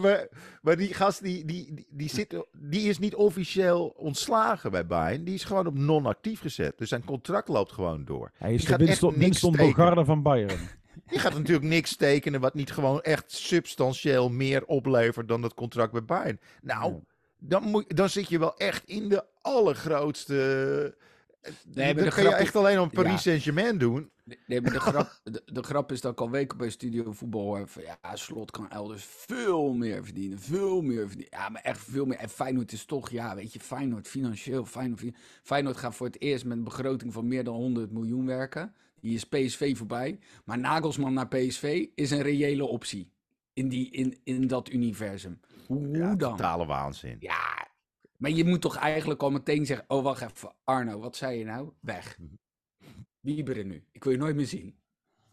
maar, 0.00 0.28
maar, 0.62 0.76
die 0.76 0.94
gast, 0.94 1.22
die, 1.22 1.44
die, 1.44 1.74
die, 1.74 1.86
die, 1.90 2.08
zit, 2.08 2.44
die 2.52 2.88
is 2.88 2.98
niet 2.98 3.14
officieel 3.14 3.94
ontslagen 3.96 4.70
bij 4.70 4.86
Bayern. 4.86 5.24
Die 5.24 5.34
is 5.34 5.44
gewoon 5.44 5.66
op 5.66 5.74
non-actief 5.74 6.40
gezet. 6.40 6.78
Dus 6.78 6.88
zijn 6.88 7.04
contract 7.04 7.48
loopt 7.48 7.72
gewoon 7.72 8.04
door. 8.04 8.30
Hij 8.34 8.54
is 8.54 8.64
de 8.64 9.12
Winston 9.16 9.56
Bogarde 9.56 10.04
van 10.04 10.22
Bayern. 10.22 10.58
Die 11.06 11.18
gaat 11.18 11.34
natuurlijk 11.34 11.66
niks 11.66 11.96
tekenen 11.96 12.40
wat 12.40 12.54
niet 12.54 12.72
gewoon 12.72 13.00
echt 13.00 13.32
substantieel 13.32 14.28
meer 14.28 14.64
oplevert 14.64 15.28
dan 15.28 15.42
het 15.42 15.54
contract 15.54 15.92
bij 15.92 16.04
Bayern. 16.04 16.40
Nou, 16.62 17.00
dan, 17.38 17.62
moet, 17.62 17.96
dan 17.96 18.08
zit 18.08 18.28
je 18.28 18.38
wel 18.38 18.56
echt 18.56 18.84
in 18.84 19.08
de 19.08 19.24
allergrootste... 19.42 20.96
Nee, 21.74 21.94
dan 21.94 22.08
kun 22.08 22.22
je 22.22 22.34
echt 22.34 22.56
alleen 22.56 22.80
om 22.80 22.90
Paris 22.90 23.22
Saint-Germain 23.22 23.78
doen. 23.78 24.10
Nee, 24.46 24.60
maar 24.60 24.72
de 24.72 24.80
grap, 24.80 25.20
de, 25.44 25.62
grap 25.62 25.92
is 25.92 26.00
dat 26.00 26.12
ik 26.12 26.20
al 26.20 26.30
weken 26.30 26.58
bij 26.58 26.70
Studio 26.70 27.12
Voetbal 27.12 27.42
hoor 27.42 27.68
van 27.68 27.82
ja, 27.82 28.16
Slot 28.16 28.50
kan 28.50 28.70
elders 28.70 29.04
veel 29.04 29.72
meer 29.72 30.04
verdienen, 30.04 30.40
veel 30.40 30.82
meer 30.82 31.08
verdienen. 31.08 31.38
Ja, 31.38 31.48
maar 31.48 31.62
echt 31.62 31.78
veel 31.78 32.04
meer. 32.04 32.18
En 32.18 32.28
Feyenoord 32.28 32.72
is 32.72 32.84
toch, 32.84 33.10
ja, 33.10 33.34
weet 33.34 33.52
je, 33.52 33.60
Feyenoord 33.60 34.08
financieel, 34.08 34.64
Feyenoord, 34.64 35.02
Feyenoord 35.42 35.76
gaat 35.76 35.94
voor 35.94 36.06
het 36.06 36.20
eerst 36.20 36.44
met 36.44 36.56
een 36.56 36.64
begroting 36.64 37.12
van 37.12 37.28
meer 37.28 37.44
dan 37.44 37.54
100 37.54 37.92
miljoen 37.92 38.26
werken. 38.26 38.74
Die 39.00 39.14
is 39.14 39.24
PSV 39.24 39.76
voorbij. 39.76 40.18
Maar 40.44 40.58
Nagelsman 40.58 41.14
naar 41.14 41.28
PSV 41.28 41.86
is 41.94 42.10
een 42.10 42.22
reële 42.22 42.64
optie 42.64 43.12
in, 43.52 43.68
die, 43.68 43.90
in, 43.90 44.18
in 44.24 44.46
dat 44.46 44.70
universum. 44.70 45.40
Hoe, 45.66 45.88
ja, 45.88 46.14
dan? 46.14 46.36
Totale 46.36 46.66
waanzin. 46.66 47.16
Ja, 47.20 47.68
maar 48.22 48.30
je 48.30 48.44
moet 48.44 48.60
toch 48.60 48.76
eigenlijk 48.76 49.22
al 49.22 49.30
meteen 49.30 49.66
zeggen, 49.66 49.84
oh 49.88 50.02
wacht 50.02 50.22
even, 50.22 50.54
Arno, 50.64 50.98
wat 50.98 51.16
zei 51.16 51.38
je 51.38 51.44
nou? 51.44 51.70
Weg. 51.80 52.18
Wieberen 53.20 53.66
nu. 53.66 53.84
Ik 53.92 54.04
wil 54.04 54.12
je 54.12 54.18
nooit 54.18 54.36
meer 54.36 54.46
zien. 54.46 54.74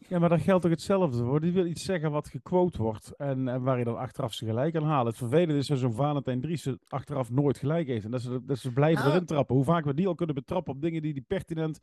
Ja, 0.08 0.18
maar 0.18 0.28
dat 0.28 0.40
geldt 0.40 0.62
toch 0.62 0.70
hetzelfde 0.70 1.24
voor. 1.24 1.40
Die 1.40 1.52
wil 1.52 1.66
iets 1.66 1.84
zeggen 1.84 2.10
wat 2.10 2.28
gequote 2.28 2.82
wordt 2.82 3.16
en, 3.16 3.48
en 3.48 3.62
waar 3.62 3.78
je 3.78 3.84
dan 3.84 3.98
achteraf 3.98 4.34
ze 4.34 4.44
gelijk 4.44 4.76
aan 4.76 4.84
halen. 4.84 5.06
Het 5.06 5.16
vervelende 5.16 5.56
is 5.56 5.66
dat 5.66 5.78
zo'n 5.78 5.92
Valentijn 5.92 6.40
Dries 6.40 6.68
achteraf 6.88 7.30
nooit 7.30 7.58
gelijk 7.58 7.86
heeft. 7.86 8.04
En 8.04 8.10
dat 8.10 8.22
ze, 8.22 8.44
dat 8.44 8.58
ze 8.58 8.72
blijven 8.72 9.06
erin 9.06 9.26
trappen. 9.26 9.56
Hoe 9.56 9.64
vaak 9.64 9.84
we 9.84 9.94
die 9.94 10.06
al 10.06 10.14
kunnen 10.14 10.34
betrappen 10.34 10.72
op 10.72 10.80
dingen 10.80 11.02
die 11.02 11.12
die 11.12 11.24
pertinent 11.26 11.80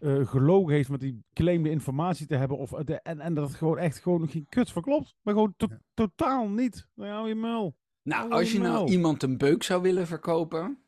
uh, 0.00 0.26
gelogen 0.26 0.74
heeft 0.74 0.88
met 0.88 1.00
die 1.00 1.24
claimde 1.32 1.70
informatie 1.70 2.26
te 2.26 2.36
hebben. 2.36 2.58
Of, 2.58 2.70
de, 2.70 3.00
en, 3.00 3.20
en 3.20 3.34
dat 3.34 3.48
het 3.48 3.56
gewoon 3.56 3.78
echt 3.78 3.98
gewoon 3.98 4.28
geen 4.28 4.46
kut 4.48 4.72
verklopt. 4.72 5.14
Maar 5.22 5.34
gewoon 5.34 5.54
totaal 5.94 6.48
niet. 6.48 6.88
Nou, 6.94 7.10
hou 7.10 7.28
je 7.28 7.34
muil. 7.34 7.76
Nou, 8.02 8.30
als 8.30 8.52
je 8.52 8.58
nou 8.58 8.90
iemand 8.90 9.22
een 9.22 9.38
beuk 9.38 9.62
zou 9.62 9.82
willen 9.82 10.06
verkopen... 10.06 10.78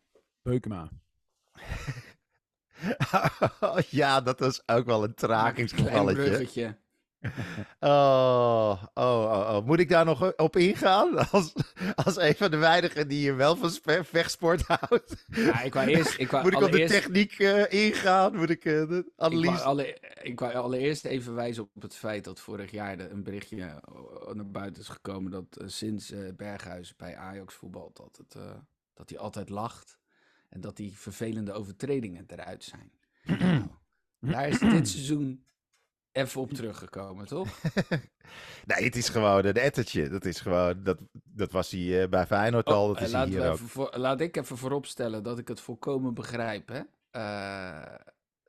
Beukema. 0.43 0.89
ja, 3.91 4.21
dat 4.21 4.41
was 4.41 4.63
ook 4.67 4.87
wel 4.87 5.05
een 5.05 5.15
tragingsgevalletje. 5.15 6.77
Oh, 7.81 8.83
oh, 8.95 9.23
oh, 9.23 9.57
oh, 9.57 9.67
Moet 9.67 9.79
ik 9.79 9.89
daar 9.89 10.05
nog 10.05 10.37
op 10.37 10.57
ingaan? 10.57 11.17
Als, 11.31 11.53
als 11.95 12.17
een 12.17 12.35
van 12.35 12.51
de 12.51 12.57
weinigen 12.57 13.09
die 13.09 13.21
je 13.21 13.33
wel 13.33 13.57
van 13.57 13.71
vechtsport 14.05 14.63
houdt. 14.79 15.25
Ja, 15.27 15.63
ik 15.63 15.75
wou 15.75 15.87
eerst... 15.87 16.19
Ik 16.19 16.31
wou 16.31 16.43
Moet 16.43 16.53
ik 16.53 16.61
op 16.61 16.73
de 16.73 16.85
techniek 16.85 17.39
uh, 17.39 17.73
ingaan? 17.73 18.37
Moet 18.37 18.51
ik 18.51 18.65
uh, 18.65 18.89
de 18.89 19.13
analyse... 19.17 19.51
Ik 19.51 19.57
wou, 19.57 19.67
alle, 19.67 19.99
ik 20.23 20.41
wou 20.41 20.55
allereerst 20.55 21.05
even 21.05 21.35
wijzen 21.35 21.63
op 21.75 21.83
het 21.83 21.95
feit 21.95 22.25
dat 22.25 22.41
vorig 22.41 22.71
jaar 22.71 22.99
een 22.99 23.23
berichtje 23.23 23.57
eh, 23.57 24.33
naar 24.33 24.51
buiten 24.51 24.83
is 24.83 24.89
gekomen 24.89 25.31
dat 25.31 25.59
uh, 25.61 25.69
sinds 25.69 26.13
Berghuis 26.37 26.97
bij 26.97 27.17
Ajax 27.17 27.55
voetbalt, 27.55 27.97
dat, 27.97 28.17
het, 28.17 28.37
dat 28.95 29.09
hij 29.09 29.19
altijd 29.19 29.49
lacht. 29.49 29.99
En 30.49 30.61
dat 30.61 30.77
die 30.77 30.99
vervelende 30.99 31.53
overtredingen 31.53 32.25
eruit 32.27 32.65
zijn. 32.65 32.93
nou, 33.39 33.69
daar 34.19 34.49
is 34.49 34.59
dit 34.59 34.89
seizoen 34.89 35.45
even 36.13 36.41
op 36.41 36.53
teruggekomen, 36.53 37.27
toch? 37.27 37.49
nee, 38.71 38.85
het 38.85 38.97
is 38.97 39.09
gewoon 39.09 39.45
een 39.45 39.55
ettertje. 39.55 40.09
Dat 40.09 40.25
is 40.25 40.41
gewoon, 40.41 40.83
dat, 40.83 40.99
dat 41.13 41.53
was 41.53 41.71
hij 41.71 41.81
uh, 41.81 42.09
bij 42.09 42.27
Feyenoord 42.27 42.67
oh, 42.67 42.75
al. 42.75 42.89
Dat 42.89 43.01
is 43.01 43.13
hier 43.13 43.51
ook. 43.51 43.59
Voor, 43.59 43.95
laat 43.97 44.21
ik 44.21 44.37
even 44.37 44.57
vooropstellen 44.57 45.23
dat 45.23 45.39
ik 45.39 45.49
het 45.49 45.61
volkomen 45.61 46.15
begrijp, 46.15 46.69
hè. 46.69 46.81
Uh, 47.17 47.95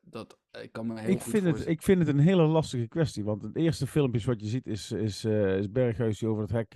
dat, 0.01 0.37
ik 0.61 0.71
kan 0.71 0.87
me 0.87 0.99
heel 0.99 1.09
ik, 1.09 1.21
vind 1.21 1.45
het, 1.45 1.67
ik 1.67 1.81
vind 1.81 1.99
het 1.99 2.07
een 2.07 2.19
hele 2.19 2.43
lastige 2.43 2.87
kwestie. 2.87 3.23
Want 3.23 3.41
het 3.41 3.55
eerste 3.55 3.87
filmpje 3.87 4.25
wat 4.25 4.41
je 4.41 4.47
ziet 4.47 4.67
is, 4.67 4.91
is, 4.91 5.25
uh, 5.25 5.57
is 5.57 5.71
Berghuis 5.71 6.19
die 6.19 6.29
over 6.29 6.41
het 6.41 6.51
hek 6.51 6.73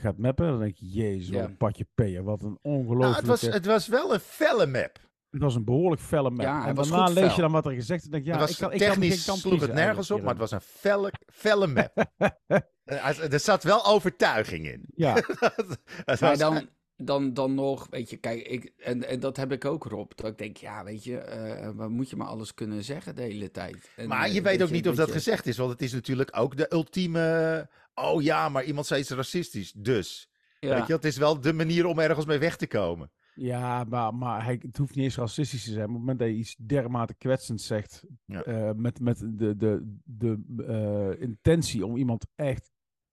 gaat 0.00 0.18
mappen. 0.18 0.46
Dan 0.46 0.58
denk 0.58 0.76
je, 0.76 0.88
jezus, 0.88 1.30
wat 1.30 1.44
een 1.44 1.56
padje 1.56 1.86
peer. 1.94 2.22
Wat 2.22 2.42
een 2.42 2.58
ongelooflijk... 2.62 3.00
Nou, 3.00 3.14
het, 3.14 3.26
was, 3.26 3.40
het 3.40 3.66
was 3.66 3.86
wel 3.88 4.14
een 4.14 4.20
felle 4.20 4.66
map. 4.66 4.98
Het 5.32 5.42
was 5.42 5.54
een 5.54 5.64
behoorlijk 5.64 6.02
felle 6.02 6.30
map. 6.30 6.46
Ja, 6.46 6.66
en 6.66 6.74
daarna 6.74 7.08
lees 7.08 7.34
je 7.34 7.40
dan 7.40 7.52
wat 7.52 7.66
er 7.66 7.72
gezegd 7.72 8.02
is. 8.02 8.08
denk 8.08 8.24
ja, 8.24 8.48
ik 8.48 8.56
kan, 8.58 8.72
ik 8.72 8.78
technisch 8.78 9.24
kan 9.24 9.36
sloeg 9.36 9.60
het 9.60 9.72
nergens 9.72 10.10
op, 10.10 10.20
maar 10.20 10.30
het 10.30 10.38
was 10.38 10.50
een 10.50 10.60
felle, 10.60 11.12
felle 11.32 11.66
map. 11.66 12.06
er 13.30 13.40
zat 13.40 13.62
wel 13.62 13.86
overtuiging 13.86 14.66
in. 14.66 14.84
Ja. 14.94 15.16
maar 16.20 16.38
dan, 16.38 16.68
dan, 16.96 17.34
dan 17.34 17.54
nog, 17.54 17.86
weet 17.90 18.10
je, 18.10 18.16
kijk, 18.16 18.46
ik, 18.46 18.72
en, 18.76 19.08
en 19.08 19.20
dat 19.20 19.36
heb 19.36 19.52
ik 19.52 19.64
ook, 19.64 19.84
Rob. 19.84 20.10
Dat 20.14 20.26
ik 20.26 20.38
denk, 20.38 20.56
ja, 20.56 20.84
weet 20.84 21.04
je, 21.04 21.72
uh, 21.76 21.86
moet 21.86 22.10
je 22.10 22.16
maar 22.16 22.26
alles 22.26 22.54
kunnen 22.54 22.84
zeggen 22.84 23.14
de 23.14 23.22
hele 23.22 23.50
tijd. 23.50 23.90
En, 23.96 24.08
maar 24.08 24.30
je 24.30 24.42
weet 24.42 24.62
ook 24.62 24.70
niet 24.70 24.88
of 24.88 24.94
dat 24.94 25.10
gezegd 25.10 25.46
is, 25.46 25.56
want 25.56 25.70
het 25.70 25.82
is 25.82 25.92
natuurlijk 25.92 26.30
ook 26.38 26.56
de 26.56 26.66
ultieme... 26.72 27.68
Oh 27.94 28.22
ja, 28.22 28.48
maar 28.48 28.64
iemand 28.64 28.86
zei 28.86 29.00
iets 29.00 29.10
racistisch, 29.10 29.72
dus... 29.72 30.30
Weet 30.60 30.86
je, 30.86 30.92
het 30.92 31.04
is 31.04 31.16
wel 31.16 31.40
de 31.40 31.52
manier 31.52 31.86
om 31.86 31.98
ergens 31.98 32.26
mee 32.26 32.38
weg 32.38 32.56
te 32.56 32.66
komen. 32.66 33.10
Ja, 33.34 33.84
maar, 33.84 34.14
maar 34.14 34.44
hij, 34.44 34.58
het 34.62 34.76
hoeft 34.76 34.94
niet 34.94 35.04
eens 35.04 35.16
racistisch 35.16 35.64
te 35.64 35.70
zijn. 35.70 35.86
Op 35.86 35.90
het 35.90 35.98
moment 35.98 36.18
dat 36.18 36.28
je 36.28 36.34
iets 36.34 36.56
dermate 36.56 37.14
kwetsend 37.14 37.60
zegt, 37.60 38.04
uh, 38.26 38.70
met, 38.72 39.00
met 39.00 39.18
de, 39.18 39.56
de, 39.56 39.98
de 40.04 40.42
uh, 40.56 41.22
intentie 41.22 41.86
om 41.86 41.96
iemand 41.96 42.26
echt, 42.34 42.70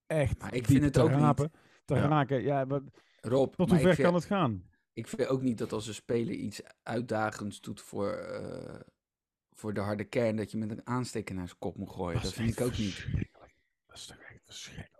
echt 0.07 0.41
maar 0.41 0.53
ik 0.53 0.65
vind 0.65 0.83
het 0.83 0.93
te 0.93 1.01
ook 1.01 1.09
rapen, 1.09 1.49
niet. 1.51 1.61
te 1.85 1.95
ja. 1.95 2.07
raken. 2.07 2.41
Ja, 2.41 2.65
maar, 2.65 2.81
Rob, 3.21 3.53
tot 3.53 3.69
hoe 3.69 3.79
ver 3.79 4.01
kan 4.01 4.13
het 4.13 4.25
gaan? 4.25 4.63
Ik 4.93 5.07
vind 5.07 5.27
ook 5.27 5.41
niet 5.41 5.57
dat 5.57 5.71
als 5.71 5.87
een 5.87 5.93
speler 5.93 6.33
iets 6.33 6.61
uitdagends 6.83 7.61
doet 7.61 7.81
voor, 7.81 8.41
uh, 8.41 8.79
voor 9.51 9.73
de 9.73 9.79
harde 9.79 10.03
kern, 10.03 10.35
dat 10.35 10.51
je 10.51 10.57
met 10.57 10.71
een 10.71 10.87
aansteker 10.87 11.35
naar 11.35 11.47
zijn 11.47 11.59
kop 11.59 11.77
moet 11.77 11.89
gooien. 11.89 12.13
Dat, 12.13 12.23
dat 12.23 12.33
vind 12.33 12.59
ik 12.59 12.65
ook 12.65 12.77
niet. 12.77 13.07
Dat 13.85 13.97
is 13.97 14.05
toch 14.05 14.17
echt 14.17 14.41
verschrikkelijk, 14.45 14.98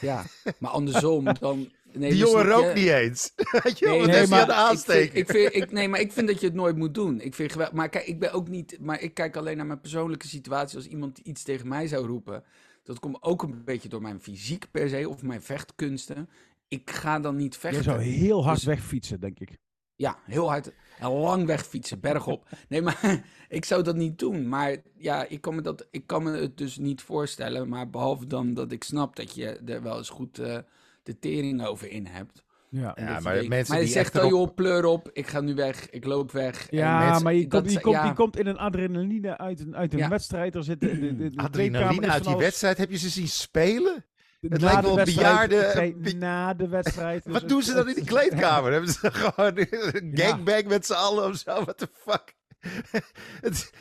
ja. 0.00 0.24
Maar 0.58 0.70
andersom 0.70 1.24
dan 1.40 1.70
Nee, 1.94 2.10
die 2.10 2.18
jongen 2.18 2.44
rookt 2.44 2.74
niet 2.74 2.86
eens. 2.86 3.32
nee, 3.80 4.06
nee, 4.06 4.26
maar 4.26 4.52
aansteken. 4.52 5.18
Ik 5.18 5.26
vind, 5.30 5.46
ik 5.46 5.52
vind, 5.52 5.64
ik, 5.64 5.72
nee, 5.72 5.88
maar 5.88 6.00
ik 6.00 6.12
vind 6.12 6.26
dat 6.26 6.40
je 6.40 6.46
het 6.46 6.54
nooit 6.54 6.76
moet 6.76 6.94
doen. 6.94 7.20
Ik 7.20 7.34
vind 7.34 7.72
maar 7.72 7.88
kijk, 7.88 8.06
ik 8.06 8.18
ben 8.18 8.32
ook 8.32 8.48
niet. 8.48 8.78
Maar 8.80 9.00
ik 9.00 9.14
kijk 9.14 9.36
alleen 9.36 9.56
naar 9.56 9.66
mijn 9.66 9.80
persoonlijke 9.80 10.28
situatie. 10.28 10.76
Als 10.76 10.86
iemand 10.86 11.18
iets 11.18 11.42
tegen 11.42 11.68
mij 11.68 11.86
zou 11.86 12.06
roepen. 12.06 12.44
Dat 12.82 12.98
komt 12.98 13.22
ook 13.22 13.42
een 13.42 13.64
beetje 13.64 13.88
door 13.88 14.02
mijn 14.02 14.20
fysiek 14.20 14.70
per 14.70 14.88
se. 14.88 15.08
Of 15.08 15.22
mijn 15.22 15.42
vechtkunsten. 15.42 16.28
Ik 16.68 16.90
ga 16.90 17.20
dan 17.20 17.36
niet 17.36 17.56
vechten. 17.56 17.78
Je 17.78 17.90
zou 17.90 18.00
heel 18.00 18.44
hard 18.44 18.56
dus, 18.56 18.64
wegfietsen, 18.64 19.20
denk 19.20 19.40
ik. 19.40 19.58
Ja, 19.94 20.18
heel 20.24 20.48
hard 20.48 20.72
en 21.02 21.10
lang 21.10 21.46
wegfietsen, 21.46 22.00
bergop. 22.00 22.48
Nee, 22.68 22.82
maar 22.82 23.24
ik 23.48 23.64
zou 23.64 23.82
dat 23.82 23.96
niet 23.96 24.18
doen. 24.18 24.48
Maar 24.48 24.76
ja, 24.96 25.24
ik 25.28 25.40
kan 25.40 25.54
me, 25.54 25.60
dat, 25.60 25.86
ik 25.90 26.06
kan 26.06 26.22
me 26.22 26.30
het 26.30 26.56
dus 26.58 26.78
niet 26.78 27.02
voorstellen. 27.02 27.68
Maar 27.68 27.90
behalve 27.90 28.26
dan 28.26 28.54
dat 28.54 28.72
ik 28.72 28.84
snap 28.84 29.16
dat 29.16 29.34
je 29.34 29.60
er 29.66 29.82
wel 29.82 29.96
eens 29.96 30.10
goed. 30.10 30.38
Uh, 30.38 30.58
de 31.02 31.18
tering 31.18 31.66
over 31.66 31.90
in 31.90 32.06
hebt. 32.06 32.42
Ja, 32.68 32.96
ja 33.00 33.20
maar 33.20 33.44
mensen 33.48 33.74
maar 33.74 33.82
je 33.82 33.88
zegt 33.88 34.12
dan, 34.12 34.28
joh, 34.28 34.54
pleur 34.54 34.84
op, 34.84 35.10
ik 35.12 35.26
ga 35.26 35.40
nu 35.40 35.54
weg, 35.54 35.90
ik 35.90 36.04
loop 36.04 36.30
weg. 36.30 36.66
Ja, 36.70 37.18
maar 37.18 37.34
je 37.34 37.48
komt, 37.48 37.68
die, 37.68 37.80
komt, 37.80 38.02
die 38.02 38.12
komt 38.12 38.38
in 38.38 38.46
een 38.46 38.58
adrenaline 38.58 39.38
uit 39.38 39.60
een, 39.60 39.76
uit 39.76 39.94
een 39.94 40.08
wedstrijd. 40.08 40.54
Er 40.54 40.64
zit 40.64 40.80
de, 40.80 40.98
de, 40.98 41.16
de 41.16 41.32
adrenaline 41.36 42.10
uit 42.10 42.24
die 42.24 42.36
wedstrijd, 42.36 42.78
heb 42.78 42.90
je 42.90 42.98
ze 42.98 43.08
zien 43.08 43.28
spelen? 43.28 44.04
Het 44.48 44.60
na 44.60 44.66
lijkt 44.66 44.82
wel 44.82 45.04
bejaarden. 45.04 46.18
Na 46.18 46.54
de 46.54 46.68
wedstrijd. 46.68 47.24
Wat 47.26 47.48
doen 47.48 47.62
ze 47.62 47.74
dan 47.74 47.88
in 47.88 47.94
die 47.94 48.04
kleedkamer? 48.04 48.72
Hebben 48.72 48.90
ze 48.90 49.10
gewoon 49.22 49.56
een 49.56 50.12
gangbang 50.14 50.66
met 50.66 50.86
z'n 50.86 50.92
allen 50.92 51.28
of 51.28 51.36
zo? 51.36 51.64
What 51.64 51.78
the 51.78 51.88
fuck? 51.92 52.34
het, 53.40 53.72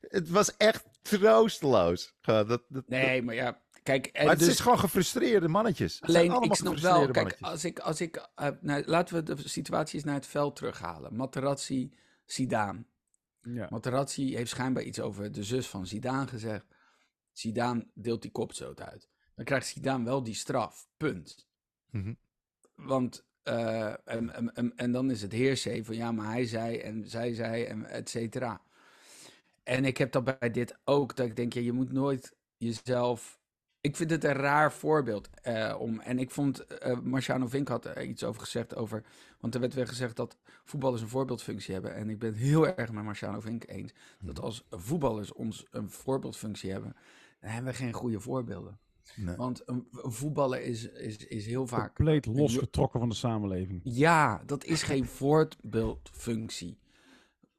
het, 0.00 0.28
was 0.28 0.56
echt 0.56 0.84
troosteloos. 1.02 2.14
Dat, 2.20 2.48
dat, 2.48 2.84
nee, 2.86 3.22
maar 3.22 3.34
ja, 3.34 3.60
Kijk, 3.82 4.10
maar 4.12 4.28
het 4.28 4.38
dus, 4.38 4.48
is 4.48 4.60
gewoon 4.60 4.78
gefrustreerde 4.78 5.48
mannetjes. 5.48 6.02
alleen, 6.02 6.42
ik 6.42 6.54
snap 6.54 6.76
wel, 6.76 7.10
kijk, 7.10 7.36
als 7.40 7.64
ik, 7.64 7.78
als 7.78 8.00
ik 8.00 8.16
uh, 8.16 8.48
nou, 8.60 8.82
laten 8.86 9.14
we 9.14 9.22
de 9.22 9.48
situatie 9.48 9.94
eens 9.94 10.04
naar 10.04 10.14
het 10.14 10.26
veld 10.26 10.56
terughalen. 10.56 11.16
Materazzi, 11.16 11.92
Zidane. 12.24 12.84
Ja. 13.42 13.66
Materazzi 13.70 14.34
heeft 14.36 14.50
schijnbaar 14.50 14.82
iets 14.82 15.00
over 15.00 15.32
de 15.32 15.44
zus 15.44 15.66
van 15.66 15.86
Zidane 15.86 16.26
gezegd. 16.26 16.66
Zidane 17.32 17.86
deelt 17.94 18.22
die 18.22 18.30
kop 18.30 18.52
zo 18.52 18.72
uit. 18.74 19.09
Dan 19.34 19.44
krijgt 19.44 19.66
Zidane 19.66 20.04
wel 20.04 20.22
die 20.22 20.34
straf, 20.34 20.88
punt. 20.96 21.48
Mm 21.90 22.16
Want, 22.74 23.24
uh, 23.44 24.08
en, 24.08 24.54
en, 24.54 24.76
en, 24.76 24.92
dan 24.92 25.10
is 25.10 25.22
het 25.22 25.32
heersee 25.32 25.84
van 25.84 25.96
ja, 25.96 26.12
maar 26.12 26.26
hij 26.26 26.46
zei 26.46 26.78
en 26.78 27.08
zij 27.08 27.34
zei 27.34 27.64
en 27.64 27.84
et 27.84 28.08
cetera. 28.08 28.62
En 29.62 29.84
ik 29.84 29.96
heb 29.96 30.12
dat 30.12 30.38
bij 30.38 30.50
dit 30.50 30.78
ook, 30.84 31.16
dat 31.16 31.26
ik 31.26 31.36
denk, 31.36 31.52
ja, 31.52 31.60
je 31.60 31.72
moet 31.72 31.92
nooit 31.92 32.36
jezelf 32.56 33.40
ik 33.80 33.96
vind 33.96 34.10
het 34.10 34.24
een 34.24 34.32
raar 34.32 34.72
voorbeeld. 34.72 35.28
Uh, 35.46 35.76
om, 35.78 36.00
en 36.00 36.18
ik 36.18 36.30
vond, 36.30 36.64
uh, 36.86 36.98
Marciano 37.00 37.46
Vink 37.46 37.68
had 37.68 37.84
er 37.84 38.02
iets 38.02 38.24
over 38.24 38.40
gezegd 38.40 38.74
over. 38.74 39.04
Want 39.38 39.54
er 39.54 39.60
werd 39.60 39.74
weer 39.74 39.86
gezegd 39.86 40.16
dat 40.16 40.36
voetballers 40.64 41.02
een 41.02 41.08
voorbeeldfunctie 41.08 41.74
hebben. 41.74 41.94
En 41.94 42.10
ik 42.10 42.18
ben 42.18 42.28
het 42.28 42.38
heel 42.38 42.66
erg 42.66 42.92
met 42.92 43.04
Marciano 43.04 43.40
Vink 43.40 43.64
eens. 43.66 43.92
Dat 44.20 44.34
mhm. 44.34 44.44
als 44.44 44.64
voetballers 44.70 45.32
ons 45.32 45.66
een 45.70 45.90
voorbeeldfunctie 45.90 46.70
hebben, 46.70 46.96
dan 47.40 47.50
hebben 47.50 47.70
we 47.70 47.78
geen 47.78 47.92
goede 47.92 48.20
voorbeelden. 48.20 48.78
Nee. 49.16 49.36
Want 49.36 49.62
een, 49.66 49.88
een, 49.92 50.12
voetballer 50.12 50.62
is, 50.62 50.88
is, 50.88 51.16
is 51.16 51.46
heel 51.46 51.66
vaak. 51.66 51.94
Compleet 51.94 52.26
losgetrokken 52.26 53.00
van 53.00 53.08
de 53.08 53.14
samenleving. 53.14 53.80
Ja, 53.84 54.42
dat 54.46 54.64
is 54.64 54.82
geen 54.82 55.06
voorbeeldfunctie. 55.06 56.78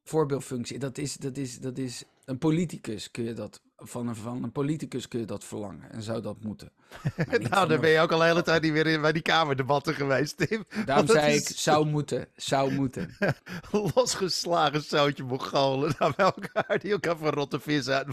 Voorbeeldfunctie, 0.04 0.80
dat 0.80 0.98
is, 0.98 1.16
dat 1.16 1.38
is, 1.38 1.60
dat 1.60 1.78
is 1.78 2.06
een 2.32 2.38
politicus 2.38 3.12
kun 3.12 3.24
je 3.24 3.34
dat 3.34 3.62
van 3.76 4.08
een, 4.08 4.16
van 4.16 4.44
een 4.44 4.52
politicus 4.52 5.08
kun 5.08 5.20
je 5.20 5.26
dat 5.26 5.44
verlangen 5.44 5.92
en 5.92 6.02
zou 6.02 6.22
dat 6.22 6.44
moeten. 6.44 6.72
nou, 7.50 7.68
dan 7.68 7.80
ben 7.80 7.90
je 7.90 8.00
ook 8.00 8.12
al 8.12 8.20
de 8.20 8.26
hele 8.26 8.42
tijd 8.42 8.62
niet 8.62 8.72
weer 8.72 8.88
in, 8.88 9.02
bij 9.02 9.12
die 9.12 9.22
kamerdebatten 9.22 9.94
geweest, 9.94 10.38
Tim. 10.38 10.66
Daarom 10.86 11.08
zei 11.08 11.36
ik, 11.36 11.48
zou 11.48 11.86
moeten, 11.86 12.28
zou 12.36 12.74
moeten. 12.74 13.16
Losgeslagen 13.96 14.82
zoutje 14.82 15.24
Mongolen 15.24 15.96
naar 16.00 16.14
elkaar 16.16 16.80
die 16.80 16.92
elkaar 16.92 17.18
van 17.18 17.30
rotte 17.30 17.60
vis. 17.60 17.86
Nee, 17.86 18.06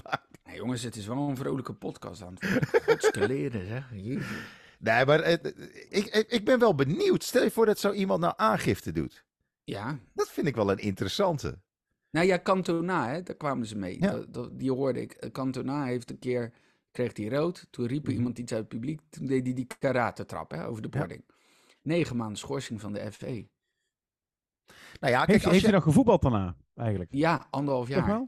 jongens, 0.55 0.83
het 0.83 0.97
is 0.97 1.07
wel 1.07 1.29
een 1.29 1.37
vrolijke 1.37 1.73
podcast 1.73 2.23
aan 2.23 2.37
het 2.39 2.51
worden. 2.51 2.69
Godskeleren, 2.83 3.67
zeg. 3.67 3.91
Nee, 4.79 5.05
maar 5.05 5.25
ik, 5.25 6.07
ik, 6.07 6.27
ik 6.29 6.45
ben 6.45 6.59
wel 6.59 6.75
benieuwd. 6.75 7.25
Stel 7.25 7.43
je 7.43 7.51
voor 7.51 7.67
dat 7.67 7.79
zo 7.79 7.93
iemand 7.93 8.21
nou 8.21 8.35
aangifte 8.37 8.93
doet. 8.93 9.25
Ja. 9.65 9.99
Dat 10.15 10.31
vind 10.31 10.47
ik 10.47 10.55
wel 10.55 10.71
een 10.71 10.79
interessante. 10.79 11.59
Nou 12.11 12.27
ja, 12.27 12.41
Cantona, 12.43 13.09
hè, 13.09 13.23
daar 13.23 13.37
kwamen 13.37 13.67
ze 13.67 13.77
mee. 13.77 13.99
Dat, 14.29 14.59
die 14.59 14.73
hoorde 14.73 15.01
ik. 15.01 15.29
Cantona 15.33 15.85
heeft 15.85 16.11
een 16.11 16.19
keer, 16.19 16.53
kreeg 16.91 17.17
hij 17.17 17.29
rood. 17.29 17.67
Toen 17.71 17.87
riep 17.87 18.07
mm 18.07 18.13
iemand 18.13 18.39
iets 18.39 18.53
uit 18.53 18.61
het 18.61 18.69
publiek. 18.69 19.01
Toen 19.11 19.27
deed 19.27 19.45
hij 19.45 19.55
die 19.55 19.67
karate 19.79 20.25
trap 20.25 20.51
hè, 20.51 20.67
over 20.67 20.83
de 20.83 20.89
boarding. 20.89 21.25
Negen 21.83 22.17
maanden 22.17 22.39
schorsing 22.39 22.81
van 22.81 22.93
de 22.93 23.13
FV. 23.13 23.45
Nou 25.01 25.13
ja, 25.13 25.25
kijk, 25.25 25.29
heeft, 25.29 25.45
heeft 25.45 25.61
je... 25.61 25.67
hij 25.67 25.75
nog 25.75 25.83
gevoetbald 25.83 26.23
daarna, 26.23 26.57
eigenlijk? 26.75 27.11
Ja, 27.13 27.47
anderhalf 27.51 27.89
jaar. 27.89 28.27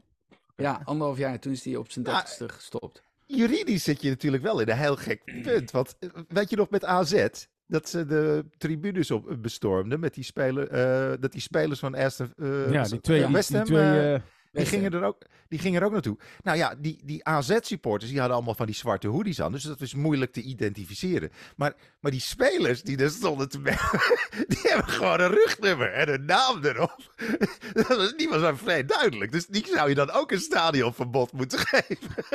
Ja, 0.55 0.81
anderhalf 0.83 1.17
jaar. 1.17 1.39
Toen 1.39 1.51
is 1.51 1.65
hij 1.65 1.75
op 1.75 1.91
zijn 1.91 2.05
dertigste 2.05 2.49
gestopt. 2.49 3.03
Juridisch 3.25 3.83
zit 3.83 4.01
je 4.01 4.09
natuurlijk 4.09 4.43
wel 4.43 4.59
in 4.59 4.69
een 4.69 4.77
heel 4.77 4.95
gek 4.95 5.41
punt. 5.41 5.71
Want 5.71 5.97
eh, 5.99 6.09
weet 6.27 6.49
je 6.49 6.55
nog 6.55 6.69
met 6.69 6.85
AZ, 6.85 7.27
dat 7.71 7.89
ze 7.89 8.05
de 8.05 8.45
tribunes 8.57 9.11
op 9.11 9.37
bestormden 9.41 9.99
met 9.99 10.13
die 10.13 10.23
speler, 10.23 10.71
uh, 11.11 11.17
dat 11.19 11.31
die 11.31 11.41
spelers 11.41 11.79
van 11.79 11.95
Aston 11.95 12.33
uh, 12.37 12.71
ja, 12.71 12.83
die 12.83 13.01
twee, 13.01 13.27
West 13.27 13.53
Ham, 13.53 13.63
die 13.63 13.73
twee, 13.73 14.13
uh, 14.13 14.19
Die 14.51 14.65
gingen, 14.65 14.91
er 14.91 15.03
ook, 15.03 15.21
die 15.47 15.59
gingen 15.59 15.79
er 15.79 15.85
ook 15.85 15.91
naartoe. 15.91 16.17
Nou 16.43 16.57
ja, 16.57 16.75
die, 16.77 17.01
die 17.03 17.25
AZ-supporters 17.25 18.09
die 18.09 18.19
hadden 18.19 18.35
allemaal 18.35 18.55
van 18.55 18.65
die 18.65 18.75
zwarte 18.75 19.07
hoodies 19.07 19.41
aan. 19.41 19.51
Dus 19.51 19.63
dat 19.63 19.81
is 19.81 19.93
moeilijk 19.93 20.31
te 20.31 20.41
identificeren. 20.41 21.31
Maar, 21.55 21.73
maar 21.99 22.11
die 22.11 22.19
spelers 22.19 22.83
die 22.83 22.97
er 22.97 23.09
stonden 23.09 23.49
te 23.49 23.61
die 24.51 24.61
hebben 24.61 24.87
gewoon 24.87 25.19
een 25.19 25.31
rugnummer 25.31 25.93
en 25.93 26.13
een 26.13 26.25
naam 26.25 26.63
erop. 26.63 27.13
die 28.17 28.29
was 28.29 28.59
vrij 28.59 28.85
duidelijk. 28.85 29.31
Dus 29.31 29.45
die 29.45 29.67
zou 29.67 29.89
je 29.89 29.95
dan 29.95 30.11
ook 30.11 30.31
een 30.31 30.39
stadionverbod 30.39 31.31
moeten 31.31 31.59
geven. 31.71 32.25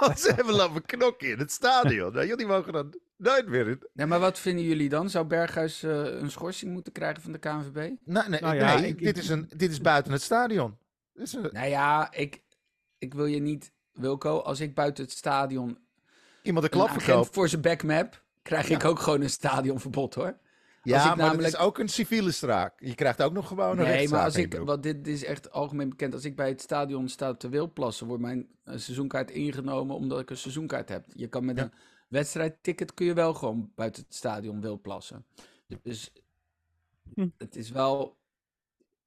Want 0.00 0.20
ze 0.20 0.32
hebben 0.34 0.54
lopen 0.54 0.86
knokken 0.86 1.30
in 1.30 1.38
het 1.38 1.52
stadion. 1.52 2.12
Nou, 2.12 2.26
jullie 2.26 2.46
mogen 2.46 2.72
dan 2.72 2.94
nooit 3.20 3.46
meer. 3.48 3.78
Ja, 3.94 4.06
maar 4.06 4.20
wat 4.20 4.38
vinden 4.38 4.64
jullie 4.64 4.88
dan? 4.88 5.10
Zou 5.10 5.26
Berghuis 5.26 5.82
uh, 5.82 6.20
een 6.20 6.30
schorsing 6.30 6.72
moeten 6.72 6.92
krijgen 6.92 7.22
van 7.22 7.32
de 7.32 7.38
KNVB? 7.38 7.74
Nee, 7.74 8.22
nee, 8.28 8.40
nou 8.40 8.54
ja, 8.54 8.78
nee 8.78 8.94
dit, 8.94 9.18
is 9.18 9.28
een, 9.28 9.50
dit 9.56 9.70
is 9.70 9.80
buiten 9.80 10.12
het 10.12 10.22
stadion. 10.22 10.76
Is 11.14 11.32
een... 11.32 11.48
Nou 11.52 11.68
ja, 11.68 12.12
ik, 12.12 12.42
ik 12.98 13.14
wil 13.14 13.26
je 13.26 13.40
niet, 13.40 13.72
Wilco, 13.92 14.38
als 14.38 14.60
ik 14.60 14.74
buiten 14.74 15.04
het 15.04 15.12
stadion 15.12 15.78
iemand 16.42 16.64
een 16.64 16.70
klap 16.70 16.90
verkoop 16.90 17.28
voor 17.34 17.48
zijn 17.48 17.60
backmap, 17.60 18.22
krijg 18.42 18.68
ik 18.68 18.84
ook 18.84 18.98
gewoon 18.98 19.20
een 19.20 19.30
stadionverbod 19.30 20.14
hoor. 20.14 20.38
Ja, 20.82 21.06
maar 21.06 21.16
namelijk... 21.16 21.44
het 21.44 21.54
is 21.54 21.60
ook 21.60 21.78
een 21.78 21.88
civiele 21.88 22.30
straak. 22.30 22.80
Je 22.80 22.94
krijgt 22.94 23.22
ook 23.22 23.32
nog 23.32 23.48
gewoon 23.48 23.78
een 23.78 23.84
Nee, 23.84 24.08
maar 24.08 24.24
als 24.24 24.36
ik, 24.36 24.54
wat 24.54 24.82
dit 24.82 25.06
is 25.06 25.24
echt 25.24 25.50
algemeen 25.50 25.88
bekend. 25.88 26.14
Als 26.14 26.24
ik 26.24 26.36
bij 26.36 26.48
het 26.48 26.60
stadion 26.60 27.08
sta 27.08 27.34
te 27.34 27.48
Wildplassen, 27.48 28.06
wordt 28.06 28.22
mijn 28.22 28.48
eh, 28.64 28.76
seizoenkaart 28.76 29.30
ingenomen 29.30 29.96
omdat 29.96 30.20
ik 30.20 30.30
een 30.30 30.36
seizoenkaart 30.36 30.88
heb. 30.88 31.04
Je 31.14 31.26
kan 31.26 31.44
met 31.44 31.58
een 31.58 31.72
wedstrijdticket 32.10 32.94
kun 32.94 33.06
je 33.06 33.14
wel 33.14 33.34
gewoon 33.34 33.72
buiten 33.74 34.02
het 34.02 34.14
stadion 34.14 34.60
Wildplassen. 34.60 35.26
Dus 35.82 36.12
hm. 37.14 37.28
het 37.38 37.56
is 37.56 37.70
wel 37.70 38.18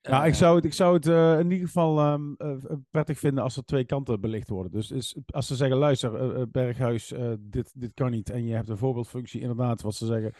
ja, 0.01 0.25
ik 0.25 0.33
zou 0.33 0.55
het, 0.55 0.65
ik 0.65 0.73
zou 0.73 0.95
het 0.95 1.07
uh, 1.07 1.39
in 1.39 1.51
ieder 1.51 1.67
geval 1.67 2.13
um, 2.13 2.35
uh, 2.37 2.55
prettig 2.91 3.19
vinden 3.19 3.43
als 3.43 3.57
er 3.57 3.65
twee 3.65 3.85
kanten 3.85 4.21
belicht 4.21 4.49
worden. 4.49 4.71
Dus 4.71 4.91
is, 4.91 5.17
als 5.25 5.47
ze 5.47 5.55
zeggen, 5.55 5.77
luister, 5.77 6.37
uh, 6.37 6.43
Berghuis, 6.51 7.13
dit, 7.39 7.71
dit 7.75 7.93
kan 7.93 8.11
niet. 8.11 8.29
En 8.29 8.45
je 8.45 8.53
hebt 8.53 8.69
een 8.69 8.77
voorbeeldfunctie, 8.77 9.41
inderdaad, 9.41 9.81
wat 9.81 9.95
ze 9.95 10.05
zeggen. 10.05 10.33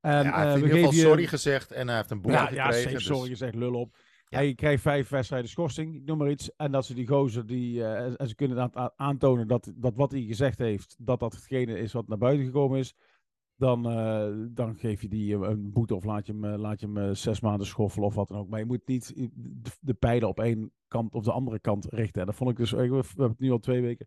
En, 0.00 0.24
ja, 0.24 0.34
hij 0.34 0.44
heeft 0.44 0.56
in 0.56 0.62
ieder 0.62 0.78
geval 0.78 0.92
sorry 0.92 1.26
gezegd 1.26 1.72
en 1.72 1.86
hij 1.86 1.96
heeft 1.96 2.10
een 2.10 2.20
boete 2.20 2.38
ja, 2.38 2.46
gekregen. 2.46 2.90
Ja, 2.90 2.96
dus... 2.96 3.06
sorry 3.06 3.28
gezegd, 3.28 3.54
lul 3.54 3.74
op. 3.74 3.96
Ja. 4.28 4.38
Hij 4.38 4.54
krijgt 4.54 4.82
vijf 4.82 5.08
wedstrijden 5.08 5.50
schorsing, 5.50 5.94
ik 5.94 6.04
noem 6.04 6.18
maar 6.18 6.30
iets. 6.30 6.56
En 6.56 6.72
dat 6.72 6.84
ze 6.84 6.94
die 6.94 7.06
gozer, 7.06 7.46
die, 7.46 7.84
en 7.84 8.28
ze 8.28 8.34
kunnen 8.34 8.72
aantonen 8.96 9.48
dat, 9.48 9.72
dat 9.76 9.94
wat 9.96 10.10
hij 10.10 10.22
gezegd 10.22 10.58
heeft, 10.58 10.96
dat 10.98 11.20
dat 11.20 11.34
hetgene 11.34 11.78
is 11.78 11.92
wat 11.92 12.08
naar 12.08 12.18
buiten 12.18 12.46
gekomen 12.46 12.78
is 12.78 12.94
dan, 13.56 13.92
uh, 13.92 14.46
dan 14.50 14.76
geef 14.76 15.02
je 15.02 15.08
die 15.08 15.34
eh, 15.34 15.48
een 15.48 15.72
boete 15.72 15.94
of 15.94 16.04
laat 16.04 16.26
je 16.26 16.32
hem, 16.32 16.44
eh, 16.44 16.58
laat 16.58 16.80
je 16.80 16.88
hem 16.92 17.14
zes 17.14 17.40
maanden 17.40 17.66
schoffelen 17.66 18.06
of 18.06 18.14
wat 18.14 18.28
dan 18.28 18.38
ook. 18.38 18.48
Maar 18.48 18.58
je 18.58 18.66
moet 18.66 18.86
niet 18.86 19.30
de, 19.80 19.94
pijlen 19.94 20.28
op 20.28 20.40
één 20.40 20.72
kant 20.88 21.14
of 21.14 21.24
de 21.24 21.32
andere 21.32 21.60
kant 21.60 21.84
richten. 21.84 22.20
En 22.20 22.26
dat 22.26 22.36
vond 22.36 22.50
ik 22.50 22.56
dus, 22.56 22.70
we 22.70 22.78
hebben 22.78 23.28
het 23.28 23.38
nu 23.38 23.50
al 23.50 23.58
twee 23.58 23.80
weken 23.80 24.06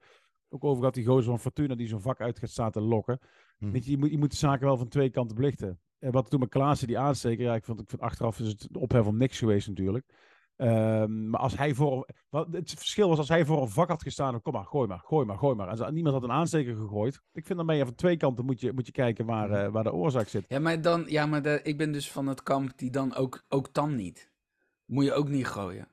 ook 0.49 0.63
over 0.63 0.77
gehad, 0.77 0.93
die 0.93 1.05
gozer 1.05 1.29
van 1.29 1.39
Fortuna 1.39 1.75
die 1.75 1.87
zo'n 1.87 2.01
vak 2.01 2.21
uit 2.21 2.39
gaat 2.39 2.49
staan 2.49 2.71
te 2.71 2.81
lokken. 2.81 3.19
Weet 3.57 3.85
je, 3.85 3.91
je 3.91 3.97
moet, 3.97 4.11
je 4.11 4.17
moet 4.17 4.31
de 4.31 4.37
zaken 4.37 4.65
wel 4.65 4.77
van 4.77 4.87
twee 4.87 5.09
kanten 5.09 5.35
belichten. 5.35 5.79
En 5.99 6.11
wat 6.11 6.29
toen 6.29 6.39
met 6.39 6.49
Klaassen 6.49 6.87
die 6.87 6.99
aansteken, 6.99 7.43
ja, 7.43 7.55
ik 7.55 7.63
vond, 7.63 7.81
ik 7.81 7.89
vond 7.89 8.01
achteraf 8.01 8.39
is 8.39 8.47
het 8.47 8.77
ophef 8.77 9.05
om 9.05 9.17
niks 9.17 9.37
geweest 9.37 9.67
natuurlijk. 9.67 10.05
Um, 10.61 11.29
maar 11.29 11.39
als 11.39 11.57
hij 11.57 11.73
voor. 11.73 12.07
Wat, 12.29 12.47
het 12.51 12.69
verschil 12.69 13.09
was 13.09 13.17
als 13.17 13.29
hij 13.29 13.45
voor 13.45 13.61
een 13.61 13.69
vak 13.69 13.89
had 13.89 14.01
gestaan. 14.01 14.41
Kom 14.41 14.53
maar, 14.53 14.65
gooi 14.65 14.87
maar, 14.87 14.99
gooi 14.99 15.25
maar, 15.25 15.37
gooi 15.37 15.55
maar. 15.55 15.79
En 15.79 15.93
niemand 15.93 16.15
had 16.15 16.23
een 16.23 16.31
aansteker 16.31 16.75
gegooid. 16.75 17.21
Ik 17.33 17.45
vind 17.45 17.57
dan 17.57 17.67
ben 17.67 17.75
je 17.75 17.85
van 17.85 17.95
twee 17.95 18.17
kanten 18.17 18.45
moet 18.45 18.59
je, 18.59 18.73
moet 18.73 18.85
je 18.85 18.91
kijken 18.91 19.25
waar, 19.25 19.49
uh, 19.49 19.71
waar 19.71 19.83
de 19.83 19.93
oorzaak 19.93 20.27
zit. 20.27 20.45
Ja, 20.47 20.59
maar, 20.59 20.81
dan, 20.81 21.03
ja, 21.07 21.25
maar 21.25 21.41
de, 21.41 21.59
ik 21.63 21.77
ben 21.77 21.91
dus 21.91 22.11
van 22.11 22.27
het 22.27 22.43
kamp 22.43 22.77
die 22.77 22.89
dan 22.89 23.15
ook, 23.15 23.45
ook 23.49 23.73
dan 23.73 23.95
niet. 23.95 24.31
Moet 24.85 25.05
je 25.05 25.13
ook 25.13 25.29
niet 25.29 25.47
gooien. 25.47 25.87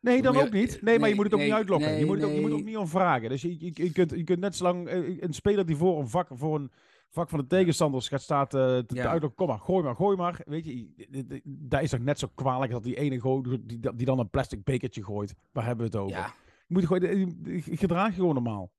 Nee, 0.00 0.22
dan 0.22 0.36
ook 0.36 0.52
niet. 0.52 0.82
Nee, 0.82 0.98
maar 0.98 1.08
je 1.08 1.14
moet 1.14 1.24
het 1.24 1.34
ook 1.34 1.40
niet 1.40 1.52
uitlokken. 1.52 1.98
je, 1.98 2.06
moet 2.06 2.16
het 2.16 2.26
ook, 2.26 2.34
je 2.34 2.40
moet 2.40 2.52
ook 2.52 2.64
niet 2.64 2.76
om 2.76 2.88
vragen. 2.88 3.28
Dus 3.28 3.42
je, 3.42 3.60
je, 3.60 3.70
je, 3.74 3.92
kunt, 3.92 4.10
je 4.10 4.24
kunt 4.24 4.40
net 4.40 4.56
zo 4.56 4.64
lang. 4.64 4.92
Uh, 4.92 5.22
een 5.22 5.34
speler 5.34 5.66
die 5.66 5.76
voor 5.76 6.00
een 6.00 6.08
vak. 6.08 6.28
Voor 6.32 6.54
een, 6.54 6.70
vak 7.10 7.28
van 7.28 7.38
de 7.38 7.46
tegenstanders 7.46 8.08
gaat 8.08 8.22
staan 8.22 8.46
te, 8.46 8.84
te 8.86 8.94
ja. 8.94 9.18
kom 9.34 9.46
maar, 9.46 9.58
gooi 9.58 9.84
maar, 9.84 9.94
gooi 9.94 10.16
maar. 10.16 10.40
Weet 10.44 10.64
je, 10.64 10.88
daar 11.44 11.82
is 11.82 11.90
toch 11.90 12.00
net 12.00 12.18
zo 12.18 12.28
kwalijk 12.34 12.72
dat 12.72 12.82
die 12.82 12.96
ene 12.96 13.20
gooi, 13.20 13.60
die, 13.64 13.94
die 13.94 14.06
dan 14.06 14.18
een 14.18 14.30
plastic 14.30 14.64
bekertje 14.64 15.04
gooit. 15.04 15.34
Waar 15.52 15.64
hebben 15.64 15.90
we 15.90 15.96
het 15.96 16.06
over? 16.06 16.16
Ja. 16.16 16.34
Je 16.66 16.74
moet 16.74 16.86
gewoon, 16.86 17.36
gedraag 17.76 18.08
je 18.08 18.14
gewoon 18.14 18.34
normaal. 18.34 18.70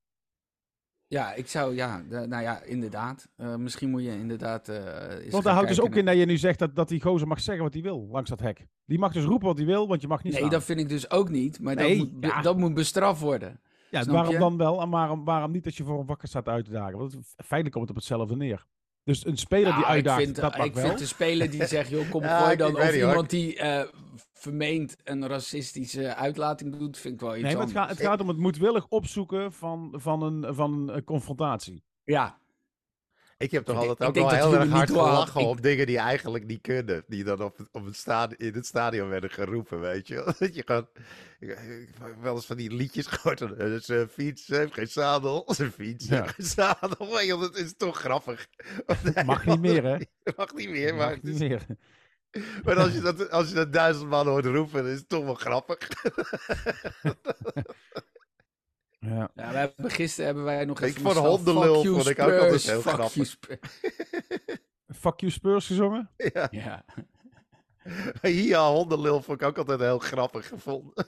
Ja, 1.07 1.34
ik 1.34 1.47
zou, 1.47 1.76
ja, 1.76 2.01
nou 2.09 2.41
ja, 2.41 2.61
inderdaad. 2.61 3.28
Uh, 3.38 3.55
misschien 3.55 3.89
moet 3.89 4.03
je 4.03 4.11
inderdaad. 4.11 4.70
Uh, 4.70 5.32
want 5.32 5.43
daar 5.43 5.53
houdt 5.53 5.68
dus 5.68 5.82
ook 5.82 5.95
in 5.95 6.05
dat 6.05 6.18
je 6.18 6.26
nu 6.26 6.38
zegt 6.38 6.59
dat, 6.59 6.76
dat 6.76 6.88
die 6.88 7.01
gozer 7.01 7.28
mag 7.28 7.39
zeggen 7.39 7.63
wat 7.63 7.74
hij 7.74 7.82
wil 7.82 8.07
langs 8.11 8.30
dat 8.30 8.39
hek. 8.39 8.68
Die 8.88 8.99
mag 8.99 9.13
dus 9.13 9.23
roepen 9.23 9.47
wat 9.47 9.57
hij 9.57 9.65
wil, 9.65 9.88
want 9.88 10.01
je 10.01 10.07
mag 10.07 10.23
niet. 10.23 10.39
Nee, 10.39 10.49
dat 10.49 10.63
vind 10.63 10.79
ik 10.79 10.89
dus 10.89 11.11
ook 11.11 11.29
niet. 11.29 11.59
Maar 11.59 11.75
nee, 11.75 11.97
dat, 11.97 12.11
moet, 12.11 12.23
ja. 12.23 12.41
dat 12.41 12.57
moet 12.57 12.73
bestraft 12.73 13.21
worden. 13.21 13.59
Ja, 13.89 14.03
waarom 14.03 14.39
dan 14.39 14.57
wel 14.57 14.81
en 14.81 14.89
waarom, 14.89 15.25
waarom 15.25 15.51
niet 15.51 15.65
als 15.65 15.77
je 15.77 15.83
voor 15.83 15.99
een 15.99 16.05
wakker 16.05 16.27
staat 16.27 16.47
uit 16.47 16.65
te 16.65 16.71
dagen? 16.71 16.97
Want 16.97 17.17
feitelijk 17.35 17.71
komt 17.71 17.88
het 17.88 17.89
op 17.89 17.95
hetzelfde 17.95 18.35
neer. 18.35 18.65
Dus 19.03 19.25
een 19.25 19.38
speler 19.38 19.75
die 19.75 19.85
uitdaagt, 19.85 20.19
ik 20.19 20.25
vind, 20.25 20.35
dat 20.35 20.57
mag 20.57 20.65
ik 20.65 20.73
wel. 20.73 20.88
vind 20.88 20.99
een 20.99 21.07
speler 21.07 21.51
die 21.51 21.65
zegt, 21.65 21.89
joh, 21.89 22.09
kom 22.09 22.23
gooi 22.41 22.55
dan. 22.55 22.75
Of 22.75 22.95
iemand 22.95 23.29
die 23.29 23.55
uh, 23.55 23.81
vermeend 24.33 24.95
een 25.03 25.27
racistische 25.27 26.15
uitlating 26.15 26.77
doet, 26.77 26.97
vind 26.97 27.13
ik 27.13 27.19
wel 27.19 27.35
iets 27.35 27.43
Nee, 27.43 27.55
maar 27.55 27.63
het 27.63 27.71
gaat, 27.71 27.89
het 27.89 28.01
gaat 28.01 28.21
om 28.21 28.27
het 28.27 28.38
moedwillig 28.38 28.88
opzoeken 28.88 29.53
van, 29.53 29.93
van, 29.93 30.21
een, 30.21 30.55
van 30.55 30.89
een 30.89 31.03
confrontatie. 31.03 31.83
Ja, 32.03 32.38
ik 33.38 33.51
heb 33.51 33.65
toch 33.65 33.77
altijd 33.77 34.09
ook 34.09 34.15
wel 34.15 34.29
heel 34.29 34.53
erg 34.53 34.69
hard 34.69 34.89
gelachen 34.89 35.41
op 35.41 35.61
dingen 35.61 35.85
die 35.85 35.97
eigenlijk 35.97 36.45
niet 36.45 36.61
kunnen. 36.61 37.03
Die 37.07 37.23
dan 37.23 37.43
op 37.43 37.67
op 37.71 37.85
het 37.85 37.95
stadion, 37.95 38.39
in 38.39 38.53
het 38.53 38.65
stadion 38.65 39.09
werden 39.09 39.29
geroepen, 39.29 39.79
weet 39.79 40.07
je. 40.07 40.15
Dat 40.39 40.55
je 40.55 40.63
gewoon... 40.65 40.88
wel 42.21 42.35
eens 42.35 42.45
van 42.45 42.57
die 42.57 42.73
liedjes 42.73 43.07
gehoord. 43.07 43.57
Dus 43.57 43.88
een 43.88 44.09
fiets 44.09 44.47
heeft 44.47 44.73
geen 44.73 44.88
zadel. 44.88 45.43
Zijn 45.47 45.71
fiets 45.79 46.09
heeft 46.09 46.33
geen 46.33 46.45
zadel. 46.45 47.07
Maar 47.11 47.27
dat 47.27 47.57
is 47.57 47.73
toch 47.77 47.99
grappig. 47.99 48.47
Mag 49.25 49.45
niet 49.45 49.59
meer, 49.59 49.83
hè? 49.83 49.97
Mag 50.35 50.53
niet 50.53 50.69
meer, 50.69 50.95
maar... 50.95 51.09
Mag 51.09 51.21
niet 51.21 51.39
meer. 51.39 51.65
Maar 52.63 52.79
als 52.79 52.93
je, 52.93 53.01
dat, 53.01 53.29
als 53.31 53.49
je 53.49 53.55
dat 53.55 53.73
duizend 53.73 54.09
man 54.09 54.27
hoort 54.27 54.45
roepen, 54.45 54.85
is 54.85 54.99
het 54.99 55.09
toch 55.09 55.23
wel 55.23 55.33
grappig. 55.33 55.77
Ja. 58.99 59.31
ja, 59.35 59.51
we 59.51 59.57
hebben, 59.57 59.91
gisteren 59.91 60.25
hebben 60.25 60.43
wij 60.43 60.65
nog 60.65 60.77
ik 60.77 60.85
even... 60.85 60.97
Ik 60.97 61.11
vond 61.11 61.25
hondenlul 61.25 61.83
vond 61.83 62.09
ik 62.09 62.19
ook 62.19 62.31
altijd 62.31 62.65
heel 62.65 62.81
fuck 62.81 62.93
grappig. 62.93 63.13
You 63.15 63.59
fuck 65.01 65.19
you 65.19 65.31
Spurs 65.31 65.67
gezongen? 65.67 66.09
Ja. 66.33 66.47
ja. 66.51 66.85
Ja, 68.21 68.69
hondenlul 68.69 69.21
vond 69.21 69.41
ik 69.41 69.47
ook 69.47 69.57
altijd 69.57 69.79
heel 69.79 69.99
grappig 69.99 70.47
gevonden. 70.47 70.93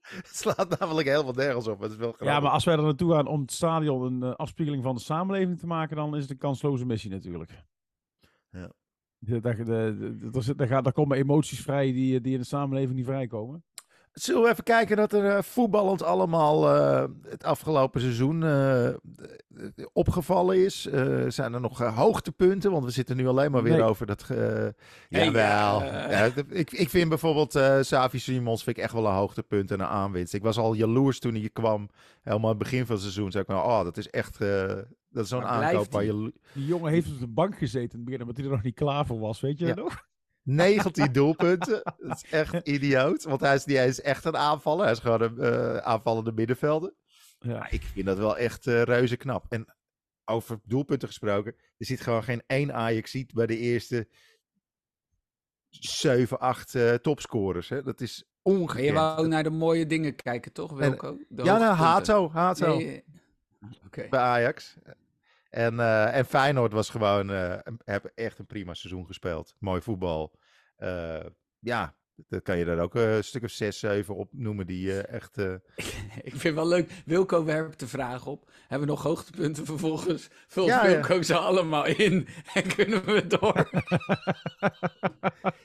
Het 0.00 0.36
slaat 0.36 0.78
namelijk 0.78 1.08
helemaal 1.08 1.32
nergens 1.32 1.66
op. 1.66 1.80
Het 1.80 1.90
is 1.90 1.96
wel 1.96 2.14
Ja, 2.18 2.40
maar 2.40 2.50
als 2.50 2.64
wij 2.64 2.76
er 2.76 2.82
naartoe 2.82 3.12
gaan 3.12 3.26
om 3.26 3.40
het 3.40 3.52
stadion 3.52 4.02
een 4.02 4.28
uh, 4.28 4.34
afspiegeling 4.34 4.82
van 4.82 4.94
de 4.94 5.00
samenleving 5.00 5.58
te 5.58 5.66
maken, 5.66 5.96
dan 5.96 6.16
is 6.16 6.22
het 6.22 6.30
een 6.30 6.38
kansloze 6.38 6.86
missie 6.86 7.10
natuurlijk. 7.10 7.64
Ja. 8.50 8.72
Daar, 9.18 9.64
daar, 10.56 10.82
daar 10.82 10.92
komen 10.92 11.16
emoties 11.16 11.60
vrij 11.60 11.92
die, 11.92 12.20
die 12.20 12.32
in 12.32 12.38
de 12.38 12.44
samenleving 12.44 12.96
niet 12.96 13.06
vrijkomen. 13.06 13.64
Zullen 14.22 14.42
we 14.42 14.48
even 14.48 14.64
kijken 14.64 14.96
dat 14.96 15.12
er 15.12 15.24
uh, 15.24 15.42
voetballend 15.42 16.02
allemaal 16.02 16.76
uh, 16.76 17.04
het 17.28 17.44
afgelopen 17.44 18.00
seizoen 18.00 18.42
uh, 18.42 18.88
opgevallen 19.92 20.64
is? 20.64 20.82
zijn 21.28 21.54
er 21.54 21.60
nog 21.60 21.78
hoogtepunten? 21.78 22.70
Want 22.70 22.84
we 22.84 22.90
zitten 22.90 23.16
nu 23.16 23.28
alleen 23.28 23.50
maar 23.50 23.62
weer 23.62 23.76
nee. 23.76 23.82
over 23.82 24.06
dat... 24.06 24.26
jawel. 25.08 25.82
Ja, 25.82 26.30
ik, 26.48 26.70
ik 26.72 26.88
vind 26.88 27.08
bijvoorbeeld 27.08 27.52
Savi 27.86 28.18
Simons 28.18 28.62
vind 28.62 28.76
ik 28.76 28.82
echt 28.82 28.92
wel 28.92 29.06
een 29.06 29.12
hoogtepunt 29.12 29.70
en 29.70 29.80
een 29.80 29.86
aanwinst. 29.86 30.34
Ik 30.34 30.42
was 30.42 30.58
al 30.58 30.74
jaloers 30.74 31.18
toen 31.18 31.34
hij 31.34 31.50
kwam. 31.52 31.88
Helemaal 32.22 32.50
het 32.50 32.58
begin 32.58 32.86
van 32.86 32.94
het 32.94 33.04
seizoen 33.04 33.30
zei 33.30 33.42
ik 33.42 33.50
nou, 33.50 33.66
oh, 33.66 33.84
dat 33.84 33.96
is 33.96 34.10
echt... 34.10 34.38
dat 34.38 35.24
is 35.24 35.28
zo'n 35.28 35.44
aankoop 35.44 35.92
waar 35.92 36.04
je... 36.04 36.32
Die 36.52 36.66
jongen 36.66 36.92
heeft 36.92 37.12
op 37.12 37.18
de 37.18 37.26
bank 37.26 37.58
gezeten 37.58 37.90
in 37.90 37.96
het 37.96 38.04
begin, 38.04 38.20
omdat 38.20 38.36
hij 38.36 38.44
er 38.44 38.50
nog 38.50 38.62
niet 38.62 38.74
klaar 38.74 39.06
voor 39.06 39.18
was, 39.18 39.40
weet 39.40 39.58
je 39.58 39.66
ja. 39.66 39.74
nog? 39.74 40.06
19 40.48 41.12
doelpunten. 41.12 41.82
Dat 41.98 42.22
is 42.22 42.30
echt 42.30 42.68
idioot. 42.68 43.24
Want 43.24 43.40
hij 43.40 43.54
is, 43.54 43.64
hij 43.64 43.86
is 43.86 44.00
echt 44.00 44.24
een 44.24 44.36
aanvaller. 44.36 44.82
Hij 44.82 44.92
is 44.92 44.98
gewoon 44.98 45.22
een 45.22 45.36
uh, 45.38 45.76
aanvallende 45.76 46.32
middenvelder. 46.32 46.94
Ja. 47.38 47.70
Ik 47.70 47.82
vind 47.82 48.06
dat 48.06 48.18
wel 48.18 48.36
echt 48.36 48.66
uh, 48.66 48.82
reuze 48.82 49.16
knap. 49.16 49.46
En 49.48 49.76
over 50.24 50.60
doelpunten 50.64 51.08
gesproken. 51.08 51.54
Er 51.78 51.86
zit 51.86 52.00
gewoon 52.00 52.24
geen 52.24 52.42
één 52.46 52.74
Ajax 52.74 53.10
ziet 53.10 53.34
bij 53.34 53.46
de 53.46 53.58
eerste 53.58 54.08
7, 55.68 56.38
8 56.38 56.74
uh, 56.74 56.94
topscorers. 56.94 57.68
Hè? 57.68 57.82
Dat 57.82 58.00
is 58.00 58.24
ongekend. 58.42 58.86
je 58.86 58.92
wou 58.92 59.18
ook 59.18 59.26
naar 59.26 59.42
de 59.42 59.50
mooie 59.50 59.86
dingen 59.86 60.14
kijken, 60.14 60.52
toch, 60.52 60.72
Wilco? 60.72 61.08
En, 61.08 61.44
ja, 61.44 61.58
nou, 61.58 61.74
Hato. 61.74 62.30
Hato. 62.30 62.76
Nee, 62.76 63.04
okay. 63.86 64.08
Bij 64.08 64.20
Ajax. 64.20 64.76
En, 65.48 65.74
uh, 65.74 66.16
en 66.16 66.24
Feyenoord 66.24 66.72
was 66.72 66.90
gewoon, 66.90 67.30
uh, 67.30 67.54
hebben 67.84 68.12
echt 68.14 68.38
een 68.38 68.46
prima 68.46 68.74
seizoen 68.74 69.06
gespeeld. 69.06 69.54
Mooi 69.58 69.80
voetbal. 69.80 70.38
Uh, 70.78 71.20
ja, 71.58 71.96
Dat 72.28 72.42
kan 72.42 72.58
je 72.58 72.64
daar 72.64 72.78
ook 72.78 72.94
een 72.94 73.24
stuk 73.24 73.42
of 73.42 73.50
zes, 73.50 73.78
zeven 73.78 74.16
op 74.16 74.28
noemen 74.32 74.66
die 74.66 75.02
echt... 75.02 75.38
ik 76.22 76.36
vind 76.36 76.54
wel 76.54 76.68
leuk. 76.68 76.90
Wilco 77.04 77.44
werpt 77.44 77.80
de 77.80 77.88
vraag 77.88 78.26
op. 78.26 78.50
Hebben 78.60 78.88
we 78.88 78.94
nog 78.94 79.02
hoogtepunten 79.02 79.64
vervolgens? 79.64 80.28
Vult 80.46 80.66
ja, 80.66 80.86
Wilco 80.86 81.22
ze 81.22 81.36
allemaal 81.36 81.86
in 81.86 82.28
en 82.54 82.74
kunnen 82.74 83.04
we 83.04 83.26
door? 83.26 83.54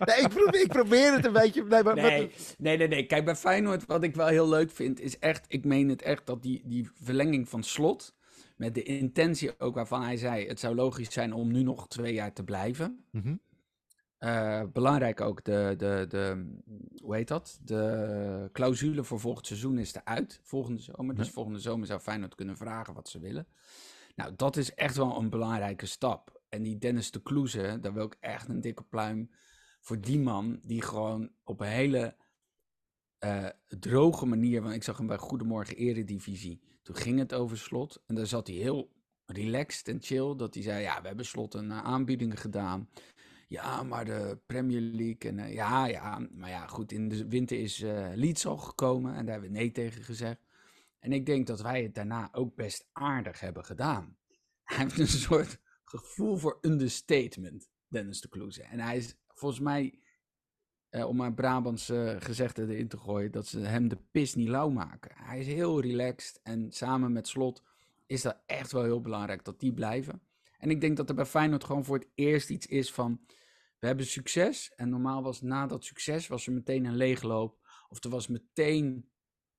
nee, 0.08 0.22
ik 0.22 0.30
probeer, 0.30 0.62
ik 0.62 0.72
probeer, 0.72 1.14
het 1.14 1.26
een 1.26 1.34
beetje... 1.34 1.64
Nee, 1.64 1.84
maar, 1.84 1.96
nee, 1.96 2.32
nee, 2.58 2.78
nee, 2.78 2.88
nee. 2.88 3.06
Kijk, 3.06 3.26
bij 3.26 3.36
Feyenoord, 3.36 3.86
wat 3.86 4.04
ik 4.04 4.16
wel 4.16 4.28
heel 4.28 4.50
leuk 4.50 4.72
vind, 4.72 5.00
is 5.00 5.20
echt... 5.20 5.46
Ik 5.48 5.66
meen 5.66 5.90
het 5.90 6.02
echt, 6.02 6.26
dat 6.26 6.42
die, 6.42 6.62
die 6.66 6.90
verlenging 7.04 7.50
van 7.50 7.64
slot... 7.64 8.16
Met 8.56 8.76
de 8.76 8.84
intentie 8.84 9.60
ook 9.60 9.76
waarvan 9.76 10.02
hij 10.02 10.18
zei: 10.18 10.48
het 10.48 10.60
zou 10.60 10.76
logisch 10.76 11.14
zijn 11.14 11.34
om 11.34 11.52
nu 11.52 11.64
nog 11.64 11.88
twee 11.88 12.14
jaar 12.14 12.34
te 12.34 12.44
blijven. 12.44 13.06
Mm 13.12 13.42
uh, 14.24 14.62
belangrijk 14.74 15.22
ook, 15.22 15.44
de, 15.44 15.74
de, 15.78 16.06
de, 16.10 16.56
hoe 17.02 17.16
heet 17.16 17.28
dat? 17.28 17.60
De 17.62 18.50
clausule 18.52 19.04
voor 19.04 19.20
volgend 19.20 19.48
seizoen 19.48 19.78
is 19.78 19.96
eruit, 19.96 20.40
volgende 20.44 20.82
zomer. 20.82 21.16
Dus 21.16 21.30
volgende 21.30 21.60
zomer 21.60 21.88
zou 21.88 22.00
Feyenoord 22.00 22.36
kunnen 22.36 22.58
vragen 22.58 22.94
wat 22.94 23.10
ze 23.10 23.20
willen. 23.20 23.48
Nou, 24.16 24.34
dat 24.36 24.58
is 24.58 24.74
echt 24.74 24.96
wel 24.96 25.18
een 25.18 25.30
belangrijke 25.30 25.86
stap. 25.86 26.42
En 26.50 26.64
die 26.64 26.78
Dennis 26.78 27.12
de 27.12 27.22
Kloeze, 27.22 27.78
daar 27.82 27.94
wil 27.94 28.06
ik 28.06 28.18
echt 28.20 28.50
een 28.50 28.62
dikke 28.62 28.84
pluim 28.84 29.30
voor 29.80 30.02
die 30.02 30.20
man, 30.20 30.60
die 30.62 30.82
gewoon 30.82 31.32
op 31.44 31.60
een 31.60 31.68
hele 31.68 32.16
uh, 33.20 33.48
droge 33.80 34.26
manier, 34.26 34.62
want 34.62 34.76
ik 34.76 34.84
zag 34.84 34.98
hem 34.98 35.08
bij 35.08 35.18
Goedemorgen 35.18 35.76
Eredivisie, 35.76 36.62
toen 36.84 36.96
ging 36.96 37.20
het 37.20 37.34
over 37.34 37.58
slot. 37.58 38.04
En 38.06 38.16
daar 38.16 38.28
zat 38.28 38.48
hij 38.48 38.56
heel 38.56 38.92
relaxed 39.26 39.88
en 39.88 40.02
chill, 40.02 40.36
dat 40.36 40.54
hij 40.54 40.64
zei, 40.64 40.82
ja, 40.82 41.02
we 41.02 41.08
hebben 41.08 41.26
slot 41.26 41.54
een 41.54 41.70
uh, 41.70 41.84
aanbiedingen 41.84 42.38
gedaan. 42.38 42.90
Ja, 43.48 43.84
maar 43.84 44.06
de 44.06 44.40
Premier 44.46 44.82
League. 44.82 45.32
En, 45.32 45.38
uh, 45.38 45.54
ja, 45.54 45.86
ja, 45.86 46.28
maar 46.32 46.50
ja, 46.50 46.68
goed. 46.68 46.92
In 46.92 47.10
de 47.10 47.28
winter 47.28 47.60
is 47.60 47.80
uh, 47.80 48.12
Leeds 48.14 48.46
al 48.46 48.58
gekomen. 48.58 49.16
En 49.16 49.26
daar 49.26 49.34
hebben 49.34 49.52
we 49.52 49.58
nee 49.58 49.72
tegen 49.72 50.04
gezegd. 50.04 50.40
En 51.00 51.12
ik 51.12 51.26
denk 51.26 51.48
dat 51.48 51.62
wij 51.62 51.84
het 51.84 51.96
daarna 51.96 52.30
ook 52.32 52.56
best 52.56 52.90
aardig 52.92 53.40
hebben 53.40 53.66
gedaan. 53.66 54.18
Hij 54.64 54.78
heeft 54.78 55.00
een 55.00 55.08
soort 55.08 55.60
gevoel 55.84 56.38
voor 56.38 56.58
understatement, 56.62 57.70
Dennis 57.88 58.22
de 58.22 58.30
Kloeze. 58.30 58.64
En 58.64 58.80
hij 58.80 58.98
is 58.98 59.16
volgens 59.28 59.62
mij, 59.62 60.00
uh, 60.94 61.08
om 61.08 61.16
maar 61.16 61.34
Brabantse 61.34 62.18
gezegde 62.20 62.68
erin 62.68 62.88
te 62.88 62.98
gooien, 62.98 63.32
dat 63.32 63.48
ze 63.48 63.60
hem 63.60 63.88
de 63.88 63.98
pis 64.12 64.36
niet 64.36 64.48
lauw 64.48 64.70
maken. 64.70 65.12
Hij 65.16 65.40
is 65.40 65.48
heel 65.48 65.82
relaxed. 65.82 66.40
En 66.44 66.72
samen 66.72 67.12
met 67.12 67.28
Slot 67.28 67.64
is 68.06 68.22
dat 68.22 68.38
echt 68.46 68.72
wel 68.72 68.84
heel 68.84 69.02
belangrijk 69.02 69.44
dat 69.44 69.60
die 69.60 69.74
blijven. 69.74 70.22
En 70.58 70.70
ik 70.70 70.82
denk 70.82 70.98
dat 70.98 71.10
er 71.10 71.16
bij 71.16 71.26
Feyenoord 71.26 71.64
gewoon 71.64 71.86
voor 71.86 71.98
het 71.98 72.08
eerst 72.16 72.50
iets 72.50 72.66
is 72.66 72.92
van 72.92 73.22
we 73.80 73.88
hebben 73.88 74.06
succes. 74.06 74.72
En 74.76 74.90
normaal 74.90 75.24
was 75.24 75.42
na 75.42 75.68
dat 75.68 75.84
succes 75.84 76.28
was 76.28 76.48
er 76.48 76.54
meteen 76.54 76.86
een 76.86 76.96
leegloop. 76.96 77.58
Of 77.90 78.04
er 78.04 78.10
was 78.10 78.28
meteen. 78.28 79.10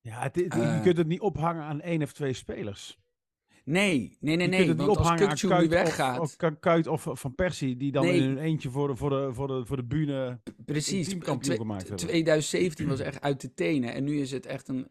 Ja, 0.01 0.23
het, 0.23 0.35
je 0.35 0.49
eh, 0.49 0.83
kunt 0.83 0.97
het 0.97 1.07
niet 1.07 1.21
ophangen 1.21 1.63
aan 1.63 1.81
één 1.81 2.03
of 2.03 2.13
twee 2.13 2.33
spelers. 2.33 3.04
Nee, 3.65 4.17
nee, 4.21 4.37
nee, 4.37 4.49
nee. 4.49 4.75
Want 4.75 4.97
als 4.97 5.15
Kukcu 5.15 5.59
nu 5.61 5.69
weggaat... 5.69 6.19
Of, 6.19 6.37
of 6.43 6.59
Kuit 6.61 6.87
of 6.87 7.07
Van 7.13 7.35
Persie, 7.35 7.77
die 7.77 7.93
dan 7.93 8.07
in 8.07 8.23
een 8.23 8.39
eentje 8.39 8.71
voor 8.71 8.89
de, 8.89 8.97
voor 8.97 9.11
de, 9.11 9.29
voor 9.33 9.47
de, 9.47 9.67
voor 9.67 9.77
de 9.77 9.85
bühne... 9.85 10.41
Precies. 10.65 11.17
2017 11.97 12.89
was 12.89 13.01
echt 13.01 13.21
uit 13.21 13.41
de 13.41 13.55
tenen. 13.55 13.95
En 13.95 14.05
nu 14.05 14.21
is 14.21 14.31
het 14.31 14.47
echt 14.47 14.69
een 14.69 14.89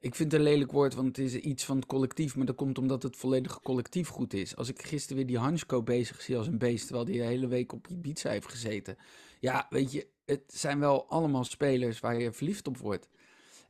ik 0.00 0.14
vind 0.14 0.32
het 0.32 0.40
een 0.40 0.46
lelijk 0.46 0.72
woord, 0.72 0.94
want 0.94 1.06
het 1.06 1.18
is 1.18 1.34
iets 1.34 1.64
van 1.64 1.76
het 1.76 1.86
collectief, 1.86 2.36
maar 2.36 2.46
dat 2.46 2.56
komt 2.56 2.78
omdat 2.78 3.02
het 3.02 3.16
volledige 3.16 3.60
collectief 3.60 4.08
goed 4.08 4.34
is. 4.34 4.56
Als 4.56 4.68
ik 4.68 4.82
gisteren 4.82 5.16
weer 5.16 5.26
die 5.26 5.38
Hansko 5.38 5.82
bezig 5.82 6.20
zie 6.20 6.36
als 6.36 6.46
een 6.46 6.58
beest, 6.58 6.86
terwijl 6.86 7.06
die 7.06 7.18
de 7.18 7.24
hele 7.24 7.46
week 7.46 7.72
op 7.72 7.88
Ibiza 7.88 8.30
heeft 8.30 8.50
gezeten. 8.50 8.96
Ja, 9.40 9.66
weet 9.70 9.92
je, 9.92 10.06
het 10.24 10.42
zijn 10.46 10.78
wel 10.78 11.08
allemaal 11.08 11.44
spelers 11.44 12.00
waar 12.00 12.20
je 12.20 12.32
verliefd 12.32 12.66
op 12.68 12.76
wordt. 12.76 13.08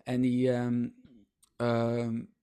En 0.02 0.20
die... 0.20 0.48
Um, 0.48 0.94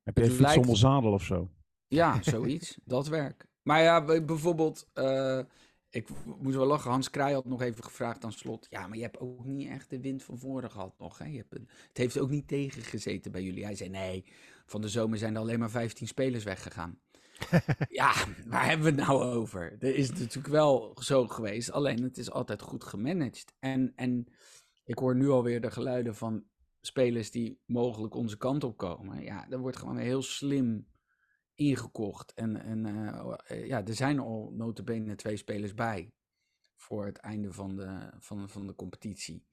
Heb 0.03 0.17
je 0.17 0.23
een 0.23 0.39
lijkt... 0.39 0.53
zonder 0.53 0.77
zadel 0.77 1.11
of 1.11 1.23
zo? 1.23 1.49
Ja, 1.87 2.21
zoiets. 2.21 2.77
dat 2.85 3.07
werk. 3.07 3.45
Maar 3.61 3.81
ja, 3.81 4.05
bijvoorbeeld... 4.21 4.87
Uh, 4.93 5.39
ik 5.95 6.09
moest 6.39 6.55
wel 6.55 6.65
lachen. 6.65 6.91
Hans 6.91 7.09
Kraai 7.09 7.33
had 7.33 7.45
nog 7.45 7.61
even 7.61 7.83
gevraagd 7.83 8.23
aan 8.23 8.31
slot. 8.31 8.67
Ja, 8.69 8.87
maar 8.87 8.97
je 8.97 9.03
hebt 9.03 9.19
ook 9.19 9.45
niet 9.45 9.69
echt 9.69 9.89
de 9.89 9.99
wind 9.99 10.23
van 10.23 10.37
voren 10.39 10.71
gehad 10.71 10.93
nog. 10.97 11.17
Hè? 11.17 11.25
Je 11.25 11.37
hebt 11.37 11.53
het 11.87 11.97
heeft 11.97 12.19
ook 12.19 12.29
niet 12.29 12.47
tegengezeten 12.47 13.31
bij 13.31 13.43
jullie. 13.43 13.63
Hij 13.63 13.75
zei: 13.75 13.89
Nee, 13.89 14.25
van 14.65 14.81
de 14.81 14.89
zomer 14.89 15.17
zijn 15.17 15.35
er 15.35 15.41
alleen 15.41 15.59
maar 15.59 15.69
15 15.69 16.07
spelers 16.07 16.43
weggegaan. 16.43 16.99
ja, 17.89 18.13
waar 18.47 18.65
hebben 18.65 18.85
we 18.85 19.01
het 19.01 19.09
nou 19.09 19.23
over? 19.23 19.75
Er 19.79 19.95
is 19.95 20.09
natuurlijk 20.09 20.47
wel 20.47 20.97
zo 21.01 21.27
geweest. 21.27 21.71
Alleen 21.71 22.03
het 22.03 22.17
is 22.17 22.31
altijd 22.31 22.61
goed 22.61 22.83
gemanaged. 22.83 23.53
En, 23.59 23.93
en 23.95 24.27
ik 24.83 24.97
hoor 24.97 25.15
nu 25.15 25.29
alweer 25.29 25.61
de 25.61 25.71
geluiden 25.71 26.15
van 26.15 26.43
spelers 26.81 27.31
die 27.31 27.59
mogelijk 27.65 28.15
onze 28.15 28.37
kant 28.37 28.63
op 28.63 28.77
komen. 28.77 29.23
Ja, 29.23 29.49
er 29.49 29.59
wordt 29.59 29.77
gewoon 29.77 29.97
heel 29.97 30.21
slim 30.21 30.87
ingekocht. 31.55 32.33
En, 32.33 32.61
en 32.61 32.85
uh, 32.85 33.67
ja, 33.67 33.85
er 33.85 33.95
zijn 33.95 34.19
al 34.19 34.51
notabene 34.53 35.15
twee 35.15 35.37
spelers 35.37 35.73
bij 35.73 36.13
voor 36.75 37.05
het 37.05 37.17
einde 37.17 37.53
van 37.53 37.75
de, 37.75 38.09
van, 38.19 38.49
van 38.49 38.67
de 38.67 38.75
competitie. 38.75 39.45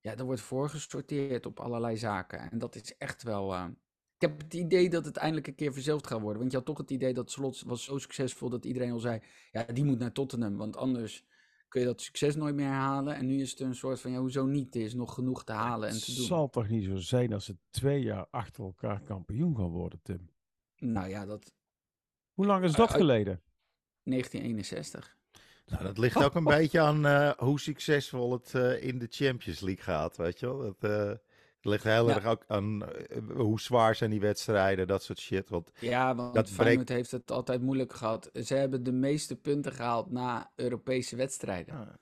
Ja, 0.00 0.16
er 0.16 0.24
wordt 0.24 0.40
voorgesorteerd 0.40 1.46
op 1.46 1.60
allerlei 1.60 1.96
zaken. 1.96 2.50
En 2.50 2.58
dat 2.58 2.74
is 2.74 2.96
echt 2.96 3.22
wel... 3.22 3.54
Uh, 3.54 3.66
ik 4.14 4.28
heb 4.28 4.40
het 4.40 4.54
idee 4.54 4.90
dat 4.90 5.04
het 5.04 5.16
eindelijk 5.16 5.46
een 5.46 5.54
keer 5.54 5.72
verzilverd 5.72 6.06
gaat 6.06 6.20
worden. 6.20 6.38
Want 6.38 6.50
je 6.50 6.56
had 6.56 6.66
toch 6.66 6.78
het 6.78 6.90
idee 6.90 7.14
dat 7.14 7.30
Slot 7.30 7.62
was 7.62 7.84
zo 7.84 7.98
succesvol 7.98 8.50
dat 8.50 8.64
iedereen 8.64 8.92
al 8.92 8.98
zei... 8.98 9.20
Ja, 9.52 9.62
die 9.62 9.84
moet 9.84 9.98
naar 9.98 10.12
Tottenham, 10.12 10.56
want 10.56 10.76
anders 10.76 11.26
kun 11.68 11.80
je 11.80 11.86
dat 11.86 12.00
succes 12.00 12.36
nooit 12.36 12.54
meer 12.54 12.66
herhalen. 12.66 13.14
En 13.14 13.26
nu 13.26 13.40
is 13.40 13.50
het 13.50 13.60
een 13.60 13.74
soort 13.74 14.00
van, 14.00 14.10
ja, 14.10 14.18
hoezo 14.18 14.46
niet? 14.46 14.74
Er 14.74 14.80
is 14.80 14.94
nog 14.94 15.14
genoeg 15.14 15.44
te 15.44 15.52
halen 15.52 15.88
en 15.88 15.98
te 15.98 16.06
doen. 16.06 16.14
Het 16.14 16.24
zal 16.24 16.50
toch 16.50 16.68
niet 16.68 16.84
zo 16.84 16.96
zijn 16.96 17.32
als 17.32 17.44
ze 17.44 17.56
twee 17.70 18.02
jaar 18.02 18.26
achter 18.30 18.64
elkaar 18.64 19.02
kampioen 19.02 19.56
gaan 19.56 19.70
worden, 19.70 20.00
Tim? 20.02 20.29
Nou 20.80 21.08
ja, 21.08 21.26
dat... 21.26 21.52
Hoe 22.32 22.46
lang 22.46 22.64
is 22.64 22.72
dat 22.72 22.90
geleden? 22.90 23.40
1961. 24.02 25.16
Nou, 25.66 25.82
dat 25.82 25.98
ligt 25.98 26.22
ook 26.24 26.34
een 26.34 26.44
beetje 26.44 26.80
aan 26.80 27.06
uh, 27.06 27.30
hoe 27.30 27.60
succesvol 27.60 28.32
het 28.32 28.52
uh, 28.56 28.82
in 28.82 28.98
de 28.98 29.06
Champions 29.10 29.60
League 29.60 29.84
gaat, 29.84 30.16
weet 30.16 30.40
je 30.40 30.46
wel. 30.46 30.58
Dat, 30.58 30.90
uh, 30.90 31.12
ligt 31.60 31.84
heel 31.84 32.08
ja. 32.08 32.14
erg 32.14 32.24
ook 32.24 32.44
aan 32.46 32.82
hoe 33.32 33.60
zwaar 33.60 33.94
zijn 33.94 34.10
die 34.10 34.20
wedstrijden, 34.20 34.86
dat 34.86 35.02
soort 35.02 35.18
shit. 35.18 35.48
Want 35.48 35.70
ja, 35.80 36.14
want 36.14 36.34
dat 36.34 36.52
breekt... 36.56 36.88
heeft 36.88 37.10
het 37.10 37.30
altijd 37.30 37.62
moeilijk 37.62 37.92
gehad. 37.92 38.30
Ze 38.32 38.54
hebben 38.54 38.82
de 38.82 38.92
meeste 38.92 39.36
punten 39.36 39.72
gehaald 39.72 40.10
na 40.10 40.50
Europese 40.56 41.16
wedstrijden. 41.16 41.74
Ja. 41.74 41.98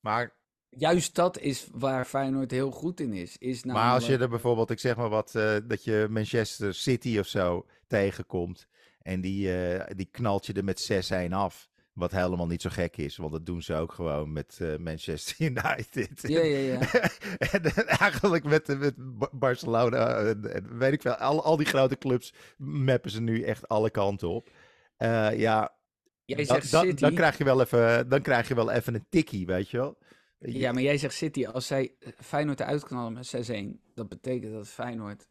Maar 0.00 0.34
juist 0.76 1.14
dat 1.14 1.38
is 1.38 1.68
waar 1.72 2.04
Feyenoord 2.04 2.50
heel 2.50 2.70
goed 2.70 3.00
in 3.00 3.12
is. 3.12 3.36
is 3.38 3.64
namelijk... 3.64 3.86
Maar 3.86 3.94
als 3.94 4.06
je 4.06 4.18
er 4.18 4.28
bijvoorbeeld, 4.28 4.70
ik 4.70 4.78
zeg 4.78 4.96
maar 4.96 5.08
wat, 5.08 5.32
uh, 5.36 5.56
dat 5.64 5.84
je 5.84 6.06
Manchester 6.10 6.74
City 6.74 7.18
of 7.18 7.26
zo 7.26 7.66
tegenkomt. 7.86 8.66
En 9.02 9.20
die, 9.20 9.48
uh, 9.48 9.84
die 9.96 10.08
knalt 10.10 10.46
je 10.46 10.52
er 10.52 10.64
met 10.64 11.30
6-1 11.30 11.32
af. 11.32 11.68
Wat 11.92 12.10
helemaal 12.10 12.46
niet 12.46 12.62
zo 12.62 12.70
gek 12.70 12.96
is, 12.96 13.16
want 13.16 13.32
dat 13.32 13.46
doen 13.46 13.62
ze 13.62 13.74
ook 13.74 13.92
gewoon 13.92 14.32
met 14.32 14.58
uh, 14.62 14.76
Manchester 14.76 15.36
United. 15.48 16.28
Ja, 16.28 16.42
ja, 16.42 16.58
ja. 16.58 16.78
en, 17.52 17.86
eigenlijk 17.86 18.44
met, 18.44 18.78
met 18.78 18.94
Barcelona, 19.32 20.16
en, 20.16 20.78
weet 20.78 20.92
ik 20.92 21.02
wel, 21.02 21.14
al, 21.14 21.44
al 21.44 21.56
die 21.56 21.66
grote 21.66 21.98
clubs 21.98 22.34
mappen 22.56 23.10
ze 23.10 23.20
nu 23.20 23.42
echt 23.42 23.68
alle 23.68 23.90
kanten 23.90 24.28
op. 24.28 24.50
Ja, 25.36 25.74
Jij 26.24 26.44
zegt. 26.44 26.70
Dan 27.00 27.14
krijg, 27.14 27.38
je 27.38 27.44
wel 27.44 27.60
even, 27.60 28.08
dan 28.08 28.22
krijg 28.22 28.48
je 28.48 28.54
wel 28.54 28.70
even 28.70 28.94
een 28.94 29.06
tikkie, 29.08 29.46
weet 29.46 29.70
je 29.70 29.76
wel. 29.76 29.98
Ja, 30.46 30.72
maar 30.72 30.82
jij 30.82 30.98
zegt 30.98 31.14
City, 31.14 31.46
als 31.46 31.66
zij 31.66 31.94
Feyenoord 32.16 32.60
eruit 32.60 32.84
knallen 32.84 33.12
met 33.12 33.50
6-1, 33.50 33.92
dat 33.94 34.08
betekent 34.08 34.52
dat 34.52 34.68
Feyenoord 34.68 35.28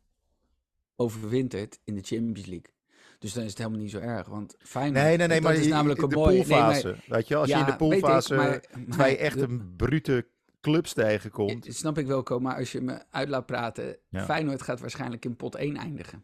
overwintert 0.96 1.80
in 1.84 1.96
de 1.96 2.02
Champions 2.02 2.46
League. 2.46 2.74
Dus 3.20 3.34
dan 3.34 3.44
is 3.44 3.50
het 3.50 3.58
helemaal 3.58 3.80
niet 3.80 3.92
zo 3.92 4.00
erg. 4.00 4.28
Want 4.28 4.56
Feyenoord, 4.60 5.06
nee, 5.06 5.18
nee, 5.18 5.28
nee, 5.28 5.42
maar 5.42 5.56
is 5.56 5.68
namelijk 5.68 6.02
een 6.02 6.10
de 6.10 6.16
mooie... 6.16 6.38
poolfase. 6.38 6.88
Nee, 6.88 6.96
weet 7.08 7.28
je, 7.28 7.36
als 7.36 7.50
ja, 7.50 7.58
je 7.58 7.66
in 7.66 7.72
de 7.72 7.78
poolfase 7.78 8.36
maar, 8.36 8.64
twee 8.90 9.18
echt 9.18 9.42
een 9.42 9.76
brute 9.76 10.28
clubs 10.62 10.94
tegenkomt. 10.94 11.66
Snap 11.70 11.98
ik 11.98 12.08
wel, 12.08 12.40
maar 12.40 12.56
als 12.56 12.72
je 12.72 12.82
me 12.82 13.04
uit 13.10 13.30
laat 13.30 13.46
praten, 13.46 13.98
ja. 14.10 14.26
Feyenoord 14.26 14.62
gaat 14.62 14.80
waarschijnlijk 14.80 15.26
in 15.26 15.36
pot 15.36 15.56
1 15.56 15.76
eindigen. 15.76 16.24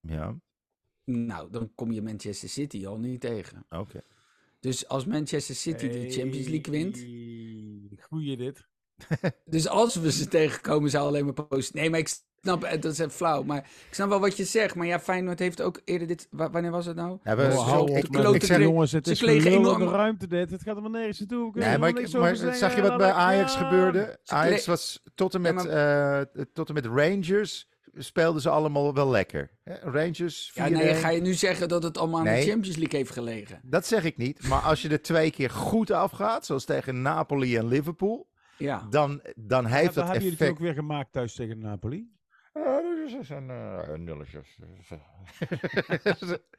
Ja. 0.00 0.34
Nou, 1.04 1.50
dan 1.50 1.72
kom 1.74 1.92
je 1.92 2.02
Manchester 2.02 2.48
City 2.48 2.86
al 2.86 2.98
niet 2.98 3.20
tegen. 3.20 3.66
Oké. 3.70 4.02
Dus 4.64 4.88
als 4.88 5.04
Manchester 5.04 5.54
City 5.54 5.88
de 5.88 6.10
Champions 6.10 6.46
League 6.46 6.70
wint. 6.70 6.96
Goeie 8.00 8.36
dit. 8.36 8.66
dus 9.44 9.68
als 9.68 9.94
we 9.94 10.12
ze 10.12 10.28
tegenkomen, 10.28 10.90
zou 10.90 11.06
alleen 11.06 11.24
maar 11.24 11.46
positief. 11.46 11.80
Nee, 11.80 11.90
maar 11.90 11.98
ik 11.98 12.08
snap, 12.42 12.68
dat 12.80 12.98
is 12.98 13.06
flauw. 13.10 13.42
Maar 13.42 13.58
ik 13.58 13.94
snap 13.94 14.08
wel 14.08 14.20
wat 14.20 14.36
je 14.36 14.44
zegt. 14.44 14.74
Maar 14.74 14.86
ja, 14.86 15.00
Feyenoord 15.00 15.38
heeft 15.38 15.62
ook 15.62 15.80
eerder 15.84 16.06
dit. 16.06 16.28
Wanneer 16.30 16.70
was 16.70 16.86
het 16.86 16.96
nou? 16.96 17.18
Ja, 17.24 17.36
we, 17.36 17.42
oh, 17.42 17.68
hou 17.68 17.90
op, 17.90 18.34
ik 18.34 18.44
zeg 18.44 18.58
jongens, 18.58 18.92
het 18.92 19.06
is 19.06 19.20
een 19.20 19.46
enorme 19.46 19.90
ruimte 19.90 20.26
dit. 20.26 20.50
Het 20.50 20.62
gaat 20.62 20.76
er 20.76 20.82
maar 20.82 20.90
nergens 20.90 21.18
naartoe. 21.18 21.50
Nee, 21.54 21.78
maar, 21.78 21.88
ik, 21.88 22.12
maar 22.12 22.36
zag 22.36 22.74
je 22.74 22.82
wat 22.82 22.96
bij 22.96 23.12
Ajax 23.12 23.56
gebeurde? 23.56 24.18
Ajax 24.24 24.66
was 24.66 25.02
tot 25.14 25.34
en 25.34 25.40
met, 25.40 25.62
ja, 25.62 26.20
uh, 26.20 26.44
tot 26.52 26.68
en 26.68 26.74
met 26.74 26.86
Rangers 26.86 27.68
speelden 27.96 28.42
ze 28.42 28.48
allemaal 28.50 28.94
wel 28.94 29.10
lekker. 29.10 29.50
Rangers. 29.64 30.50
Ja, 30.54 30.68
nee, 30.68 30.94
ga 30.94 31.08
je 31.08 31.20
nu 31.20 31.32
zeggen 31.32 31.68
dat 31.68 31.82
het 31.82 31.98
allemaal 31.98 32.18
aan 32.18 32.24
nee, 32.24 32.44
de 32.44 32.50
Champions 32.50 32.76
League 32.76 32.98
heeft 32.98 33.10
gelegen? 33.10 33.60
Dat 33.62 33.86
zeg 33.86 34.04
ik 34.04 34.16
niet. 34.16 34.48
Maar 34.48 34.60
als 34.60 34.82
je 34.82 34.88
er 34.88 35.02
twee 35.02 35.30
keer 35.30 35.50
goed 35.50 35.90
afgaat, 35.90 36.46
zoals 36.46 36.64
tegen 36.64 37.02
Napoli 37.02 37.56
en 37.56 37.68
Liverpool. 37.68 38.28
ja. 38.58 38.86
dan, 38.90 39.22
dan 39.36 39.66
heeft 39.66 39.94
ja, 39.94 40.00
dat 40.00 40.04
effect... 40.04 40.22
Hebben 40.22 40.30
jullie 40.30 40.50
ook 40.50 40.58
weer 40.58 40.74
gemaakt 40.74 41.12
thuis 41.12 41.34
tegen 41.34 41.58
Napoli? 41.58 42.12
Ja, 42.54 42.82
dat 43.12 43.24
zijn 43.24 43.48
uh, 43.48 43.94
nulletjes. 43.96 44.58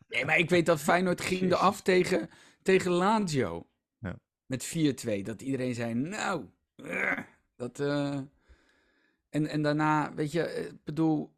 nee, 0.07 0.25
maar 0.25 0.37
ik 0.37 0.49
weet 0.49 0.65
dat 0.65 0.79
Feyenoord 0.79 1.21
ging 1.21 1.51
eraf 1.51 1.81
tegen, 1.81 2.29
tegen 2.61 2.91
Lazio. 2.91 3.67
Ja. 3.99 4.19
Met 4.45 4.75
4-2. 5.17 5.21
Dat 5.21 5.41
iedereen 5.41 5.73
zei, 5.73 5.93
nou, 5.93 6.45
dat... 7.55 7.79
Uh... 7.79 8.19
En, 9.35 9.47
en 9.47 9.61
daarna, 9.61 10.13
weet 10.13 10.31
je, 10.31 10.41
ik 10.41 10.83
bedoel... 10.83 11.33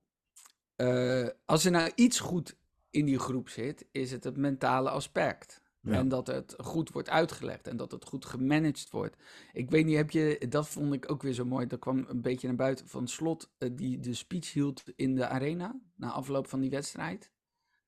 Uh, 0.82 1.28
als 1.45 1.66
er 1.66 1.72
nou 1.72 1.91
iets 1.95 2.20
goed 2.20 2.56
in 2.89 3.06
die 3.06 3.20
groep 3.20 3.50
zit, 3.50 3.86
is 3.91 4.12
het 4.12 4.24
het 4.24 4.38
mentale 4.38 4.89
aspect. 4.89 5.62
En 5.82 6.08
dat 6.08 6.28
het 6.28 6.56
goed 6.58 6.91
wordt 6.91 7.10
uitgelegd 7.10 7.68
en 7.68 7.78
dat 7.78 7.91
het 7.91 8.06
goed 8.06 8.26
gemanaged 8.26 8.89
wordt. 8.89 9.16
Ik 9.54 9.70
weet 9.70 9.86
niet, 9.86 9.95
heb 9.95 10.12
je, 10.12 10.45
dat 10.50 10.68
vond 10.68 10.93
ik 10.93 11.12
ook 11.12 11.22
weer 11.22 11.34
zo 11.34 11.45
mooi. 11.45 11.68
Dat 11.68 11.80
kwam 11.80 12.06
een 12.08 12.22
beetje 12.22 12.48
naar 12.48 12.56
buiten 12.56 12.88
van 12.88 13.08
Slot, 13.08 13.50
uh, 13.60 13.70
die 13.74 14.00
de 14.00 14.14
speech 14.14 14.54
hield 14.54 14.84
in 14.95 15.16
de 15.16 15.28
arena 15.28 15.80
na 15.95 16.12
afloop 16.12 16.48
van 16.48 16.60
die 16.60 16.70
wedstrijd. 16.70 17.32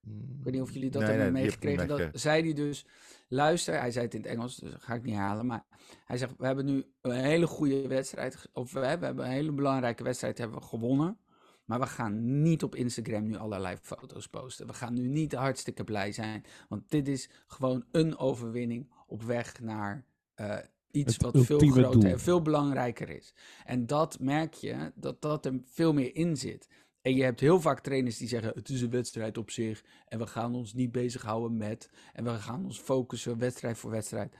Ik 0.03 0.43
weet 0.43 0.53
niet 0.53 0.61
of 0.61 0.71
jullie 0.71 0.89
dat 0.89 1.01
nee, 1.01 1.11
hebben 1.11 1.31
meegekregen. 1.31 1.87
Dat 1.87 2.09
zei 2.13 2.43
hij 2.43 2.53
dus, 2.53 2.85
luister, 3.27 3.79
hij 3.79 3.91
zei 3.91 4.05
het 4.05 4.13
in 4.13 4.21
het 4.21 4.29
Engels, 4.29 4.55
dus 4.55 4.71
dat 4.71 4.81
ga 4.81 4.93
ik 4.93 5.03
niet 5.03 5.15
halen. 5.15 5.45
Maar 5.45 5.65
hij 6.05 6.17
zegt, 6.17 6.33
we 6.37 6.45
hebben 6.45 6.65
nu 6.65 6.85
een 7.01 7.11
hele 7.11 7.47
goede 7.47 7.87
wedstrijd, 7.87 8.49
of 8.53 8.71
we 8.71 8.79
hebben, 8.79 8.99
we 8.99 9.05
hebben 9.05 9.25
een 9.25 9.31
hele 9.31 9.51
belangrijke 9.51 10.03
wedstrijd 10.03 10.37
hebben 10.37 10.59
we 10.59 10.65
gewonnen. 10.65 11.17
Maar 11.65 11.79
we 11.79 11.87
gaan 11.87 12.41
niet 12.41 12.63
op 12.63 12.75
Instagram 12.75 13.25
nu 13.25 13.37
allerlei 13.37 13.77
foto's 13.81 14.27
posten. 14.27 14.67
We 14.67 14.73
gaan 14.73 14.93
nu 14.93 15.07
niet 15.07 15.33
hartstikke 15.33 15.83
blij 15.83 16.11
zijn. 16.11 16.43
Want 16.69 16.89
dit 16.89 17.07
is 17.07 17.29
gewoon 17.47 17.85
een 17.91 18.17
overwinning 18.17 18.91
op 19.07 19.23
weg 19.23 19.59
naar 19.59 20.05
uh, 20.35 20.57
iets 20.91 21.17
wat 21.17 21.37
veel 21.37 21.59
groter 21.59 22.11
en 22.11 22.19
veel 22.19 22.41
belangrijker 22.41 23.09
is. 23.09 23.33
En 23.65 23.85
dat 23.85 24.19
merk 24.19 24.53
je, 24.53 24.91
dat 24.95 25.21
dat 25.21 25.45
er 25.45 25.59
veel 25.65 25.93
meer 25.93 26.15
in 26.15 26.37
zit. 26.37 26.67
En 27.01 27.15
je 27.15 27.23
hebt 27.23 27.39
heel 27.39 27.61
vaak 27.61 27.79
trainers 27.79 28.17
die 28.17 28.27
zeggen: 28.27 28.51
het 28.55 28.69
is 28.69 28.81
een 28.81 28.89
wedstrijd 28.89 29.37
op 29.37 29.49
zich. 29.49 29.83
En 30.05 30.19
we 30.19 30.27
gaan 30.27 30.55
ons 30.55 30.73
niet 30.73 30.91
bezighouden 30.91 31.57
met. 31.57 31.91
En 32.13 32.23
we 32.23 32.29
gaan 32.29 32.65
ons 32.65 32.79
focussen 32.79 33.37
wedstrijd 33.37 33.77
voor 33.77 33.91
wedstrijd. 33.91 34.35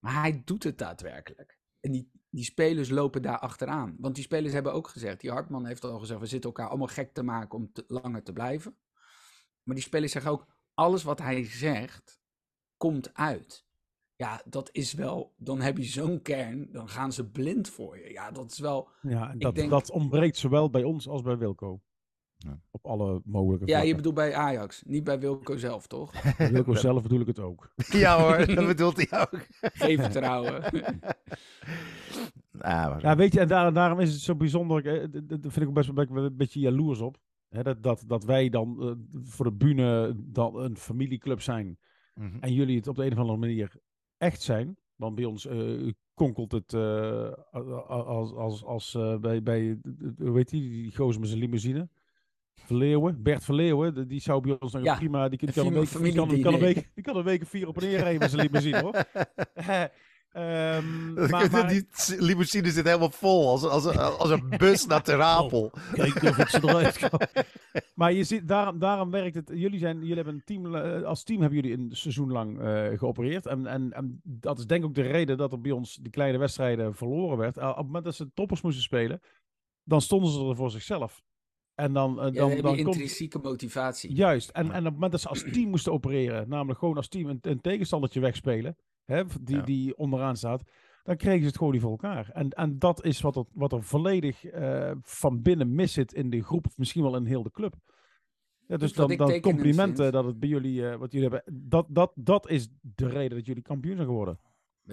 Maar 0.00 0.20
hij 0.20 0.42
doet 0.44 0.62
het 0.62 0.78
daadwerkelijk. 0.78 1.60
En 1.80 1.92
die, 1.92 2.10
die 2.30 2.44
spelers 2.44 2.88
lopen 2.88 3.22
daar 3.22 3.38
achteraan. 3.38 3.96
Want 3.98 4.14
die 4.14 4.24
spelers 4.24 4.52
hebben 4.52 4.72
ook 4.72 4.88
gezegd, 4.88 5.20
die 5.20 5.30
Hartman 5.30 5.66
heeft 5.66 5.84
al 5.84 5.98
gezegd, 5.98 6.20
we 6.20 6.26
zitten 6.26 6.50
elkaar 6.50 6.68
allemaal 6.68 6.86
gek 6.86 7.12
te 7.12 7.22
maken 7.22 7.58
om 7.58 7.72
te, 7.72 7.84
langer 7.88 8.22
te 8.22 8.32
blijven. 8.32 8.76
Maar 9.62 9.74
die 9.74 9.84
spelers 9.84 10.12
zeggen 10.12 10.30
ook, 10.30 10.46
alles 10.74 11.02
wat 11.02 11.18
hij 11.18 11.44
zegt, 11.44 12.20
komt 12.76 13.14
uit. 13.14 13.66
Ja, 14.16 14.42
dat 14.44 14.68
is 14.72 14.92
wel, 14.92 15.34
dan 15.36 15.60
heb 15.60 15.76
je 15.76 15.84
zo'n 15.84 16.22
kern, 16.22 16.72
dan 16.72 16.88
gaan 16.88 17.12
ze 17.12 17.30
blind 17.30 17.68
voor 17.68 17.98
je. 17.98 18.10
Ja, 18.10 18.30
dat 18.30 18.50
is 18.50 18.58
wel... 18.58 18.88
Ja, 19.00 19.34
dat, 19.34 19.54
denk, 19.54 19.70
dat 19.70 19.90
ontbreekt 19.90 20.36
zowel 20.36 20.70
bij 20.70 20.82
ons 20.82 21.08
als 21.08 21.22
bij 21.22 21.38
Wilco. 21.38 21.82
Ja. 22.42 22.60
Op 22.70 22.86
alle 22.86 23.20
mogelijke 23.24 23.66
Ja, 23.66 23.80
je 23.80 23.94
bedoelt 23.94 24.14
bij 24.14 24.34
Ajax, 24.34 24.82
niet 24.86 25.04
bij 25.04 25.20
Wilco 25.20 25.56
zelf, 25.56 25.86
toch? 25.86 26.12
Bij 26.38 26.52
Wilco 26.52 26.74
zelf 26.74 27.02
bedoel 27.02 27.20
ik 27.20 27.26
het 27.26 27.38
ook. 27.38 27.72
ja 28.04 28.20
hoor, 28.20 28.54
dat 28.54 28.66
bedoelt 28.66 29.08
hij 29.08 29.20
ook. 29.20 29.46
Geen 29.60 29.98
vertrouwen. 29.98 30.62
Ah, 32.58 33.00
ja, 33.00 33.16
weet 33.16 33.32
je, 33.32 33.40
en 33.40 33.48
daar, 33.48 33.72
daarom 33.72 34.00
is 34.00 34.12
het 34.12 34.20
zo 34.20 34.34
bijzonder. 34.34 34.86
Eh, 34.86 35.08
dat 35.24 35.52
vind 35.52 35.68
ik 35.68 35.72
best 35.72 35.92
wel 35.92 36.06
een 36.08 36.36
beetje 36.36 36.60
jaloers 36.60 37.00
op. 37.00 37.18
Hè, 37.48 37.62
dat, 37.62 37.82
dat, 37.82 38.04
dat 38.06 38.24
wij 38.24 38.48
dan 38.48 38.76
uh, 38.80 38.92
voor 39.24 39.44
de 39.44 39.52
bühne 39.52 40.14
dan 40.16 40.56
een 40.56 40.76
familieclub 40.76 41.40
zijn. 41.40 41.78
Mm 42.14 42.30
-hmm. 42.30 42.40
En 42.40 42.52
jullie 42.52 42.76
het 42.76 42.86
op 42.86 42.96
de 42.96 43.04
een 43.04 43.12
of 43.12 43.18
andere 43.18 43.38
manier 43.38 43.74
echt 44.16 44.42
zijn. 44.42 44.76
Want 44.94 45.14
bij 45.14 45.24
ons 45.24 45.46
uh, 45.46 45.92
konkelt 46.14 46.52
het 46.52 46.72
uh, 46.72 47.32
als, 47.86 48.32
als, 48.32 48.64
als 48.64 48.98
bij, 49.20 49.42
bij, 49.42 49.78
hoe 50.18 50.36
heet 50.36 50.50
die, 50.50 50.70
die 50.70 50.96
gozer 50.96 51.20
met 51.20 51.28
zijn 51.28 51.40
limousine. 51.40 51.88
Verleeuwen, 52.54 53.22
Bert 53.22 53.44
Verleeuwen, 53.44 54.08
die 54.08 54.20
zou 54.20 54.40
bij 54.40 54.56
ons 54.58 54.72
nog 54.72 54.84
ja, 54.84 54.96
prima, 54.96 55.28
die, 55.28 55.38
die, 55.38 55.52
kan 55.52 55.66
een 55.66 55.72
week, 55.72 56.02
die, 56.02 56.14
kan, 56.14 56.28
die, 56.28 56.42
kan 56.42 56.54
een 56.54 56.60
week, 56.60 56.90
die 56.94 57.04
kan 57.04 57.16
een 57.16 57.24
week 57.24 57.46
vier 57.46 57.68
op 57.68 57.76
en 57.76 57.82
neer 57.82 57.98
rijden 57.98 58.18
met 58.18 58.30
zijn 58.30 58.42
limousine 58.42 58.80
hoor. 58.80 59.04
Um, 60.36 61.12
maar, 61.30 61.50
maar... 61.50 61.68
Die 61.68 61.86
limousine 62.18 62.70
zit 62.70 62.84
helemaal 62.84 63.10
vol, 63.10 63.48
als, 63.48 63.64
als, 63.64 63.86
als 63.96 64.30
een 64.30 64.48
bus 64.56 64.86
naar 64.86 65.02
Terapel. 65.02 65.62
Oh, 65.62 65.92
kijk 65.92 66.22
of 66.22 66.38
ik 66.38 66.48
ze 66.48 66.58
eruit 66.62 66.98
kan. 66.98 67.20
maar 67.94 68.12
je 68.12 68.24
ziet, 68.24 68.48
daarom, 68.48 68.78
daarom 68.78 69.10
werkt 69.10 69.34
het. 69.34 69.50
Jullie, 69.54 69.78
zijn, 69.78 69.98
jullie 69.98 70.14
hebben 70.14 70.34
een 70.34 70.44
team, 70.44 70.74
uh, 70.74 71.02
als 71.02 71.22
team 71.22 71.40
hebben 71.40 71.60
jullie 71.60 71.78
een 71.78 71.88
seizoen 71.90 72.30
lang 72.30 72.60
uh, 72.60 72.98
geopereerd. 72.98 73.46
En, 73.46 73.66
en, 73.66 73.92
en, 73.92 74.20
dat 74.22 74.58
is 74.58 74.66
denk 74.66 74.82
ik 74.82 74.88
ook 74.88 74.94
de 74.94 75.02
reden 75.02 75.36
dat 75.36 75.52
er 75.52 75.60
bij 75.60 75.72
ons 75.72 75.94
die 75.94 76.10
kleine 76.10 76.38
wedstrijden 76.38 76.94
verloren 76.94 77.38
werd. 77.38 77.56
Uh, 77.56 77.68
op 77.68 77.76
het 77.76 77.86
moment 77.86 78.04
dat 78.04 78.14
ze 78.14 78.32
toppers 78.34 78.60
moesten 78.60 78.82
spelen, 78.82 79.20
dan 79.82 80.00
stonden 80.00 80.32
ze 80.32 80.48
er 80.48 80.56
voor 80.56 80.70
zichzelf. 80.70 81.22
En 81.74 81.92
dan, 81.92 82.10
uh, 82.10 82.16
dan, 82.16 82.34
dan, 82.34 82.60
dan 82.60 82.76
intrinsieke 82.76 83.38
komt... 83.38 83.44
motivatie. 83.44 84.14
Juist. 84.14 84.50
En, 84.50 84.70
en 84.70 84.78
op 84.78 84.84
het 84.84 84.92
moment 84.92 85.12
dat 85.12 85.20
ze 85.20 85.28
als 85.28 85.44
team 85.52 85.68
moesten 85.68 85.92
opereren, 85.92 86.48
namelijk 86.48 86.78
gewoon 86.78 86.96
als 86.96 87.08
team 87.08 87.28
een, 87.28 87.38
een 87.40 87.60
tegenstandertje 87.60 88.20
wegspelen 88.20 88.76
hè, 89.04 89.22
die, 89.40 89.62
die 89.62 89.96
onderaan 89.96 90.36
staat, 90.36 90.62
dan 91.02 91.16
kregen 91.16 91.40
ze 91.40 91.46
het 91.46 91.56
gewoon 91.56 91.72
niet 91.72 91.82
voor 91.82 91.90
elkaar. 91.90 92.30
En, 92.32 92.48
en 92.48 92.78
dat 92.78 93.04
is 93.04 93.20
wat 93.20 93.36
er, 93.36 93.44
wat 93.52 93.72
er 93.72 93.82
volledig 93.82 94.54
uh, 94.54 94.90
van 95.02 95.42
binnen 95.42 95.74
mis 95.74 95.92
zit 95.92 96.12
in 96.12 96.30
de 96.30 96.42
groep, 96.42 96.66
of 96.66 96.78
misschien 96.78 97.02
wel 97.02 97.16
in 97.16 97.24
heel 97.24 97.42
de 97.42 97.50
club. 97.50 97.74
Ja, 98.66 98.76
dus 98.76 98.92
dan, 98.92 99.16
dan 99.16 99.40
complimenten 99.40 100.12
dat 100.12 100.24
het 100.24 100.38
bij 100.38 100.48
jullie, 100.48 100.80
uh, 100.80 100.96
wat 100.96 101.12
jullie 101.12 101.28
hebben, 101.28 101.54
dat, 101.68 101.86
dat, 101.88 102.12
dat 102.14 102.48
is 102.48 102.68
de 102.80 103.08
reden 103.08 103.36
dat 103.36 103.46
jullie 103.46 103.62
kampioen 103.62 103.96
zijn 103.96 104.08
geworden. 104.08 104.38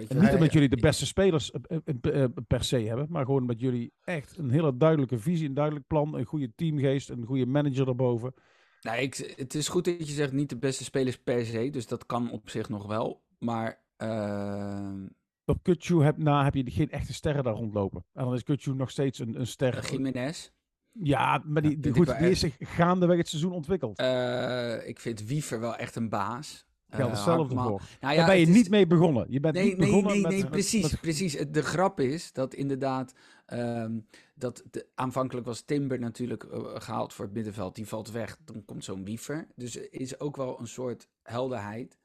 Je, 0.08 0.14
niet 0.14 0.34
omdat 0.34 0.52
jullie 0.52 0.68
de 0.68 0.80
beste 0.80 1.06
spelers 1.06 1.52
uh, 1.68 2.24
per 2.46 2.64
se 2.64 2.76
hebben, 2.76 3.06
maar 3.10 3.24
gewoon 3.24 3.40
omdat 3.40 3.60
jullie 3.60 3.92
echt 4.04 4.38
een 4.38 4.50
hele 4.50 4.76
duidelijke 4.76 5.18
visie, 5.18 5.48
een 5.48 5.54
duidelijk 5.54 5.86
plan, 5.86 6.14
een 6.14 6.24
goede 6.24 6.52
teamgeest, 6.54 7.08
een 7.10 7.24
goede 7.24 7.46
manager 7.46 7.84
daarboven. 7.84 8.34
Nou, 8.80 8.98
ik, 8.98 9.34
het 9.36 9.54
is 9.54 9.68
goed 9.68 9.84
dat 9.84 10.08
je 10.08 10.14
zegt 10.14 10.32
niet 10.32 10.48
de 10.48 10.58
beste 10.58 10.84
spelers 10.84 11.18
per 11.18 11.46
se, 11.46 11.70
dus 11.70 11.86
dat 11.86 12.06
kan 12.06 12.30
op 12.30 12.50
zich 12.50 12.68
nog 12.68 12.86
wel. 12.86 13.22
Maar 13.38 13.82
uh... 13.98 15.02
Op 15.44 15.62
Kutju 15.62 16.02
heb, 16.02 16.16
na 16.16 16.44
heb 16.44 16.54
je 16.54 16.70
geen 16.70 16.90
echte 16.90 17.12
sterren 17.12 17.44
daar 17.44 17.54
rondlopen. 17.54 18.04
En 18.12 18.24
dan 18.24 18.34
is 18.34 18.42
Kutju 18.42 18.74
nog 18.74 18.90
steeds 18.90 19.18
een, 19.18 19.40
een 19.40 19.46
ster. 19.46 19.76
Uh, 19.76 19.90
Jiménez. 19.90 20.50
Ja, 20.92 21.42
maar 21.46 21.62
die, 21.62 21.78
die, 21.78 21.92
goed, 21.92 22.18
die 22.18 22.30
is 22.30 22.40
zich 22.40 22.56
gaandeweg 22.58 23.16
het 23.16 23.28
seizoen 23.28 23.52
ontwikkeld. 23.52 24.00
Uh, 24.00 24.88
ik 24.88 25.00
vind 25.00 25.24
Wiever 25.24 25.60
wel 25.60 25.76
echt 25.76 25.96
een 25.96 26.08
baas. 26.08 26.66
Geldt 26.90 27.12
hetzelfde 27.12 27.54
voor. 27.54 27.82
Nou 28.00 28.14
ja, 28.14 28.14
Daar 28.14 28.26
ben 28.26 28.40
je 28.40 28.46
niet 28.46 28.70
mee 28.70 28.86
begonnen. 28.86 29.26
Je 29.28 29.40
bent 29.40 29.54
nee, 29.54 29.64
niet 29.64 29.76
begonnen 29.76 30.12
nee, 30.12 30.22
nee, 30.22 30.40
nee, 30.42 30.50
precies, 30.50 30.94
precies. 30.94 31.36
De 31.50 31.62
grap 31.62 32.00
is 32.00 32.32
dat 32.32 32.54
inderdaad, 32.54 33.14
um, 33.46 34.06
dat 34.34 34.64
de, 34.70 34.86
aanvankelijk 34.94 35.46
was 35.46 35.60
Timber 35.60 35.98
natuurlijk 35.98 36.44
uh, 36.44 36.60
gehaald 36.74 37.12
voor 37.12 37.24
het 37.24 37.34
middenveld. 37.34 37.74
Die 37.74 37.88
valt 37.88 38.10
weg, 38.10 38.38
dan 38.44 38.64
komt 38.64 38.84
zo'n 38.84 39.04
Wiever. 39.04 39.48
Dus 39.54 39.76
er 39.76 39.92
is 39.92 40.20
ook 40.20 40.36
wel 40.36 40.60
een 40.60 40.68
soort 40.68 41.08
helderheid. 41.22 41.98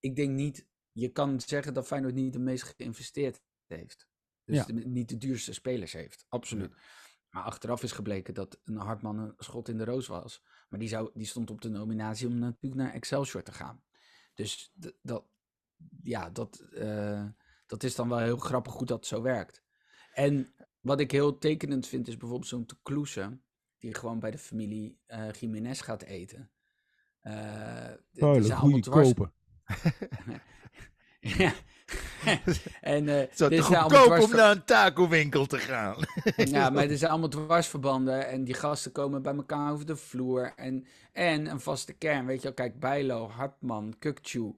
Ik 0.00 0.16
denk 0.16 0.30
niet 0.30 0.66
je 0.92 1.08
kan 1.08 1.40
zeggen 1.40 1.74
dat 1.74 1.86
Feyenoord 1.86 2.14
niet 2.14 2.32
de 2.32 2.38
meest 2.38 2.74
geïnvesteerd 2.76 3.40
heeft. 3.66 4.08
Dus 4.44 4.66
niet 4.66 5.08
de 5.08 5.16
duurste 5.16 5.52
spelers 5.52 5.92
heeft. 5.92 6.26
Absoluut. 6.28 6.74
Maar 7.30 7.42
achteraf 7.42 7.82
is 7.82 7.92
gebleken 7.92 8.34
dat 8.34 8.60
een 8.64 8.76
Hartman 8.76 9.18
een 9.18 9.34
schot 9.38 9.68
in 9.68 9.78
de 9.78 9.84
roos 9.84 10.06
was. 10.06 10.42
Maar 10.68 10.78
die, 10.78 10.88
zou, 10.88 11.10
die 11.14 11.26
stond 11.26 11.50
op 11.50 11.60
de 11.60 11.68
nominatie 11.68 12.26
om 12.26 12.38
natuurlijk 12.38 12.82
naar 12.82 12.92
Excelsior 12.92 13.42
te 13.42 13.52
gaan. 13.52 13.82
Dus 14.36 14.72
dat, 15.02 15.24
ja, 16.02 16.30
dat, 16.30 16.64
uh, 16.72 17.24
dat 17.66 17.82
is 17.82 17.94
dan 17.94 18.08
wel 18.08 18.18
heel 18.18 18.36
grappig 18.36 18.72
hoe 18.72 18.86
dat 18.86 19.06
zo 19.06 19.22
werkt. 19.22 19.62
En 20.12 20.54
wat 20.80 21.00
ik 21.00 21.10
heel 21.10 21.38
tekenend 21.38 21.86
vind 21.86 22.08
is 22.08 22.16
bijvoorbeeld 22.16 22.48
zo'n 22.48 22.66
Kloese, 22.82 23.38
die 23.78 23.94
gewoon 23.94 24.20
bij 24.20 24.30
de 24.30 24.38
familie 24.38 24.98
uh, 25.08 25.32
Jiménez 25.32 25.82
gaat 25.82 26.02
eten. 26.02 26.50
Uh, 27.22 27.92
oh, 28.14 28.58
goede 28.58 28.90
kopen. 28.90 29.32
Ja. 31.38 31.54
en, 32.80 33.04
uh, 33.04 33.14
het 33.14 33.50
is 33.50 33.60
goedkoop 33.60 34.20
om 34.22 34.30
naar 34.30 34.50
een 34.50 34.64
taco-winkel 34.64 35.46
te 35.46 35.58
gaan. 35.58 35.96
ja, 36.36 36.70
maar 36.70 36.88
er 36.90 36.98
zijn 36.98 37.10
allemaal 37.10 37.28
dwarsverbanden 37.28 38.28
en 38.28 38.44
die 38.44 38.54
gasten 38.54 38.92
komen 38.92 39.22
bij 39.22 39.34
elkaar 39.34 39.72
over 39.72 39.86
de 39.86 39.96
vloer. 39.96 40.52
En, 40.56 40.86
en 41.12 41.46
een 41.46 41.60
vaste 41.60 41.92
kern, 41.92 42.26
weet 42.26 42.36
je 42.36 42.42
wel. 42.42 42.54
Kijk, 42.54 42.80
Bijlo, 42.80 43.28
Hartman, 43.28 43.94
Kukchu. 43.98 44.54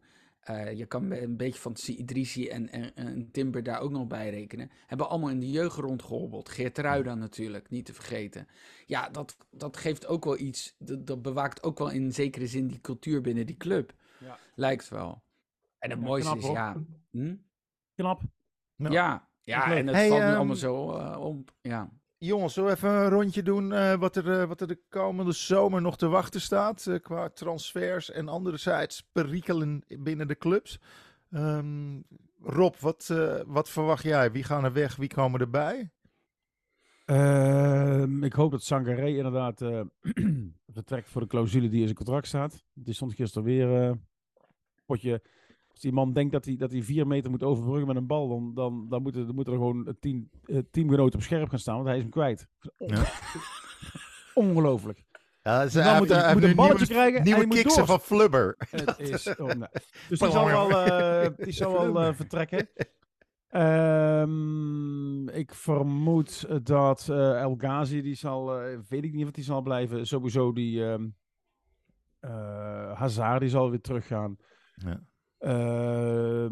Uh, 0.50 0.72
je 0.72 0.86
kan 0.86 1.10
een 1.10 1.36
beetje 1.36 1.60
van 1.60 1.76
Idrisi 1.86 2.48
en, 2.48 2.70
en, 2.70 2.94
en, 2.94 3.30
Timber 3.30 3.62
daar 3.62 3.80
ook 3.80 3.90
nog 3.90 4.06
bij 4.06 4.30
rekenen. 4.30 4.70
Hebben 4.86 5.08
allemaal 5.08 5.30
in 5.30 5.40
de 5.40 5.50
jeugd 5.50 5.76
rondgehobbeld. 5.76 6.48
Geert 6.48 6.78
Ruida 6.78 7.14
natuurlijk, 7.14 7.70
niet 7.70 7.84
te 7.84 7.94
vergeten. 7.94 8.48
Ja, 8.86 9.08
dat, 9.08 9.36
dat 9.50 9.76
geeft 9.76 10.06
ook 10.06 10.24
wel 10.24 10.38
iets. 10.38 10.74
Dat, 10.78 11.06
dat 11.06 11.22
bewaakt 11.22 11.62
ook 11.62 11.78
wel 11.78 11.90
in 11.90 12.12
zekere 12.12 12.46
zin 12.46 12.66
die 12.66 12.80
cultuur 12.80 13.20
binnen 13.20 13.46
die 13.46 13.56
club. 13.56 13.94
Ja. 14.20 14.38
Lijkt 14.54 14.88
wel. 14.88 15.22
En 15.78 15.90
het 15.90 16.00
mooiste 16.00 16.36
is, 16.36 16.46
ja... 16.46 16.76
Hm? 17.10 17.34
Knap. 17.98 18.22
Ja, 18.76 19.28
ja, 19.42 19.76
en 19.76 19.86
het 19.86 20.08
valt 20.08 20.20
nu 20.20 20.26
allemaal 20.26 20.46
ehm, 20.46 20.54
zo 20.54 20.98
uh, 20.98 21.20
om. 21.20 21.44
Ja. 21.60 21.90
Jongens, 22.18 22.54
zullen 22.54 22.70
we 22.70 22.76
even 22.76 22.90
een 22.90 23.08
rondje 23.08 23.42
doen 23.42 23.70
uh, 23.70 23.94
wat, 23.94 24.16
er, 24.16 24.26
uh, 24.26 24.44
wat 24.44 24.60
er 24.60 24.66
de 24.66 24.80
komende 24.88 25.32
zomer 25.32 25.82
nog 25.82 25.96
te 25.96 26.08
wachten 26.08 26.40
staat 26.40 26.98
qua 27.02 27.28
transfers 27.28 28.10
en 28.10 28.28
anderzijds 28.28 29.08
perikelen 29.12 29.82
binnen 29.88 30.28
de 30.28 30.36
clubs. 30.36 30.80
Um, 31.30 32.04
Rob, 32.42 32.74
wat, 32.76 33.14
wat 33.46 33.68
verwacht 33.68 34.02
jij? 34.02 34.32
Wie 34.32 34.44
gaan 34.44 34.64
er 34.64 34.72
weg? 34.72 34.96
Wie 34.96 35.08
komen 35.08 35.40
erbij? 35.40 35.90
Ehm, 37.04 38.24
ik 38.24 38.32
hoop 38.32 38.50
dat 38.50 38.62
Sangaré 38.62 39.08
inderdaad 39.08 39.58
vertrekt 40.76 41.08
voor 41.08 41.20
de 41.20 41.26
clausule 41.26 41.68
die 41.68 41.80
in 41.80 41.84
zijn 41.84 41.96
contract 41.96 42.26
staat. 42.26 42.64
Die 42.72 42.94
stond 42.94 43.14
gisteren 43.14 43.44
weer 43.44 43.98
potje 44.86 45.22
als 45.78 45.86
die 45.86 45.96
man 45.96 46.12
denkt 46.12 46.32
dat 46.32 46.44
hij, 46.44 46.56
dat 46.56 46.72
hij 46.72 46.82
vier 46.82 47.06
meter 47.06 47.30
moet 47.30 47.42
overbruggen 47.42 47.86
met 47.86 47.96
een 47.96 48.06
bal, 48.06 48.28
dan, 48.28 48.54
dan, 48.54 48.86
dan 48.88 49.02
moeten, 49.02 49.26
dan 49.26 49.34
moeten 49.34 49.52
er 49.52 49.58
gewoon 49.58 49.96
tien 50.00 50.30
uh, 50.46 50.58
teamgenoten 50.70 51.18
op 51.18 51.24
scherp 51.24 51.48
gaan 51.48 51.58
staan, 51.58 51.74
want 51.74 51.86
hij 51.86 51.96
is 51.96 52.02
hem 52.02 52.10
kwijt. 52.10 52.48
Ja. 52.76 53.04
Ongelooflijk. 54.34 55.04
Ja, 55.42 55.68
ze 55.68 55.82
dan 55.82 55.96
moet, 55.96 56.08
hij, 56.08 56.34
moet 56.34 56.42
een 56.42 56.54
balletje 56.54 56.86
nieuwe, 56.86 56.92
krijgen 56.92 57.22
nieuwe 57.22 57.42
en 57.42 57.48
kiksen 57.48 57.86
van 57.86 58.00
Flubber. 58.00 58.54
Het 58.70 58.98
is, 59.10 59.28
oh, 59.28 59.36
nou. 59.36 59.66
Dus 60.08 60.18
die 60.20 60.30
zal 60.30 60.46
wel, 60.46 60.70
uh, 60.70 61.26
die 61.36 61.52
zal 61.52 61.72
wel 61.72 62.08
uh, 62.08 62.14
vertrekken. 62.14 62.68
Um, 63.50 65.28
ik 65.28 65.54
vermoed 65.54 66.66
dat 66.66 67.08
uh, 67.10 67.40
El 67.40 67.54
Ghazi, 67.58 68.02
die 68.02 68.14
zal, 68.14 68.52
weet 68.88 69.04
ik 69.04 69.12
niet 69.12 69.24
of 69.24 69.30
die 69.30 69.44
zal 69.44 69.62
blijven. 69.62 70.06
Sowieso 70.06 70.52
die 70.52 70.82
um, 70.82 71.14
Hazard, 72.94 73.40
die 73.40 73.48
zal 73.48 73.70
weer 73.70 73.80
teruggaan. 73.80 74.36
Ja. 74.74 75.07
Uh, 75.40 76.46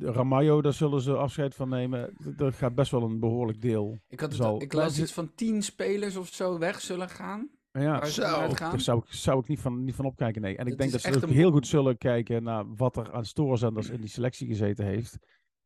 Ramayo, 0.00 0.62
daar 0.62 0.72
zullen 0.72 1.00
ze 1.00 1.16
afscheid 1.16 1.54
van 1.54 1.68
nemen. 1.68 2.14
Dat 2.36 2.54
gaat 2.54 2.74
best 2.74 2.90
wel 2.90 3.02
een 3.02 3.20
behoorlijk 3.20 3.60
deel. 3.60 3.98
Ik, 4.08 4.20
had 4.20 4.36
het, 4.36 4.62
ik 4.62 4.72
las 4.72 5.00
iets 5.00 5.12
van 5.12 5.34
tien 5.34 5.62
spelers 5.62 6.16
of 6.16 6.28
zo 6.28 6.58
weg 6.58 6.80
zullen 6.80 7.08
gaan. 7.08 7.50
Ja, 7.72 8.04
zo. 8.04 8.22
daar 8.22 8.80
zou 8.80 8.98
ik, 8.98 9.12
zou 9.12 9.38
ik 9.38 9.48
niet, 9.48 9.60
van, 9.60 9.84
niet 9.84 9.94
van 9.94 10.04
opkijken, 10.04 10.42
nee. 10.42 10.56
En 10.56 10.66
ik 10.66 10.78
denk 10.78 10.92
dat 10.92 11.00
ze 11.00 11.26
heel 11.28 11.50
goed 11.50 11.66
zullen 11.66 11.98
kijken 11.98 12.42
naar 12.42 12.74
wat 12.74 12.96
er 12.96 13.12
aan 13.12 13.24
stoorzenders 13.24 13.90
in 13.90 14.00
die 14.00 14.10
selectie 14.10 14.46
gezeten 14.46 14.84
heeft. 14.84 15.18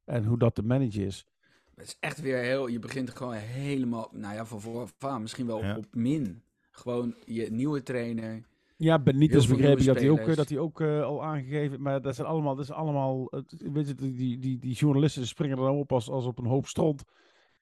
En 0.04 0.24
hoe 0.24 0.38
dat 0.38 0.54
te 0.54 0.62
managen 0.62 1.04
is. 1.04 1.26
Het 1.74 1.86
is 1.86 1.96
echt 2.00 2.20
weer 2.20 2.38
heel... 2.38 2.66
Je 2.66 2.78
begint 2.78 3.10
gewoon 3.10 3.34
helemaal... 3.34 4.08
Nou 4.12 4.34
ja, 4.34 4.46
van 4.46 4.60
voor 4.60 5.20
misschien 5.20 5.46
wel 5.46 5.76
op 5.76 5.86
min. 5.94 6.42
Gewoon 6.70 7.14
je 7.24 7.50
nieuwe 7.50 7.82
trainer 7.82 8.42
ja, 8.76 8.98
Benitez 8.98 9.46
begreep 9.46 9.78
ik 9.78 9.86
dat 9.86 10.00
hij 10.00 10.10
ook, 10.10 10.18
eh, 10.18 10.36
dat 10.36 10.48
hij 10.48 10.58
ook 10.58 10.80
uh, 10.80 11.02
al 11.02 11.24
aangegeven. 11.24 11.82
Maar 11.82 12.02
dat 12.02 12.14
zijn 12.14 12.26
allemaal, 12.26 12.54
dat 12.54 12.64
is 12.64 12.70
allemaal 12.70 13.30
weet 13.58 13.88
je, 13.88 13.94
die, 13.94 14.38
die, 14.38 14.58
die 14.58 14.74
journalisten 14.74 15.26
springen 15.26 15.58
er 15.58 15.64
dan 15.64 15.76
op 15.76 15.92
als, 15.92 16.08
als 16.08 16.24
op 16.24 16.38
een 16.38 16.46
hoop 16.46 16.66
stront. 16.66 17.04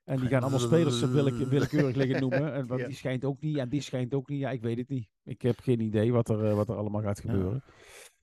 En 0.05 0.21
die 0.21 0.29
gaan 0.29 0.43
allemaal 0.43 0.59
spelers 0.59 1.01
willeke, 1.01 1.49
willekeurig 1.49 1.97
liggen 1.97 2.21
noemen. 2.21 2.53
En 2.53 2.67
want 2.77 2.87
die 2.87 2.95
schijnt 2.95 3.25
ook 3.25 3.41
niet, 3.41 3.57
en 3.57 3.69
die 3.69 3.81
schijnt 3.81 4.15
ook 4.15 4.29
niet. 4.29 4.41
Ja, 4.41 4.51
ik 4.51 4.63
weet 4.63 4.79
het 4.79 4.89
niet. 4.89 5.09
Ik 5.25 5.43
heb 5.43 5.61
geen 5.61 5.81
idee 5.81 6.13
wat 6.13 6.29
er, 6.29 6.45
uh, 6.45 6.55
wat 6.55 6.69
er 6.69 6.77
allemaal 6.77 7.03
gaat 7.03 7.21
gebeuren. 7.21 7.63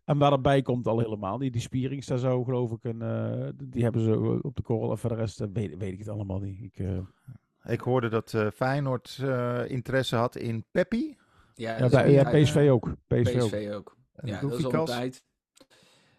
En 0.04 0.18
waar 0.18 0.32
erbij 0.32 0.62
komt 0.62 0.88
al 0.88 1.00
helemaal, 1.00 1.38
die, 1.38 1.52
die 1.52 1.62
Spierings 1.62 2.08
daar 2.08 2.18
zo 2.18 2.44
geloof 2.44 2.72
ik. 2.72 2.84
En, 2.84 3.02
uh, 3.02 3.50
die 3.70 3.84
hebben 3.84 4.02
ze 4.02 4.40
op 4.42 4.56
de 4.56 4.62
korrel. 4.62 4.92
En 4.92 4.98
voor 4.98 5.10
de 5.10 5.16
rest 5.16 5.40
weet, 5.54 5.78
weet 5.78 5.94
ik 5.94 6.00
het 6.00 6.10
allemaal 6.10 6.40
niet. 6.40 6.62
Ik, 6.62 6.86
ik 7.64 7.80
hoorde 7.80 8.10
dat 8.10 8.36
Feyenoord 8.54 9.24
interesse 9.68 10.16
had 10.16 10.36
in 10.36 10.66
Peppi. 10.72 11.18
Ja, 11.62 11.78
ja, 11.78 11.90
bij, 11.90 12.12
ja 12.12 12.24
PSV 12.24 12.68
ook. 12.72 12.94
PSV, 13.08 13.38
PSV 13.38 13.70
ook. 13.72 13.76
ook. 13.76 13.98
Ja, 14.24 14.42
dat 14.42 14.58
is 14.58 14.66
al 14.66 14.86
tijd. 14.86 15.24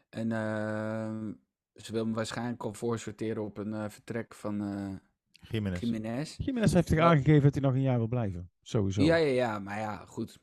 En 0.09 0.31
uh, 0.31 1.33
ze 1.75 1.93
willen 1.93 2.13
waarschijnlijk 2.13 2.63
al 2.63 2.73
voorsorteren 2.73 3.43
op 3.43 3.59
een 3.59 3.73
uh, 3.73 3.85
vertrek 3.89 4.35
van 4.35 4.63
uh, 4.63 4.97
Jiménez. 5.41 5.81
Jiménez. 5.81 6.37
Jiménez 6.37 6.73
heeft 6.73 6.89
zich 6.89 6.99
aangegeven 6.99 7.43
dat 7.43 7.55
hij 7.55 7.63
nog 7.63 7.73
een 7.73 7.83
jaar 7.83 7.99
wil 7.99 8.07
blijven. 8.07 8.51
Sowieso. 8.63 9.03
Ja, 9.03 9.17
ja, 9.17 9.33
ja. 9.33 9.59
Maar 9.59 9.79
ja, 9.79 10.05
goed. 10.07 10.39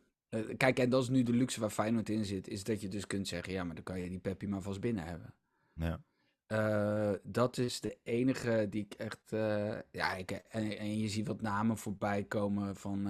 kijk, 0.57 0.79
en 0.79 0.89
dat 0.89 1.03
is 1.03 1.09
nu 1.09 1.23
de 1.23 1.33
luxe 1.33 1.59
waar 1.59 1.69
Feyenoord 1.69 2.09
in 2.09 2.25
zit. 2.25 2.47
Is 2.47 2.63
dat 2.63 2.81
je 2.81 2.87
dus 2.87 3.07
kunt 3.07 3.27
zeggen, 3.27 3.53
ja, 3.53 3.63
maar 3.63 3.75
dan 3.75 3.83
kan 3.83 3.99
je 3.99 4.09
die 4.09 4.19
Peppi 4.19 4.47
maar 4.47 4.61
vast 4.61 4.79
binnen 4.79 5.03
hebben. 5.03 5.33
Ja. 5.73 6.01
Uh, 6.47 7.17
dat 7.23 7.57
is 7.57 7.79
de 7.79 7.97
enige 8.03 8.67
die 8.69 8.83
ik 8.83 8.93
echt. 8.93 9.31
Uh, 9.33 9.77
ja, 9.91 10.13
ik, 10.15 10.31
en, 10.31 10.77
en, 10.77 10.99
je 10.99 11.09
ziet 11.09 11.27
wat 11.27 11.41
namen 11.41 11.77
voorbij 11.77 12.23
komen 12.23 12.75
van. 12.75 13.07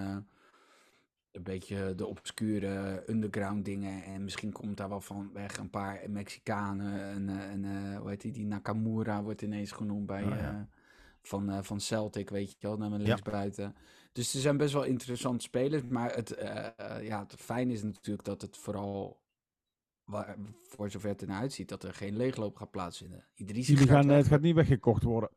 Een 1.31 1.43
beetje 1.43 1.95
de 1.95 2.05
obscure 2.05 3.03
underground 3.07 3.65
dingen. 3.65 4.03
En 4.03 4.23
misschien 4.23 4.51
komt 4.51 4.77
daar 4.77 4.89
wel 4.89 5.01
van 5.01 5.29
weg 5.33 5.57
een 5.57 5.69
paar 5.69 6.09
Mexicanen. 6.09 7.01
En, 7.01 7.29
eh, 7.29 7.51
en 7.51 7.63
uh, 7.63 7.97
hoe 7.99 8.09
heet 8.09 8.21
die? 8.21 8.31
Die 8.31 8.45
Nakamura 8.45 9.23
wordt 9.23 9.41
ineens 9.41 9.71
genoemd 9.71 10.05
bij, 10.05 10.23
oh, 10.23 10.29
uh, 10.29 10.59
van, 11.21 11.49
uh, 11.49 11.61
van 11.61 11.81
Celtic, 11.81 12.29
weet 12.29 12.51
je 12.51 12.57
wel, 12.59 12.77
naar 12.77 12.89
mijn 12.89 13.01
linksbuiten. 13.01 13.63
Ja. 13.63 13.73
Dus 14.11 14.33
er 14.33 14.39
zijn 14.39 14.57
best 14.57 14.73
wel 14.73 14.83
interessante 14.83 15.43
spelers. 15.43 15.83
Maar 15.83 16.15
het, 16.15 16.35
ja, 17.01 17.19
het 17.19 17.35
fijn 17.37 17.69
is 17.69 17.83
natuurlijk 17.83 18.25
dat 18.25 18.41
het 18.41 18.57
vooral, 18.57 19.21
waar, 20.03 20.35
voor 20.63 20.89
zover 20.89 21.09
het 21.09 21.21
eruit 21.21 21.53
ziet, 21.53 21.69
dat 21.69 21.83
er 21.83 21.93
geen 21.93 22.17
leegloop 22.17 22.55
gaat 22.55 22.71
plaatsvinden. 22.71 23.25
Idrissi 23.35 23.77
gaat 23.77 23.87
gaan, 23.87 24.07
het 24.07 24.27
gaat 24.27 24.41
niet 24.41 24.55
weggekocht 24.55 25.03
worden. 25.03 25.29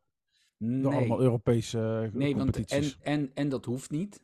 Nee. 0.57 0.83
Door 0.83 0.95
allemaal 0.95 1.21
Europese 1.21 2.11
nee, 2.13 2.35
competities. 2.35 2.93
Want, 2.93 3.05
en, 3.05 3.21
en, 3.21 3.31
en 3.35 3.49
dat 3.49 3.65
hoeft 3.65 3.91
niet 3.91 4.23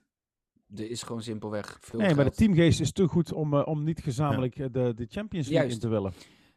er 0.76 0.90
is 0.90 1.02
gewoon 1.02 1.22
simpelweg 1.22 1.78
veel 1.80 2.00
Nee, 2.00 2.14
maar 2.14 2.24
de 2.24 2.30
teamgeest 2.30 2.80
is 2.80 2.92
te 2.92 3.06
goed 3.06 3.32
om, 3.32 3.54
uh, 3.54 3.66
om 3.66 3.84
niet 3.84 4.00
gezamenlijk 4.00 4.54
ja. 4.54 4.68
de, 4.68 4.94
de 4.94 5.06
Champions 5.10 5.48
League 5.48 5.70
in 5.70 5.78
te 5.78 5.88
willen. 5.88 6.12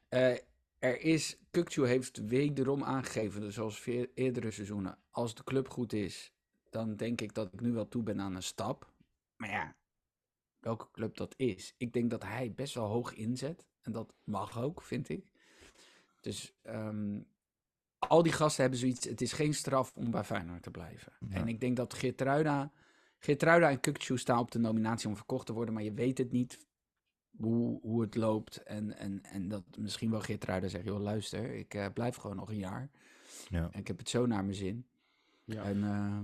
Uh, 0.09 0.35
er 0.77 1.01
is, 1.01 1.37
Kukcu 1.51 1.87
heeft 1.87 2.25
wederom 2.25 2.83
aangegeven, 2.83 3.41
dus 3.41 3.53
zoals 3.53 3.85
eerdere 4.13 4.51
seizoenen, 4.51 4.97
als 5.09 5.35
de 5.35 5.43
club 5.43 5.69
goed 5.69 5.93
is, 5.93 6.33
dan 6.69 6.95
denk 6.95 7.21
ik 7.21 7.33
dat 7.33 7.53
ik 7.53 7.61
nu 7.61 7.71
wel 7.71 7.87
toe 7.87 8.03
ben 8.03 8.21
aan 8.21 8.35
een 8.35 8.43
stap. 8.43 8.93
Maar 9.35 9.49
ja, 9.49 9.75
welke 10.59 10.91
club 10.91 11.17
dat 11.17 11.33
is. 11.37 11.73
Ik 11.77 11.93
denk 11.93 12.09
dat 12.09 12.23
hij 12.23 12.53
best 12.53 12.73
wel 12.73 12.87
hoog 12.87 13.13
inzet. 13.13 13.65
En 13.81 13.91
dat 13.91 14.13
mag 14.23 14.61
ook, 14.61 14.81
vind 14.81 15.09
ik. 15.09 15.31
Dus 16.19 16.53
um, 16.63 17.27
al 17.97 18.23
die 18.23 18.31
gasten 18.31 18.61
hebben 18.61 18.79
zoiets. 18.79 19.05
Het 19.05 19.21
is 19.21 19.33
geen 19.33 19.53
straf 19.53 19.91
om 19.95 20.11
bij 20.11 20.23
Feyenoord 20.23 20.63
te 20.63 20.71
blijven. 20.71 21.13
Ja. 21.29 21.35
En 21.35 21.47
ik 21.47 21.59
denk 21.59 21.75
dat 21.75 21.93
Geertruida 21.93 22.71
Geertruida 23.23 23.69
en 23.69 23.79
Kukcu 23.79 24.17
staan 24.17 24.39
op 24.39 24.51
de 24.51 24.59
nominatie 24.59 25.07
om 25.07 25.15
verkocht 25.15 25.45
te 25.45 25.53
worden, 25.53 25.73
maar 25.73 25.83
je 25.83 25.93
weet 25.93 26.17
het 26.17 26.31
niet 26.31 26.65
hoe, 27.37 27.79
hoe 27.81 28.01
het 28.01 28.15
loopt. 28.15 28.63
En, 28.63 28.97
en, 28.97 29.23
en 29.23 29.47
dat 29.47 29.63
misschien 29.77 30.11
wel 30.11 30.19
Geertruida 30.19 30.67
zegt, 30.67 30.85
joh 30.85 30.99
luister, 30.99 31.53
ik 31.53 31.73
uh, 31.73 31.85
blijf 31.93 32.15
gewoon 32.15 32.35
nog 32.35 32.49
een 32.49 32.57
jaar. 32.57 32.89
Ja. 33.49 33.69
En 33.71 33.79
ik 33.79 33.87
heb 33.87 33.97
het 33.97 34.09
zo 34.09 34.25
naar 34.25 34.43
mijn 34.43 34.55
zin. 34.55 34.85
Ja. 35.43 35.63
En, 35.63 35.77
uh, 35.77 36.19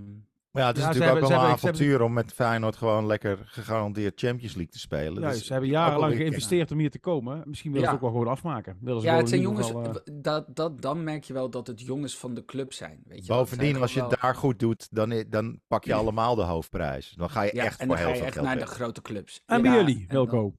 ja, 0.51 0.67
het 0.67 0.77
is 0.77 0.83
natuurlijk 0.83 1.13
ook 1.13 1.29
wel 1.29 1.39
een 1.39 1.45
avontuur 1.45 2.01
om 2.01 2.13
met 2.13 2.33
Feyenoord 2.33 2.75
gewoon 2.75 3.05
lekker 3.05 3.39
gegarandeerd 3.45 4.19
Champions 4.19 4.53
League 4.53 4.71
te 4.71 4.79
spelen. 4.79 5.21
Ja, 5.21 5.29
dus 5.29 5.45
ze 5.45 5.51
hebben 5.51 5.69
jarenlang 5.69 6.15
geïnvesteerd 6.15 6.71
om 6.71 6.77
hier 6.79 6.91
te 6.91 6.99
komen. 6.99 7.41
Misschien 7.45 7.71
willen 7.71 7.87
ze 7.87 7.93
het 7.93 8.03
ook 8.03 8.09
wel 8.11 8.19
gewoon 8.19 8.33
afmaken. 8.33 8.77
Willen 8.81 9.01
ze 9.01 9.07
ja, 9.07 9.15
het 9.15 9.29
zijn 9.29 9.41
jongens, 9.41 9.71
uh... 9.71 9.83
dat, 10.13 10.45
dat, 10.55 10.81
dan 10.81 11.03
merk 11.03 11.23
je 11.23 11.33
wel 11.33 11.49
dat 11.49 11.67
het 11.67 11.81
jongens 11.81 12.17
van 12.17 12.33
de 12.33 12.45
club 12.45 12.73
zijn. 12.73 13.01
Weet 13.05 13.25
je 13.25 13.33
Bovendien, 13.33 13.81
als 13.81 13.93
je 13.93 14.01
het 14.01 14.17
daar 14.21 14.35
goed 14.35 14.59
doet, 14.59 14.87
dan, 14.91 15.23
dan 15.29 15.59
pak 15.67 15.83
je 15.83 15.93
allemaal 15.93 16.35
de 16.35 16.43
hoofdprijs. 16.43 17.13
Dan 17.17 17.29
ga 17.29 17.41
je 17.41 17.51
echt 17.51 17.83
voor 17.83 17.97
heel 17.97 18.15
veel 18.15 18.31
geld 18.31 18.45
naar 18.45 18.59
de 18.59 18.65
grote 18.65 19.01
clubs. 19.01 19.43
En 19.45 19.61
bij 19.61 19.71
jullie, 19.71 20.05
Wilco? 20.07 20.55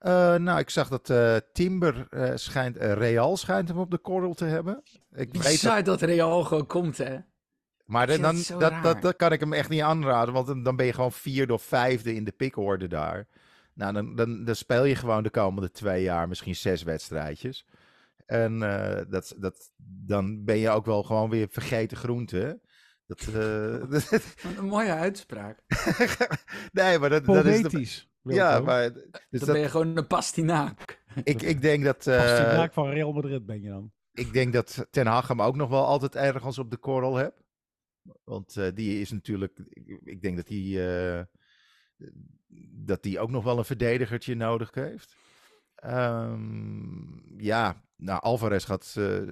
Uh, 0.00 0.34
nou, 0.34 0.58
ik 0.58 0.70
zag 0.70 0.88
dat 0.88 1.10
uh, 1.10 1.36
Timber 1.52 2.06
uh, 2.10 2.30
schijnt, 2.34 2.76
Real 2.76 3.36
schijnt 3.36 3.68
hem 3.68 3.78
op 3.78 3.90
de 3.90 3.98
korrel 3.98 4.34
te 4.34 4.44
hebben. 4.44 4.82
Ik 5.12 5.30
Bizar 5.30 5.74
weet 5.74 5.84
dat... 5.84 6.00
dat 6.00 6.08
Real 6.08 6.44
gewoon 6.44 6.66
komt, 6.66 6.98
hè? 6.98 7.16
Maar 7.92 8.06
dan, 8.06 8.36
dat, 8.58 8.82
dat, 8.82 9.02
dat, 9.02 9.16
kan 9.16 9.32
ik 9.32 9.40
hem 9.40 9.52
echt 9.52 9.68
niet 9.68 9.80
aanraden, 9.80 10.34
want 10.34 10.64
dan 10.64 10.76
ben 10.76 10.86
je 10.86 10.92
gewoon 10.92 11.12
vierde 11.12 11.52
of 11.52 11.62
vijfde 11.62 12.14
in 12.14 12.24
de 12.24 12.32
pickorde 12.32 12.88
daar. 12.88 13.26
Nou, 13.74 13.92
dan, 13.92 14.16
dan, 14.16 14.44
dan 14.44 14.56
speel 14.56 14.84
je 14.84 14.94
gewoon 14.94 15.22
de 15.22 15.30
komende 15.30 15.70
twee 15.70 16.02
jaar 16.02 16.28
misschien 16.28 16.56
zes 16.56 16.82
wedstrijdjes. 16.82 17.66
En 18.26 18.62
uh, 18.62 19.00
dat, 19.08 19.34
dat, 19.38 19.72
dan 20.04 20.44
ben 20.44 20.56
je 20.56 20.70
ook 20.70 20.86
wel 20.86 21.02
gewoon 21.02 21.30
weer 21.30 21.46
vergeten 21.50 21.96
groente. 21.96 22.60
Dat, 23.06 23.26
uh, 23.34 23.74
een 24.56 24.64
mooie 24.64 24.92
uitspraak. 24.92 25.58
nee, 26.72 26.98
maar 26.98 27.10
dat, 27.10 27.24
dat 27.24 27.44
is... 27.44 28.08
De, 28.22 28.34
ja, 28.34 28.60
maar... 28.60 28.92
Dus 29.30 29.40
dan 29.40 29.52
ben 29.52 29.60
je 29.60 29.68
gewoon 29.68 29.96
een 29.96 30.06
pastinaak. 30.06 31.02
Ik, 31.24 31.42
ik 31.42 31.60
denk 31.60 31.84
dat... 31.84 32.06
Uh, 32.06 32.16
pastinaak 32.16 32.72
van 32.72 32.90
Real 32.90 33.12
Madrid 33.12 33.46
ben 33.46 33.60
je 33.60 33.68
dan. 33.68 33.92
Ik 34.12 34.32
denk 34.32 34.52
dat 34.52 34.86
Ten 34.90 35.06
Hag 35.06 35.28
hem 35.28 35.42
ook 35.42 35.56
nog 35.56 35.68
wel 35.68 35.86
altijd 35.86 36.16
ergens 36.16 36.58
op 36.58 36.70
de 36.70 36.76
korrel 36.76 37.16
hebt. 37.16 37.41
Want 38.24 38.56
uh, 38.56 38.68
die 38.74 39.00
is 39.00 39.10
natuurlijk, 39.10 39.58
ik, 39.68 40.00
ik 40.04 40.22
denk 40.22 40.36
dat 40.36 40.48
hij 40.48 40.58
uh, 40.58 41.22
dat 42.70 43.02
die 43.02 43.20
ook 43.20 43.30
nog 43.30 43.44
wel 43.44 43.58
een 43.58 43.64
verdedigertje 43.64 44.34
nodig 44.34 44.74
heeft. 44.74 45.16
Um, 45.84 47.22
ja, 47.36 47.82
nou 47.96 48.20
Alvarez 48.20 48.66
gaat 48.66 48.94
uh, 48.98 49.28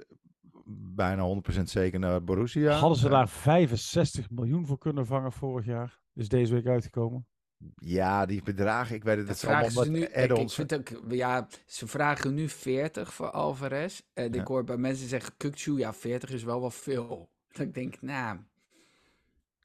bijna 0.95 1.41
100% 1.59 1.63
zeker 1.63 1.99
naar 1.99 2.25
Borussia. 2.25 2.73
Hadden 2.73 2.99
ze 2.99 3.09
daar 3.09 3.29
65 3.29 4.31
miljoen 4.31 4.67
voor 4.67 4.79
kunnen 4.79 5.07
vangen 5.07 5.33
vorig 5.33 5.67
jaar? 5.67 6.01
Is 6.15 6.29
deze 6.29 6.55
week 6.55 6.67
uitgekomen? 6.67 7.27
Ja, 7.75 8.27
die 8.27 8.43
bedragen, 8.43 8.95
ik 8.95 9.05
weet 9.05 9.17
het, 9.17 9.27
dat 9.27 9.37
is 9.37 9.45
allemaal 9.45 9.73
wat 9.73 9.89
nu, 9.89 10.05
ik, 10.05 10.33
ik 10.33 10.51
vind 10.51 10.75
ook, 10.75 10.89
ja, 11.09 11.47
ze 11.67 11.87
vragen 11.87 12.35
nu 12.35 12.49
40 12.49 13.15
voor 13.15 13.31
Alvarez. 13.31 14.01
En 14.13 14.33
ja. 14.33 14.41
ik 14.41 14.47
hoor 14.47 14.65
bij 14.65 14.77
mensen 14.77 15.09
zeggen, 15.09 15.37
Kukchu, 15.37 15.79
ja, 15.79 15.93
40 15.95 16.31
is 16.31 16.43
wel 16.43 16.61
wel 16.61 16.71
veel. 16.71 17.31
Dat 17.53 17.67
ik 17.67 17.75
denk, 17.75 18.01
nou, 18.01 18.39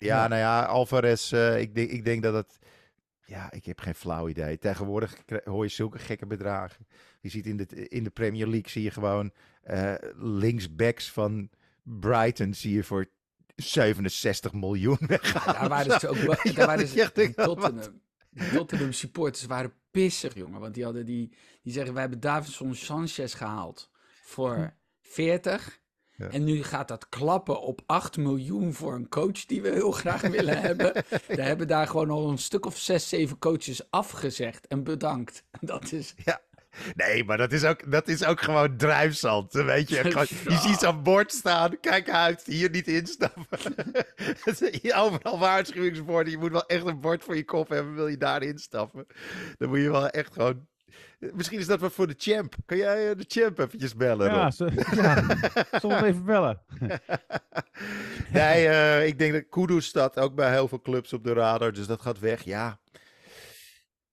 ja, 0.05 0.27
nou 0.27 0.41
ja, 0.41 0.63
Alvarez, 0.63 1.31
uh, 1.31 1.59
ik, 1.59 1.75
denk, 1.75 1.89
ik 1.89 2.05
denk 2.05 2.23
dat 2.23 2.33
het... 2.33 2.59
Ja, 3.25 3.51
ik 3.51 3.65
heb 3.65 3.79
geen 3.79 3.95
flauw 3.95 4.27
idee. 4.27 4.57
Tegenwoordig 4.57 5.15
hoor 5.43 5.63
je 5.63 5.69
zulke 5.69 5.99
gekke 5.99 6.25
bedragen. 6.25 6.87
Je 7.21 7.29
ziet 7.29 7.45
in 7.45 7.57
de, 7.57 7.87
in 7.87 8.03
de 8.03 8.09
Premier 8.09 8.47
League 8.47 8.69
zie 8.69 8.83
je 8.83 8.91
gewoon 8.91 9.31
linksbacks 10.17 11.11
van 11.11 11.49
Brighton 11.85 12.53
zie 12.53 12.73
je 12.73 12.83
voor 12.83 13.09
67 13.55 14.53
miljoen 14.53 14.97
weggaan. 15.07 15.53
daar 15.59 15.69
waren 15.69 15.99
ze 15.99 16.07
ook 16.07 16.55
daar 16.55 16.67
waren 16.67 16.87
ze, 16.87 17.33
Tottenham, 17.35 18.01
Tottenham 18.53 18.91
supporters 18.91 19.45
waren 19.45 19.73
pissig, 19.91 20.33
jongen. 20.33 20.59
Want 20.59 20.73
die 20.73 20.83
hadden 20.83 21.05
die, 21.05 21.35
die 21.61 21.73
zeggen, 21.73 21.93
wij 21.93 22.01
hebben 22.01 22.19
Davidson 22.19 22.75
Sanchez 22.75 23.35
gehaald 23.37 23.91
voor 24.23 24.73
40. 25.01 25.79
En 26.17 26.43
nu 26.43 26.63
gaat 26.63 26.87
dat 26.87 27.09
klappen 27.09 27.61
op 27.61 27.81
8 27.85 28.17
miljoen 28.17 28.73
voor 28.73 28.93
een 28.93 29.09
coach 29.09 29.45
die 29.45 29.61
we 29.61 29.69
heel 29.69 29.91
graag 29.91 30.21
willen 30.21 30.61
hebben. 30.67 30.93
We 31.27 31.41
hebben 31.41 31.67
daar 31.67 31.87
gewoon 31.87 32.09
al 32.09 32.29
een 32.29 32.37
stuk 32.37 32.65
of 32.65 32.77
6, 32.77 33.09
7 33.09 33.37
coaches 33.37 33.91
afgezegd 33.91 34.67
en 34.67 34.83
bedankt. 34.83 35.43
Dat 35.61 35.91
is... 35.91 36.13
Ja. 36.25 36.41
Nee, 36.95 37.23
maar 37.23 37.37
dat 37.37 37.51
is 37.51 37.63
ook, 37.63 37.91
dat 37.91 38.07
is 38.07 38.25
ook 38.25 38.41
gewoon 38.41 38.77
drijfzand. 38.77 39.53
Weet 39.53 39.89
je, 39.89 39.95
gewoon, 40.11 40.27
je 40.29 40.57
ziet 40.67 40.79
zo'n 40.79 41.03
bord 41.03 41.31
staan. 41.31 41.79
Kijk 41.79 42.09
uit, 42.09 42.43
hier 42.45 42.69
niet 42.69 42.87
instappen. 42.87 43.45
Overal 44.95 45.39
waarschuwingsborden. 45.39 46.31
Je 46.31 46.37
moet 46.37 46.51
wel 46.51 46.65
echt 46.65 46.85
een 46.85 46.99
bord 46.99 47.23
voor 47.23 47.35
je 47.35 47.45
kop 47.45 47.69
hebben. 47.69 47.95
Wil 47.95 48.07
je 48.07 48.17
daar 48.17 48.43
instappen? 48.43 49.05
Dan 49.57 49.69
moet 49.69 49.79
je 49.79 49.91
wel 49.91 50.09
echt 50.09 50.33
gewoon 50.33 50.67
Misschien 51.33 51.59
is 51.59 51.67
dat 51.67 51.79
wat 51.79 51.91
voor 51.91 52.07
de 52.07 52.15
champ. 52.17 52.55
Kan 52.65 52.77
jij 52.77 53.09
eh, 53.09 53.17
de 53.17 53.25
champ 53.27 53.59
eventjes 53.59 53.95
bellen? 53.95 54.27
Ja, 54.27 54.51
ze, 54.51 54.63
ja. 54.95 55.99
we 56.01 56.05
even 56.05 56.25
bellen? 56.25 56.61
nee, 58.33 58.65
uh, 58.65 59.07
ik 59.07 59.19
denk 59.19 59.33
dat 59.33 59.49
Kudus 59.49 59.85
staat 59.85 60.19
ook 60.19 60.35
bij 60.35 60.51
heel 60.51 60.67
veel 60.67 60.81
clubs 60.81 61.13
op 61.13 61.23
de 61.23 61.33
radar, 61.33 61.73
dus 61.73 61.87
dat 61.87 62.01
gaat 62.01 62.19
weg. 62.19 62.43
Ja, 62.43 62.79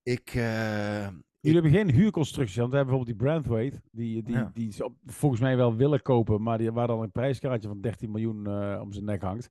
ik... 0.03 0.33
Uh, 0.33 1.07
Jullie 1.39 1.61
hebben 1.61 1.79
geen 1.79 1.91
huurconstructie, 1.91 2.59
want 2.59 2.71
we 2.71 2.77
hebben 2.77 2.95
bijvoorbeeld 2.95 3.19
die 3.19 3.27
Brandweight, 3.27 3.81
die, 3.91 4.23
die, 4.23 4.35
die, 4.53 4.69
die 4.69 4.83
volgens 5.05 5.41
mij 5.41 5.57
wel 5.57 5.75
willen 5.75 6.01
kopen, 6.01 6.41
maar 6.41 6.57
die, 6.57 6.71
waar 6.71 6.87
dan 6.87 7.01
een 7.01 7.11
prijskaartje 7.11 7.67
van 7.67 7.81
13 7.81 8.11
miljoen 8.11 8.47
uh, 8.47 8.79
om 8.81 8.93
zijn 8.93 9.05
nek 9.05 9.21
hangt. 9.21 9.49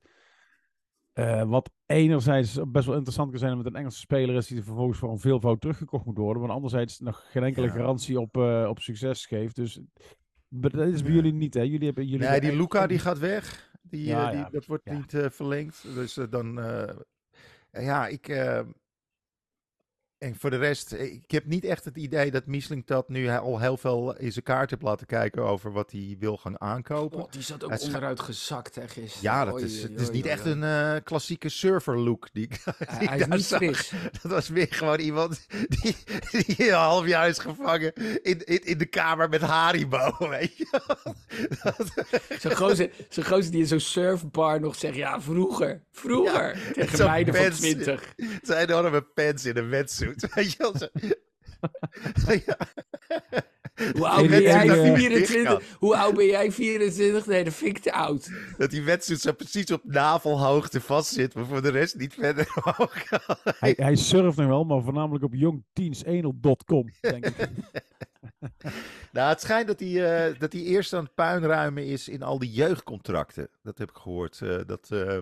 Uh, 1.13 1.43
wat 1.43 1.71
enerzijds 1.85 2.59
best 2.67 2.85
wel 2.85 2.95
interessant 2.95 3.29
kan 3.29 3.39
zijn 3.39 3.57
met 3.57 3.65
een 3.65 3.75
Engelse 3.75 3.99
speler 3.99 4.35
is 4.35 4.47
die 4.47 4.63
vervolgens 4.63 4.99
voor 4.99 5.11
een 5.11 5.19
veelvoud 5.19 5.61
teruggekocht 5.61 6.05
moet 6.05 6.17
worden. 6.17 6.41
Maar 6.41 6.51
anderzijds 6.51 6.99
nog 6.99 7.25
geen 7.31 7.43
enkele 7.43 7.69
garantie 7.69 8.19
op, 8.19 8.37
uh, 8.37 8.65
op 8.69 8.79
succes 8.79 9.25
geeft. 9.25 9.55
Dus 9.55 9.79
dat 10.47 10.73
is 10.73 11.03
bij 11.03 11.11
jullie 11.11 11.33
niet, 11.33 11.53
hè? 11.53 11.61
Jullie 11.61 11.85
hebben, 11.85 12.07
jullie 12.07 12.27
nee, 12.27 12.41
die 12.41 12.55
Luca 12.55 12.87
die 12.87 12.99
gaat 12.99 13.19
weg. 13.19 13.71
Die, 13.81 14.05
ja, 14.05 14.33
uh, 14.33 14.41
die 14.41 14.51
dat 14.51 14.65
wordt 14.65 14.85
niet 14.91 15.17
verlengd. 15.31 15.83
Dus 15.93 16.19
dan... 16.29 16.59
ja, 17.71 18.07
ik... 18.07 18.27
En 20.23 20.35
voor 20.39 20.49
de 20.49 20.57
rest, 20.57 20.91
ik 20.91 21.31
heb 21.31 21.45
niet 21.45 21.65
echt 21.65 21.85
het 21.85 21.97
idee 21.97 22.31
dat 22.31 22.45
Miesling 22.45 22.85
dat 22.85 23.09
nu 23.09 23.29
al 23.29 23.59
heel 23.59 23.77
veel 23.77 24.17
in 24.17 24.31
zijn 24.31 24.45
kaart 24.45 24.69
heeft 24.69 24.81
laten 24.81 25.07
kijken 25.07 25.43
over 25.43 25.71
wat 25.71 25.91
hij 25.91 26.15
wil 26.19 26.37
gaan 26.37 26.61
aankopen. 26.61 27.19
Oh, 27.19 27.31
die 27.31 27.41
zat 27.41 27.63
ook 27.63 27.81
onderuit 27.81 28.19
gezakt, 28.19 28.75
hè, 28.75 28.87
gisteren. 28.87 29.21
Ja, 29.21 29.45
dat 29.45 29.61
is, 29.61 29.81
het 29.81 30.01
is 30.01 30.09
niet 30.09 30.25
echt 30.25 30.45
een 30.45 30.61
uh, 30.61 30.95
klassieke 31.03 31.49
surfer 31.49 31.99
look. 31.99 32.29
Die, 32.33 32.47
die 32.47 33.09
hij 33.09 33.17
is 33.17 33.27
niet 33.27 33.45
fris. 33.45 33.91
Dat 34.21 34.31
was 34.31 34.49
weer 34.49 34.67
gewoon 34.69 34.99
iemand 34.99 35.45
die, 35.67 35.95
die 36.31 36.67
een 36.67 36.73
half 36.73 37.07
jaar 37.07 37.27
is 37.27 37.39
gevangen 37.39 37.93
in, 38.21 38.45
in, 38.45 38.65
in 38.65 38.77
de 38.77 38.85
kamer 38.85 39.29
met 39.29 39.41
Haribo, 39.41 40.15
weet 40.29 40.57
je 40.57 40.67
Zo'n 42.39 42.55
gozer, 42.55 42.89
zo 43.09 43.21
gozer 43.21 43.51
die 43.51 43.61
in 43.61 43.67
zo'n 43.67 43.79
surfbar 43.79 44.59
nog 44.59 44.75
zegt, 44.75 44.95
ja, 44.95 45.21
vroeger, 45.21 45.83
vroeger, 45.91 46.57
ja, 46.57 46.73
tegen 46.73 47.05
meiden 47.05 47.35
van 47.35 47.51
20. 47.51 48.13
Zijn 48.41 48.69
enorme 48.69 49.01
pens 49.01 49.45
in 49.45 49.57
een 49.57 49.69
wetsuit. 49.69 50.12
Hoe 53.93 54.07
oud 54.07 54.29
ben 54.29 54.41
jij? 54.41 54.67
24? 54.67 55.75
Hoe 55.79 55.97
oud 55.97 56.15
ben 56.15 56.25
jij? 56.25 56.51
24? 56.51 57.25
Nee, 57.25 57.43
dat 57.43 57.53
vind 57.53 57.77
ik 57.77 57.83
te 57.83 57.93
oud. 57.93 58.31
Dat 58.57 58.69
die 58.69 58.81
wedstrijd 58.81 59.21
zo 59.21 59.31
precies 59.31 59.71
op 59.71 59.81
navelhoogte 59.83 60.81
vast 60.81 61.13
zit, 61.13 61.33
maar 61.33 61.45
voor 61.45 61.61
de 61.61 61.69
rest 61.69 61.95
niet 61.95 62.13
verder 62.13 62.53
omhoog 62.63 63.09
hij, 63.59 63.73
hij 63.77 63.95
surft 63.95 64.37
nog 64.37 64.47
wel, 64.47 64.63
maar 64.63 64.83
voornamelijk 64.83 65.23
op 65.23 65.33
jongteensenel.com, 65.33 66.89
denk 67.01 67.25
ik. 67.25 67.35
nou, 69.11 69.29
het 69.29 69.41
schijnt 69.41 69.67
dat 69.67 69.79
hij, 69.79 70.29
uh, 70.29 70.39
dat 70.39 70.53
hij 70.53 70.61
eerst 70.61 70.93
aan 70.93 71.03
het 71.03 71.15
puinruimen 71.15 71.85
is 71.85 72.09
in 72.09 72.23
al 72.23 72.39
die 72.39 72.51
jeugdcontracten. 72.51 73.49
Dat 73.63 73.77
heb 73.77 73.89
ik 73.89 73.95
gehoord. 73.95 74.39
Uh, 74.43 74.59
dat... 74.65 74.89
Uh, 74.93 75.17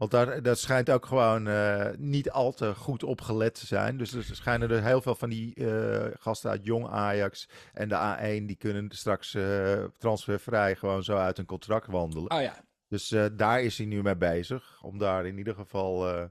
want 0.00 0.12
daar, 0.12 0.42
dat 0.42 0.58
schijnt 0.58 0.90
ook 0.90 1.06
gewoon 1.06 1.48
uh, 1.48 1.86
niet 1.98 2.30
al 2.30 2.52
te 2.52 2.74
goed 2.74 3.02
op 3.02 3.20
gelet 3.20 3.54
te 3.54 3.66
zijn. 3.66 3.96
Dus 3.96 4.12
er 4.12 4.24
schijnen 4.24 4.70
er 4.70 4.84
heel 4.84 5.02
veel 5.02 5.14
van 5.14 5.30
die 5.30 5.52
uh, 5.54 6.04
gasten 6.18 6.50
uit 6.50 6.64
Jong 6.64 6.88
Ajax 6.88 7.48
en 7.72 7.88
de 7.88 8.16
A1... 8.16 8.44
die 8.46 8.56
kunnen 8.56 8.88
straks 8.90 9.34
uh, 9.34 9.84
transfervrij 9.98 10.76
gewoon 10.76 11.02
zo 11.02 11.16
uit 11.16 11.38
een 11.38 11.46
contract 11.46 11.86
wandelen. 11.86 12.30
Oh 12.30 12.40
ja. 12.40 12.64
Dus 12.88 13.14
daar 13.36 13.62
is 13.62 13.78
hij 13.78 13.86
nu 13.86 14.02
mee 14.02 14.16
bezig. 14.16 14.82
Om 14.82 14.98
daar 14.98 15.26
in 15.26 15.38
ieder 15.38 15.54
geval 15.54 16.28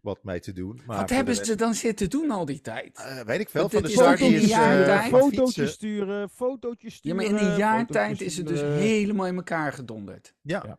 wat 0.00 0.24
mee 0.24 0.40
te 0.40 0.52
doen. 0.52 0.80
Maar 0.86 0.96
wat 0.96 1.10
hebben 1.10 1.34
ze 1.34 1.54
dan 1.54 1.74
zitten 1.74 2.10
doen 2.10 2.30
al 2.30 2.44
die 2.44 2.60
tijd? 2.60 3.22
weet 3.26 3.40
ik 3.40 3.48
veel. 3.48 3.68
Van 3.68 3.82
de 3.82 3.88
start 3.88 4.20
is 4.20 4.50
uh, 4.50 5.04
fotootjes 5.04 5.72
sturen, 5.72 6.30
fotootjes 6.30 6.94
sturen. 6.94 7.22
Ja, 7.22 7.30
maar 7.30 7.40
in 7.40 7.46
een 7.46 7.56
jaar 7.56 7.86
tijd 7.86 8.20
is 8.20 8.36
het 8.36 8.46
dus 8.46 8.60
helemaal 8.60 9.26
in 9.26 9.36
elkaar 9.36 9.72
gedonderd. 9.72 10.34
ja. 10.42 10.62
ja. 10.66 10.78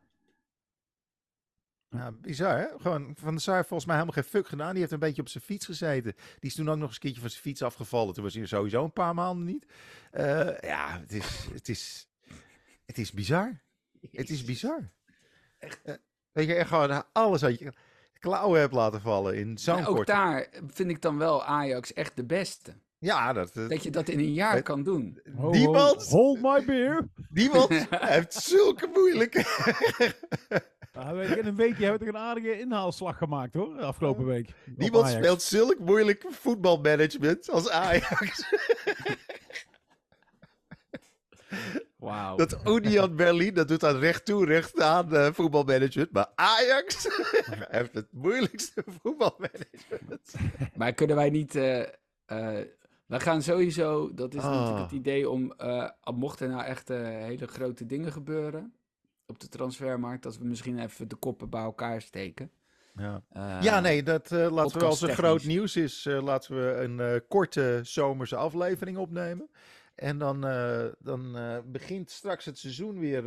Ja, 1.89 2.11
bizar 2.11 2.57
hè? 2.57 2.65
Gewoon 2.77 3.15
Van 3.15 3.35
de 3.35 3.41
Sar 3.41 3.65
volgens 3.65 3.85
mij 3.85 3.95
helemaal 3.97 4.23
geen 4.23 4.31
fuck 4.31 4.47
gedaan. 4.47 4.71
Die 4.71 4.79
heeft 4.79 4.91
een 4.91 4.99
beetje 4.99 5.21
op 5.21 5.29
zijn 5.29 5.43
fiets 5.43 5.65
gezeten. 5.65 6.13
Die 6.13 6.49
is 6.49 6.55
toen 6.55 6.69
ook 6.69 6.77
nog 6.77 6.85
eens 6.85 6.93
een 6.93 7.01
keertje 7.01 7.21
van 7.21 7.29
zijn 7.29 7.41
fiets 7.41 7.61
afgevallen. 7.61 8.13
Toen 8.13 8.23
was 8.23 8.33
hij 8.33 8.45
sowieso 8.45 8.83
een 8.83 8.93
paar 8.93 9.13
maanden 9.13 9.45
niet. 9.45 9.65
Uh, 10.13 10.59
ja, 10.59 10.99
het 10.99 11.11
is, 11.11 11.47
het 11.53 11.69
is, 11.69 12.07
het 12.85 12.97
is 12.97 13.11
bizar. 13.11 13.61
Het 14.11 14.29
is 14.29 14.43
bizar. 14.43 14.91
Echt. 15.57 15.79
Uh, 15.83 15.93
weet 16.31 16.47
je, 16.47 16.53
echt 16.53 16.69
gewoon 16.69 17.03
alles 17.11 17.41
wat 17.41 17.59
je 17.59 17.73
klauwen 18.19 18.59
hebt 18.59 18.73
laten 18.73 19.01
vallen 19.01 19.35
in 19.35 19.57
zo'n 19.57 19.85
Ook 19.85 20.05
daar 20.05 20.47
vind 20.67 20.89
ik 20.89 21.01
dan 21.01 21.17
wel 21.17 21.43
Ajax 21.43 21.93
echt 21.93 22.15
de 22.15 22.25
beste. 22.25 22.73
Ja, 22.97 23.33
dat, 23.33 23.53
dat 23.53 23.83
je 23.83 23.91
dat 23.91 24.07
in 24.07 24.19
een 24.19 24.33
jaar 24.33 24.61
kan 24.61 24.83
doen. 24.83 25.21
Niemand. 25.51 26.07
Hold 26.07 26.41
my 26.41 26.65
beer. 26.65 27.07
Niemand 27.29 27.69
heeft 27.89 28.33
zulke 28.33 28.89
moeilijke. 28.93 29.45
in 31.37 31.45
een 31.45 31.55
weekje 31.55 31.83
hebben 31.83 31.99
we 31.99 32.11
toch 32.11 32.21
een 32.21 32.27
aardige 32.27 32.59
inhaalslag 32.59 33.17
gemaakt 33.17 33.53
hoor, 33.53 33.77
de 33.77 33.83
afgelopen 33.83 34.25
week. 34.25 34.53
Niemand 34.77 35.07
speelt 35.07 35.41
zulk 35.41 35.79
moeilijk 35.79 36.25
voetbalmanagement 36.29 37.49
als 37.49 37.69
Ajax. 37.69 38.43
Wow. 41.95 42.37
Dat 42.37 42.57
Union 42.67 43.15
Berlin, 43.15 43.53
dat 43.53 43.67
doet 43.67 43.79
dan 43.79 43.97
recht 43.97 44.25
toe, 44.25 44.45
recht 44.45 44.81
aan 44.81 45.13
uh, 45.13 45.27
voetbalmanagement. 45.31 46.11
Maar 46.11 46.27
Ajax 46.35 47.07
heeft 47.77 47.93
het 47.93 48.07
moeilijkste 48.11 48.83
voetbalmanagement. 49.01 50.33
Maar 50.75 50.93
kunnen 50.93 51.15
wij 51.15 51.29
niet... 51.29 51.55
Uh, 51.55 51.79
uh, 51.79 51.85
we 53.05 53.19
gaan 53.19 53.41
sowieso, 53.41 54.13
dat 54.13 54.33
is 54.33 54.43
oh. 54.43 54.49
natuurlijk 54.49 54.79
het 54.79 54.91
idee 54.91 55.29
om, 55.29 55.53
mochten 56.15 56.47
er 56.47 56.53
nou 56.53 56.65
echt 56.65 56.87
hele 56.87 57.47
grote 57.47 57.85
dingen 57.85 58.11
gebeuren 58.11 58.78
op 59.29 59.39
de 59.39 59.47
transfermarkt, 59.47 60.23
dat 60.23 60.37
we 60.37 60.45
misschien 60.45 60.79
even 60.79 61.07
de 61.07 61.15
koppen 61.15 61.49
bij 61.49 61.61
elkaar 61.61 62.01
steken. 62.01 62.51
Ja, 62.95 63.23
uh, 63.33 63.57
ja 63.61 63.79
nee, 63.79 64.03
dat 64.03 64.31
uh, 64.31 64.51
laten 64.51 64.79
we 64.79 64.85
als 64.85 65.01
er 65.01 65.13
groot 65.13 65.43
nieuws 65.43 65.75
is, 65.75 66.05
uh, 66.05 66.21
laten 66.21 66.55
we 66.55 66.81
een 66.83 67.23
korte 67.27 67.79
zomerse 67.83 68.35
aflevering 68.35 68.97
opnemen. 68.97 69.49
En 69.95 70.17
dan, 70.17 70.41
dan 70.99 71.37
begint 71.65 72.09
straks 72.09 72.45
het 72.45 72.57
seizoen 72.57 72.99
weer 72.99 73.23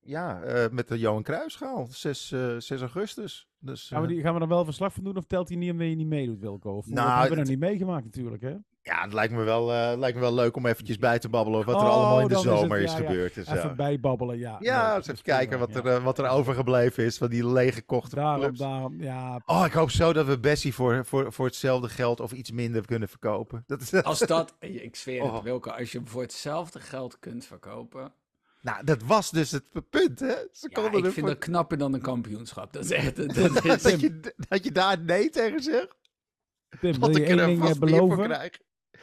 ja, 0.00 0.40
met 0.72 0.88
de 0.88 0.98
Johan 0.98 1.22
Cruijffschaal, 1.22 1.86
6, 1.90 2.28
6 2.58 2.70
augustus. 2.70 3.48
Dus, 3.58 3.88
gaan, 3.88 4.02
we 4.02 4.08
die, 4.08 4.20
gaan 4.20 4.34
we 4.34 4.40
er 4.40 4.48
wel 4.48 4.64
verslag 4.64 4.92
van 4.92 5.04
doen 5.04 5.16
of 5.16 5.24
telt 5.24 5.48
hij 5.48 5.56
niet 5.56 5.70
omdat 5.70 5.88
je 5.88 5.94
niet 5.94 6.06
meedoet, 6.06 6.40
Wilco? 6.40 6.76
Of, 6.76 6.86
nou, 6.86 7.10
hebben 7.10 7.30
we 7.30 7.36
nog 7.36 7.48
niet 7.48 7.58
meegemaakt 7.58 8.04
natuurlijk, 8.04 8.42
hè? 8.42 8.56
Ja, 8.88 9.02
het 9.02 9.12
lijkt 9.12 9.32
me 9.32 9.42
wel, 9.42 9.72
uh, 9.72 9.98
lijkt 9.98 10.14
me 10.14 10.20
wel 10.20 10.34
leuk 10.34 10.56
om 10.56 10.66
eventjes 10.66 10.98
bij 10.98 11.18
te 11.18 11.28
babbelen 11.28 11.64
wat 11.64 11.80
er 11.80 11.86
oh, 11.86 11.92
allemaal 11.92 12.20
in 12.20 12.28
de 12.28 12.38
zomer 12.38 12.80
is, 12.80 12.92
gebeurd. 12.92 13.34
Ja. 13.34 13.42
Dus, 13.42 13.52
even 13.52 13.76
bijbabbelen, 13.76 14.38
ja. 14.38 14.56
Ja, 14.60 14.96
eens 14.96 15.08
even 15.08 15.22
kijken 15.22 15.58
wat, 15.58 15.74
er, 15.74 15.86
uh, 15.86 16.04
wat 16.04 16.18
er 16.18 16.28
overgebleven 16.28 17.04
is 17.04 17.18
van 17.18 17.28
die 17.28 17.46
lege 17.46 17.82
kochte 17.82 18.14
daarom, 18.14 18.40
clubs. 18.40 18.58
Daarom, 18.58 19.02
ja. 19.02 19.40
Oh, 19.46 19.64
ik 19.66 19.72
hoop 19.72 19.90
zo 19.90 20.12
dat 20.12 20.26
we 20.26 20.38
Bessie 20.38 20.74
voor, 20.74 21.04
voor, 21.04 21.32
voor 21.32 21.46
hetzelfde 21.46 21.88
geld 21.88 22.20
of 22.20 22.32
iets 22.32 22.50
minder 22.50 22.86
kunnen 22.86 23.08
verkopen. 23.08 23.64
Dat 23.66 23.80
is, 23.80 24.02
als 24.02 24.18
dat, 24.18 24.54
ik 24.58 24.96
zweer 24.96 25.22
het, 25.22 25.32
oh. 25.32 25.42
Wilke, 25.42 25.72
als 25.72 25.92
je 25.92 25.98
hem 25.98 26.08
voor 26.08 26.22
hetzelfde 26.22 26.80
geld 26.80 27.18
kunt 27.18 27.44
verkopen... 27.44 28.12
Nou, 28.60 28.84
dat 28.84 29.02
was 29.02 29.30
dus 29.30 29.50
het 29.50 29.64
punt, 29.90 30.20
hè? 30.20 30.34
Ze 30.52 30.68
ja, 30.70 30.92
ik 30.92 31.12
vind 31.12 31.26
dat 31.26 31.38
knapper 31.38 31.78
dan 31.78 31.94
een 31.94 32.00
kampioenschap. 32.00 32.72
Dat 32.72 32.84
is 32.84 32.90
echt... 32.90 33.16
Dat, 33.16 33.34
dat, 33.54 33.64
is... 33.64 33.82
dat, 33.82 34.00
je, 34.00 34.34
dat 34.48 34.64
je 34.64 34.72
daar 34.72 35.00
nee 35.00 35.30
tegen 35.30 35.62
zegt? 35.62 35.96
Tim, 36.80 36.98
wat 36.98 37.16
ik 37.16 37.28
er 37.28 37.38
een 37.38 37.58
vast 37.58 37.78
beloven? 37.78 38.50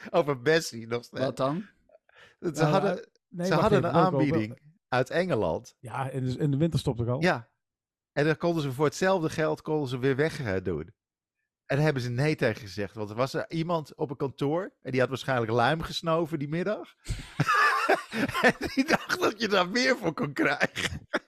Over 0.18 0.42
Bessie 0.42 0.88
nog 0.88 1.04
steeds. 1.04 1.24
Wat 1.24 1.38
dan? 1.38 1.66
Ze 2.40 2.52
uh, 2.54 2.72
hadden, 2.72 3.10
nee, 3.30 3.48
ze 3.48 3.54
hadden 3.54 3.84
een 3.84 3.92
aanbieding 3.92 4.60
uit 4.90 5.10
Engeland. 5.10 5.76
Ja, 5.80 6.10
in 6.10 6.26
de, 6.26 6.38
in 6.38 6.52
de 6.52 6.58
winterstop 6.58 6.98
toch 6.98 7.08
al? 7.08 7.22
Ja. 7.22 7.50
En 8.12 8.26
dan 8.26 8.38
konden 8.38 8.64
ze 8.64 8.72
voor 8.72 8.86
hetzelfde 8.86 9.30
geld 9.30 9.62
konden 9.62 9.90
ze 9.90 9.98
weer 9.98 10.16
weg 10.16 10.62
doen. 10.62 10.94
En 11.66 11.76
daar 11.76 11.86
hebben 11.86 12.04
ze 12.04 12.10
nee 12.10 12.36
tegen 12.36 12.62
gezegd. 12.62 12.96
Want 12.96 13.10
er 13.10 13.16
was 13.16 13.34
er 13.34 13.52
iemand 13.52 13.96
op 13.96 14.10
een 14.10 14.18
kantoor. 14.18 14.74
En 14.82 14.92
die 14.92 15.00
had 15.00 15.10
waarschijnlijk 15.10 15.52
luim 15.52 15.82
gesnoven 15.82 16.40
die 16.40 16.48
middag. 16.48 16.96
en 18.42 18.54
die 18.74 18.86
dacht 18.86 19.20
dat 19.20 19.42
je 19.42 19.48
daar 19.48 19.70
meer 19.70 19.98
voor 19.98 20.14
kon 20.14 20.34
krijgen. 20.34 21.08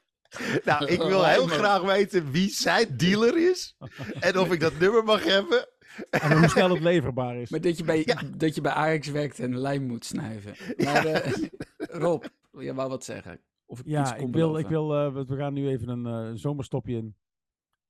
Nou, 0.64 0.86
ik 0.86 1.02
wil 1.02 1.26
heel 1.26 1.48
graag 1.48 1.82
weten 1.82 2.32
wie 2.32 2.50
zijn 2.50 2.98
dealer 2.98 3.50
is. 3.50 3.76
En 4.20 4.38
of 4.38 4.52
ik 4.52 4.60
dat 4.60 4.80
nummer 4.80 5.04
mag 5.04 5.24
hebben. 5.24 5.68
En 6.10 6.38
hoe 6.38 6.48
snel 6.48 6.70
het 6.70 6.80
leverbaar 6.80 7.36
is. 7.36 7.50
Maar 7.50 7.62
dat 7.62 7.78
je 7.78 7.84
bij, 7.84 8.18
dat 8.38 8.56
je 8.56 8.62
bij 8.62 8.72
Ajax 8.72 9.08
werkt 9.08 9.40
en 9.40 9.58
lijm 9.58 9.84
moet 9.84 10.06
snuiven. 10.06 10.54
Maar 10.84 11.06
uh, 11.06 11.48
Rob, 12.04 12.24
je 12.52 12.74
wou 12.74 12.90
wat 12.90 13.04
zeggen? 13.04 13.40
Of 13.66 13.80
ik 13.80 13.86
ja, 13.86 14.16
ik 14.16 14.34
wil, 14.34 14.58
ik 14.58 14.68
wil 14.68 15.06
uh, 15.06 15.26
we 15.26 15.36
gaan 15.36 15.54
nu 15.54 15.68
even 15.68 15.90
een 15.90 16.30
uh, 16.30 16.36
zomerstopje 16.36 16.96
in. 16.96 17.16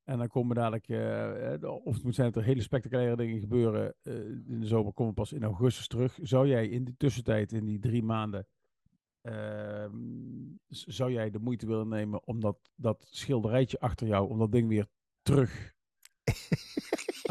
En 0.04 0.18
dan 0.18 0.28
komen 0.28 0.56
dadelijk, 0.56 0.88
of 1.84 1.94
het 1.94 2.04
moet 2.04 2.16
zijn 2.16 2.32
dat 2.32 2.42
er 2.42 2.48
hele 2.48 2.62
spectaculaire 2.62 3.16
dingen 3.16 3.40
gebeuren 3.40 3.96
in 4.48 4.60
de 4.60 4.66
zomer, 4.66 4.94
komen 4.94 5.14
we 5.14 5.20
pas 5.20 5.34
in 5.34 5.44
augustus 5.44 5.88
terug. 5.88 6.20
Zou 6.22 6.48
jij 6.48 6.68
in 6.68 6.84
die 6.84 6.96
tussentijd, 6.98 7.52
in 7.52 7.66
die 7.66 7.80
drie 7.80 8.04
maanden, 8.04 8.48
ehm, 9.22 9.96
zou 10.68 11.12
jij 11.12 11.30
de 11.30 11.40
moeite 11.40 11.68
willen 11.68 11.88
nemen 11.88 12.28
om 12.28 12.40
dat, 12.40 12.58
dat 12.76 13.08
schilderijtje 13.10 13.80
achter 13.80 14.08
jou, 14.08 14.30
om 14.30 14.40
dat 14.40 14.52
ding 14.52 14.68
weer 14.68 14.88
terug 15.22 15.76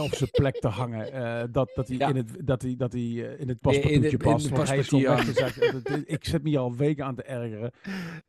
op 0.00 0.14
zijn 0.14 0.30
plek 0.30 0.58
te 0.60 0.68
hangen. 0.68 1.14
Uh, 1.14 1.42
dat, 1.52 1.70
dat 1.74 1.88
hij 1.88 2.08
in 2.08 2.16
het, 2.16 2.46
dat 2.46 2.62
hij, 2.62 2.74
dat 2.76 2.92
hij, 2.92 3.00
uh, 3.00 3.40
in 3.40 3.48
het 3.48 3.60
paspoortje 3.60 4.16
past. 4.16 4.46
In 4.46 4.54
hij 4.54 4.78
is 4.78 6.04
ik 6.04 6.24
zit 6.24 6.42
me 6.42 6.58
al 6.58 6.76
weken 6.76 7.04
aan 7.04 7.14
te 7.14 7.22
ergeren. 7.22 7.72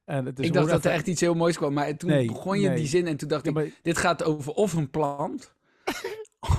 En 0.06 0.26
het 0.26 0.40
is 0.40 0.46
ik 0.46 0.54
dacht 0.54 0.70
dat 0.70 0.86
er 0.86 0.92
echt 0.92 1.08
iets 1.08 1.22
heel 1.22 1.34
moois 1.34 1.58
kwam. 1.58 1.74
Maar 1.74 1.98
toen 1.98 2.28
begon 2.28 2.60
je 2.60 2.74
die 2.74 2.88
zin 2.88 3.08
en 3.08 3.18
toen 3.18 3.30
dacht 3.30 3.46
ik, 3.46 3.80
dit 3.82 3.98
gaat 3.98 4.24
over 4.24 4.54
of 4.54 4.74
een 4.74 4.90
plant... 4.90 5.56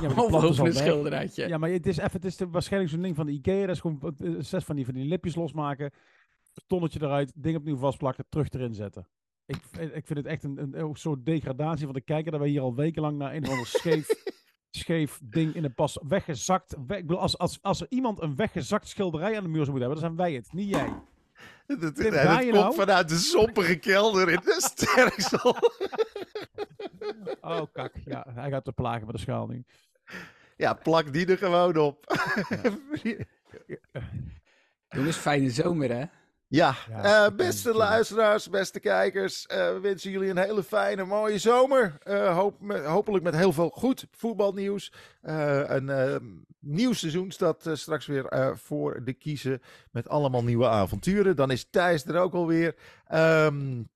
Ja, 0.00 0.08
of 0.22 0.32
over 0.32 0.66
een 0.66 0.72
schilderijtje. 0.72 1.48
Ja, 1.48 1.58
maar 1.58 1.70
het 1.70 1.86
is, 1.86 1.96
even, 1.96 2.12
het 2.12 2.24
is 2.24 2.38
waarschijnlijk 2.50 2.92
zo'n 2.92 3.02
ding 3.02 3.16
van 3.16 3.26
de 3.26 3.32
Ikea. 3.32 3.66
Dat 3.66 3.74
is 3.74 3.80
gewoon 3.80 4.14
eh, 4.18 4.30
zes 4.38 4.64
van 4.64 4.76
die, 4.76 4.84
van 4.84 4.94
die 4.94 5.04
lipjes 5.04 5.34
losmaken. 5.34 5.90
Tonnetje 6.66 7.02
eruit, 7.02 7.32
ding 7.34 7.56
opnieuw 7.56 7.76
vastplakken, 7.76 8.24
terug 8.28 8.50
erin 8.50 8.74
zetten. 8.74 9.06
Ik, 9.48 9.56
ik 9.92 10.06
vind 10.06 10.18
het 10.18 10.26
echt 10.26 10.44
een, 10.44 10.78
een, 10.78 10.96
soort 10.96 11.26
degradatie 11.26 11.84
van 11.84 11.94
de 11.94 12.00
kijker. 12.00 12.30
Dat 12.30 12.40
wij 12.40 12.48
hier 12.48 12.60
al 12.60 12.74
wekenlang 12.74 13.18
naar 13.18 13.34
een 13.34 13.42
of 13.42 13.50
ander 13.50 13.66
scheef, 13.66 14.08
scheef 14.70 15.20
ding 15.22 15.54
in 15.54 15.64
een 15.64 15.74
pas 15.74 15.98
weggezakt. 16.08 16.72
ik 16.72 16.86
bedoel, 16.86 17.18
als, 17.18 17.38
als, 17.38 17.58
als 17.62 17.80
er 17.80 17.86
iemand 17.90 18.22
een 18.22 18.36
weggezakt 18.36 18.88
schilderij 18.88 19.36
aan 19.36 19.42
de 19.42 19.48
muur 19.48 19.64
zou 19.64 19.70
moeten 19.70 19.90
hebben, 19.90 20.00
dan 20.00 20.16
zijn 20.16 20.16
wij 20.16 20.32
het, 20.32 20.52
niet 20.52 20.68
jij. 20.68 20.92
Dat, 21.66 21.80
dat, 21.80 21.96
dat 21.96 22.38
komt 22.38 22.52
nou? 22.52 22.74
vanuit 22.74 23.08
de 23.08 23.18
zompige 23.18 23.76
kelder 23.76 24.28
in 24.28 24.40
de 24.44 24.56
sterksel. 24.58 25.56
oh, 27.40 27.62
kak. 27.72 27.94
Ja, 28.04 28.26
hij 28.34 28.50
gaat 28.50 28.64
te 28.64 28.72
plagen 28.72 29.06
met 29.06 29.14
de 29.14 29.20
schaal 29.20 29.46
nu. 29.46 29.64
Ja, 30.56 30.74
plak 30.74 31.12
die 31.12 31.26
er 31.26 31.38
gewoon 31.38 31.76
op. 31.76 32.06
Jongens, 34.88 35.16
fijne 35.16 35.50
zomer, 35.50 35.90
hè? 35.90 36.04
Ja, 36.50 36.74
uh, 36.90 37.26
beste 37.36 37.74
luisteraars, 37.74 38.50
beste 38.50 38.80
kijkers, 38.80 39.46
uh, 39.52 39.56
we 39.56 39.78
wensen 39.80 40.10
jullie 40.10 40.30
een 40.30 40.38
hele 40.38 40.62
fijne, 40.62 41.04
mooie 41.04 41.38
zomer. 41.38 41.98
Uh, 42.04 42.36
hoop, 42.36 42.82
hopelijk 42.84 43.24
met 43.24 43.34
heel 43.34 43.52
veel 43.52 43.68
goed 43.68 44.06
voetbalnieuws. 44.10 44.92
een 45.22 46.46
nieuw 46.60 46.92
seizoen 46.92 47.30
staat 47.30 47.70
straks 47.72 48.06
weer 48.06 48.56
voor 48.56 49.04
de 49.04 49.12
kiezen 49.12 49.62
met 49.90 50.08
allemaal 50.08 50.44
nieuwe 50.44 50.68
avonturen. 50.68 51.36
Dan 51.36 51.50
is 51.50 51.66
Thijs 51.70 52.04
er 52.04 52.20
ook 52.20 52.34
alweer. 52.34 52.74
Um, 53.14 53.88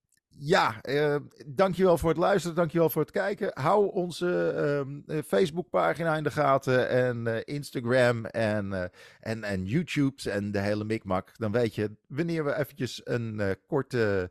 ja, 0.44 0.74
uh, 0.82 1.16
dankjewel 1.46 1.98
voor 1.98 2.08
het 2.08 2.18
luisteren, 2.18 2.56
dankjewel 2.56 2.90
voor 2.90 3.02
het 3.02 3.10
kijken. 3.10 3.50
Hou 3.54 3.92
onze 3.92 4.96
uh, 5.06 5.18
Facebookpagina 5.26 6.16
in 6.16 6.22
de 6.22 6.30
gaten 6.30 6.88
en 6.88 7.26
uh, 7.26 7.36
Instagram 7.44 8.24
en, 8.24 8.90
en, 9.20 9.44
en 9.44 9.64
YouTube 9.64 10.30
en 10.30 10.50
de 10.50 10.58
hele 10.58 10.84
mikmak. 10.84 11.30
Dan 11.38 11.52
weet 11.52 11.74
je 11.74 11.96
wanneer 12.06 12.44
we 12.44 12.54
eventjes 12.54 13.00
een 13.04 13.56
korte 13.66 14.30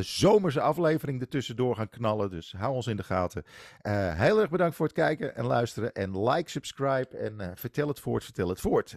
zomerse 0.00 0.60
aflevering 0.60 1.20
ertussendoor 1.20 1.76
gaan 1.76 1.88
knallen. 1.88 2.30
Dus 2.30 2.54
hou 2.56 2.74
ons 2.74 2.86
in 2.86 2.96
de 2.96 3.02
gaten. 3.02 3.44
heel 4.16 4.40
erg 4.40 4.50
bedankt 4.50 4.76
voor 4.76 4.86
het 4.86 4.94
kijken 4.94 5.36
en 5.36 5.44
luisteren 5.44 5.92
en 5.92 6.28
like, 6.28 6.50
subscribe 6.50 7.16
en 7.16 7.52
vertel 7.54 7.88
het 7.88 8.00
voort, 8.00 8.24
vertel 8.24 8.48
het 8.48 8.60
voort. 8.60 8.96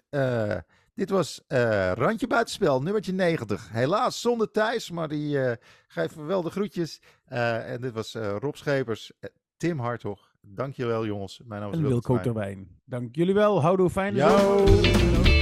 Dit 0.96 1.10
was 1.10 1.42
uh, 1.48 1.92
Randje 1.92 2.28
Buitenspel, 2.28 2.82
nummertje 2.82 3.14
90. 3.14 3.70
Helaas 3.72 4.22
zonder 4.22 4.52
Thijs, 4.52 4.92
maar 4.92 5.08
die 5.08 5.38
uh, 5.38 5.52
geeft 5.88 6.16
wel 6.16 6.42
de 6.42 6.50
groetjes. 6.50 7.02
Uh, 7.30 7.72
en 7.72 7.82
dit 7.82 7.94
was 7.94 8.14
Rob 8.14 8.56
Schepers, 8.56 9.12
Tim 9.58 9.80
Hartog. 9.80 10.32
Dankjewel 10.42 11.06
jongens. 11.06 11.42
Mijn 11.46 11.62
naam 11.62 11.74
is 11.74 11.80
Wilco 11.80 12.20
Terwijn. 12.20 12.68
Dank 12.86 13.16
jullie 13.16 13.34
wel. 13.34 13.62
Houdoe, 13.62 13.90
fijn. 13.90 14.16
Yo. 14.16 15.33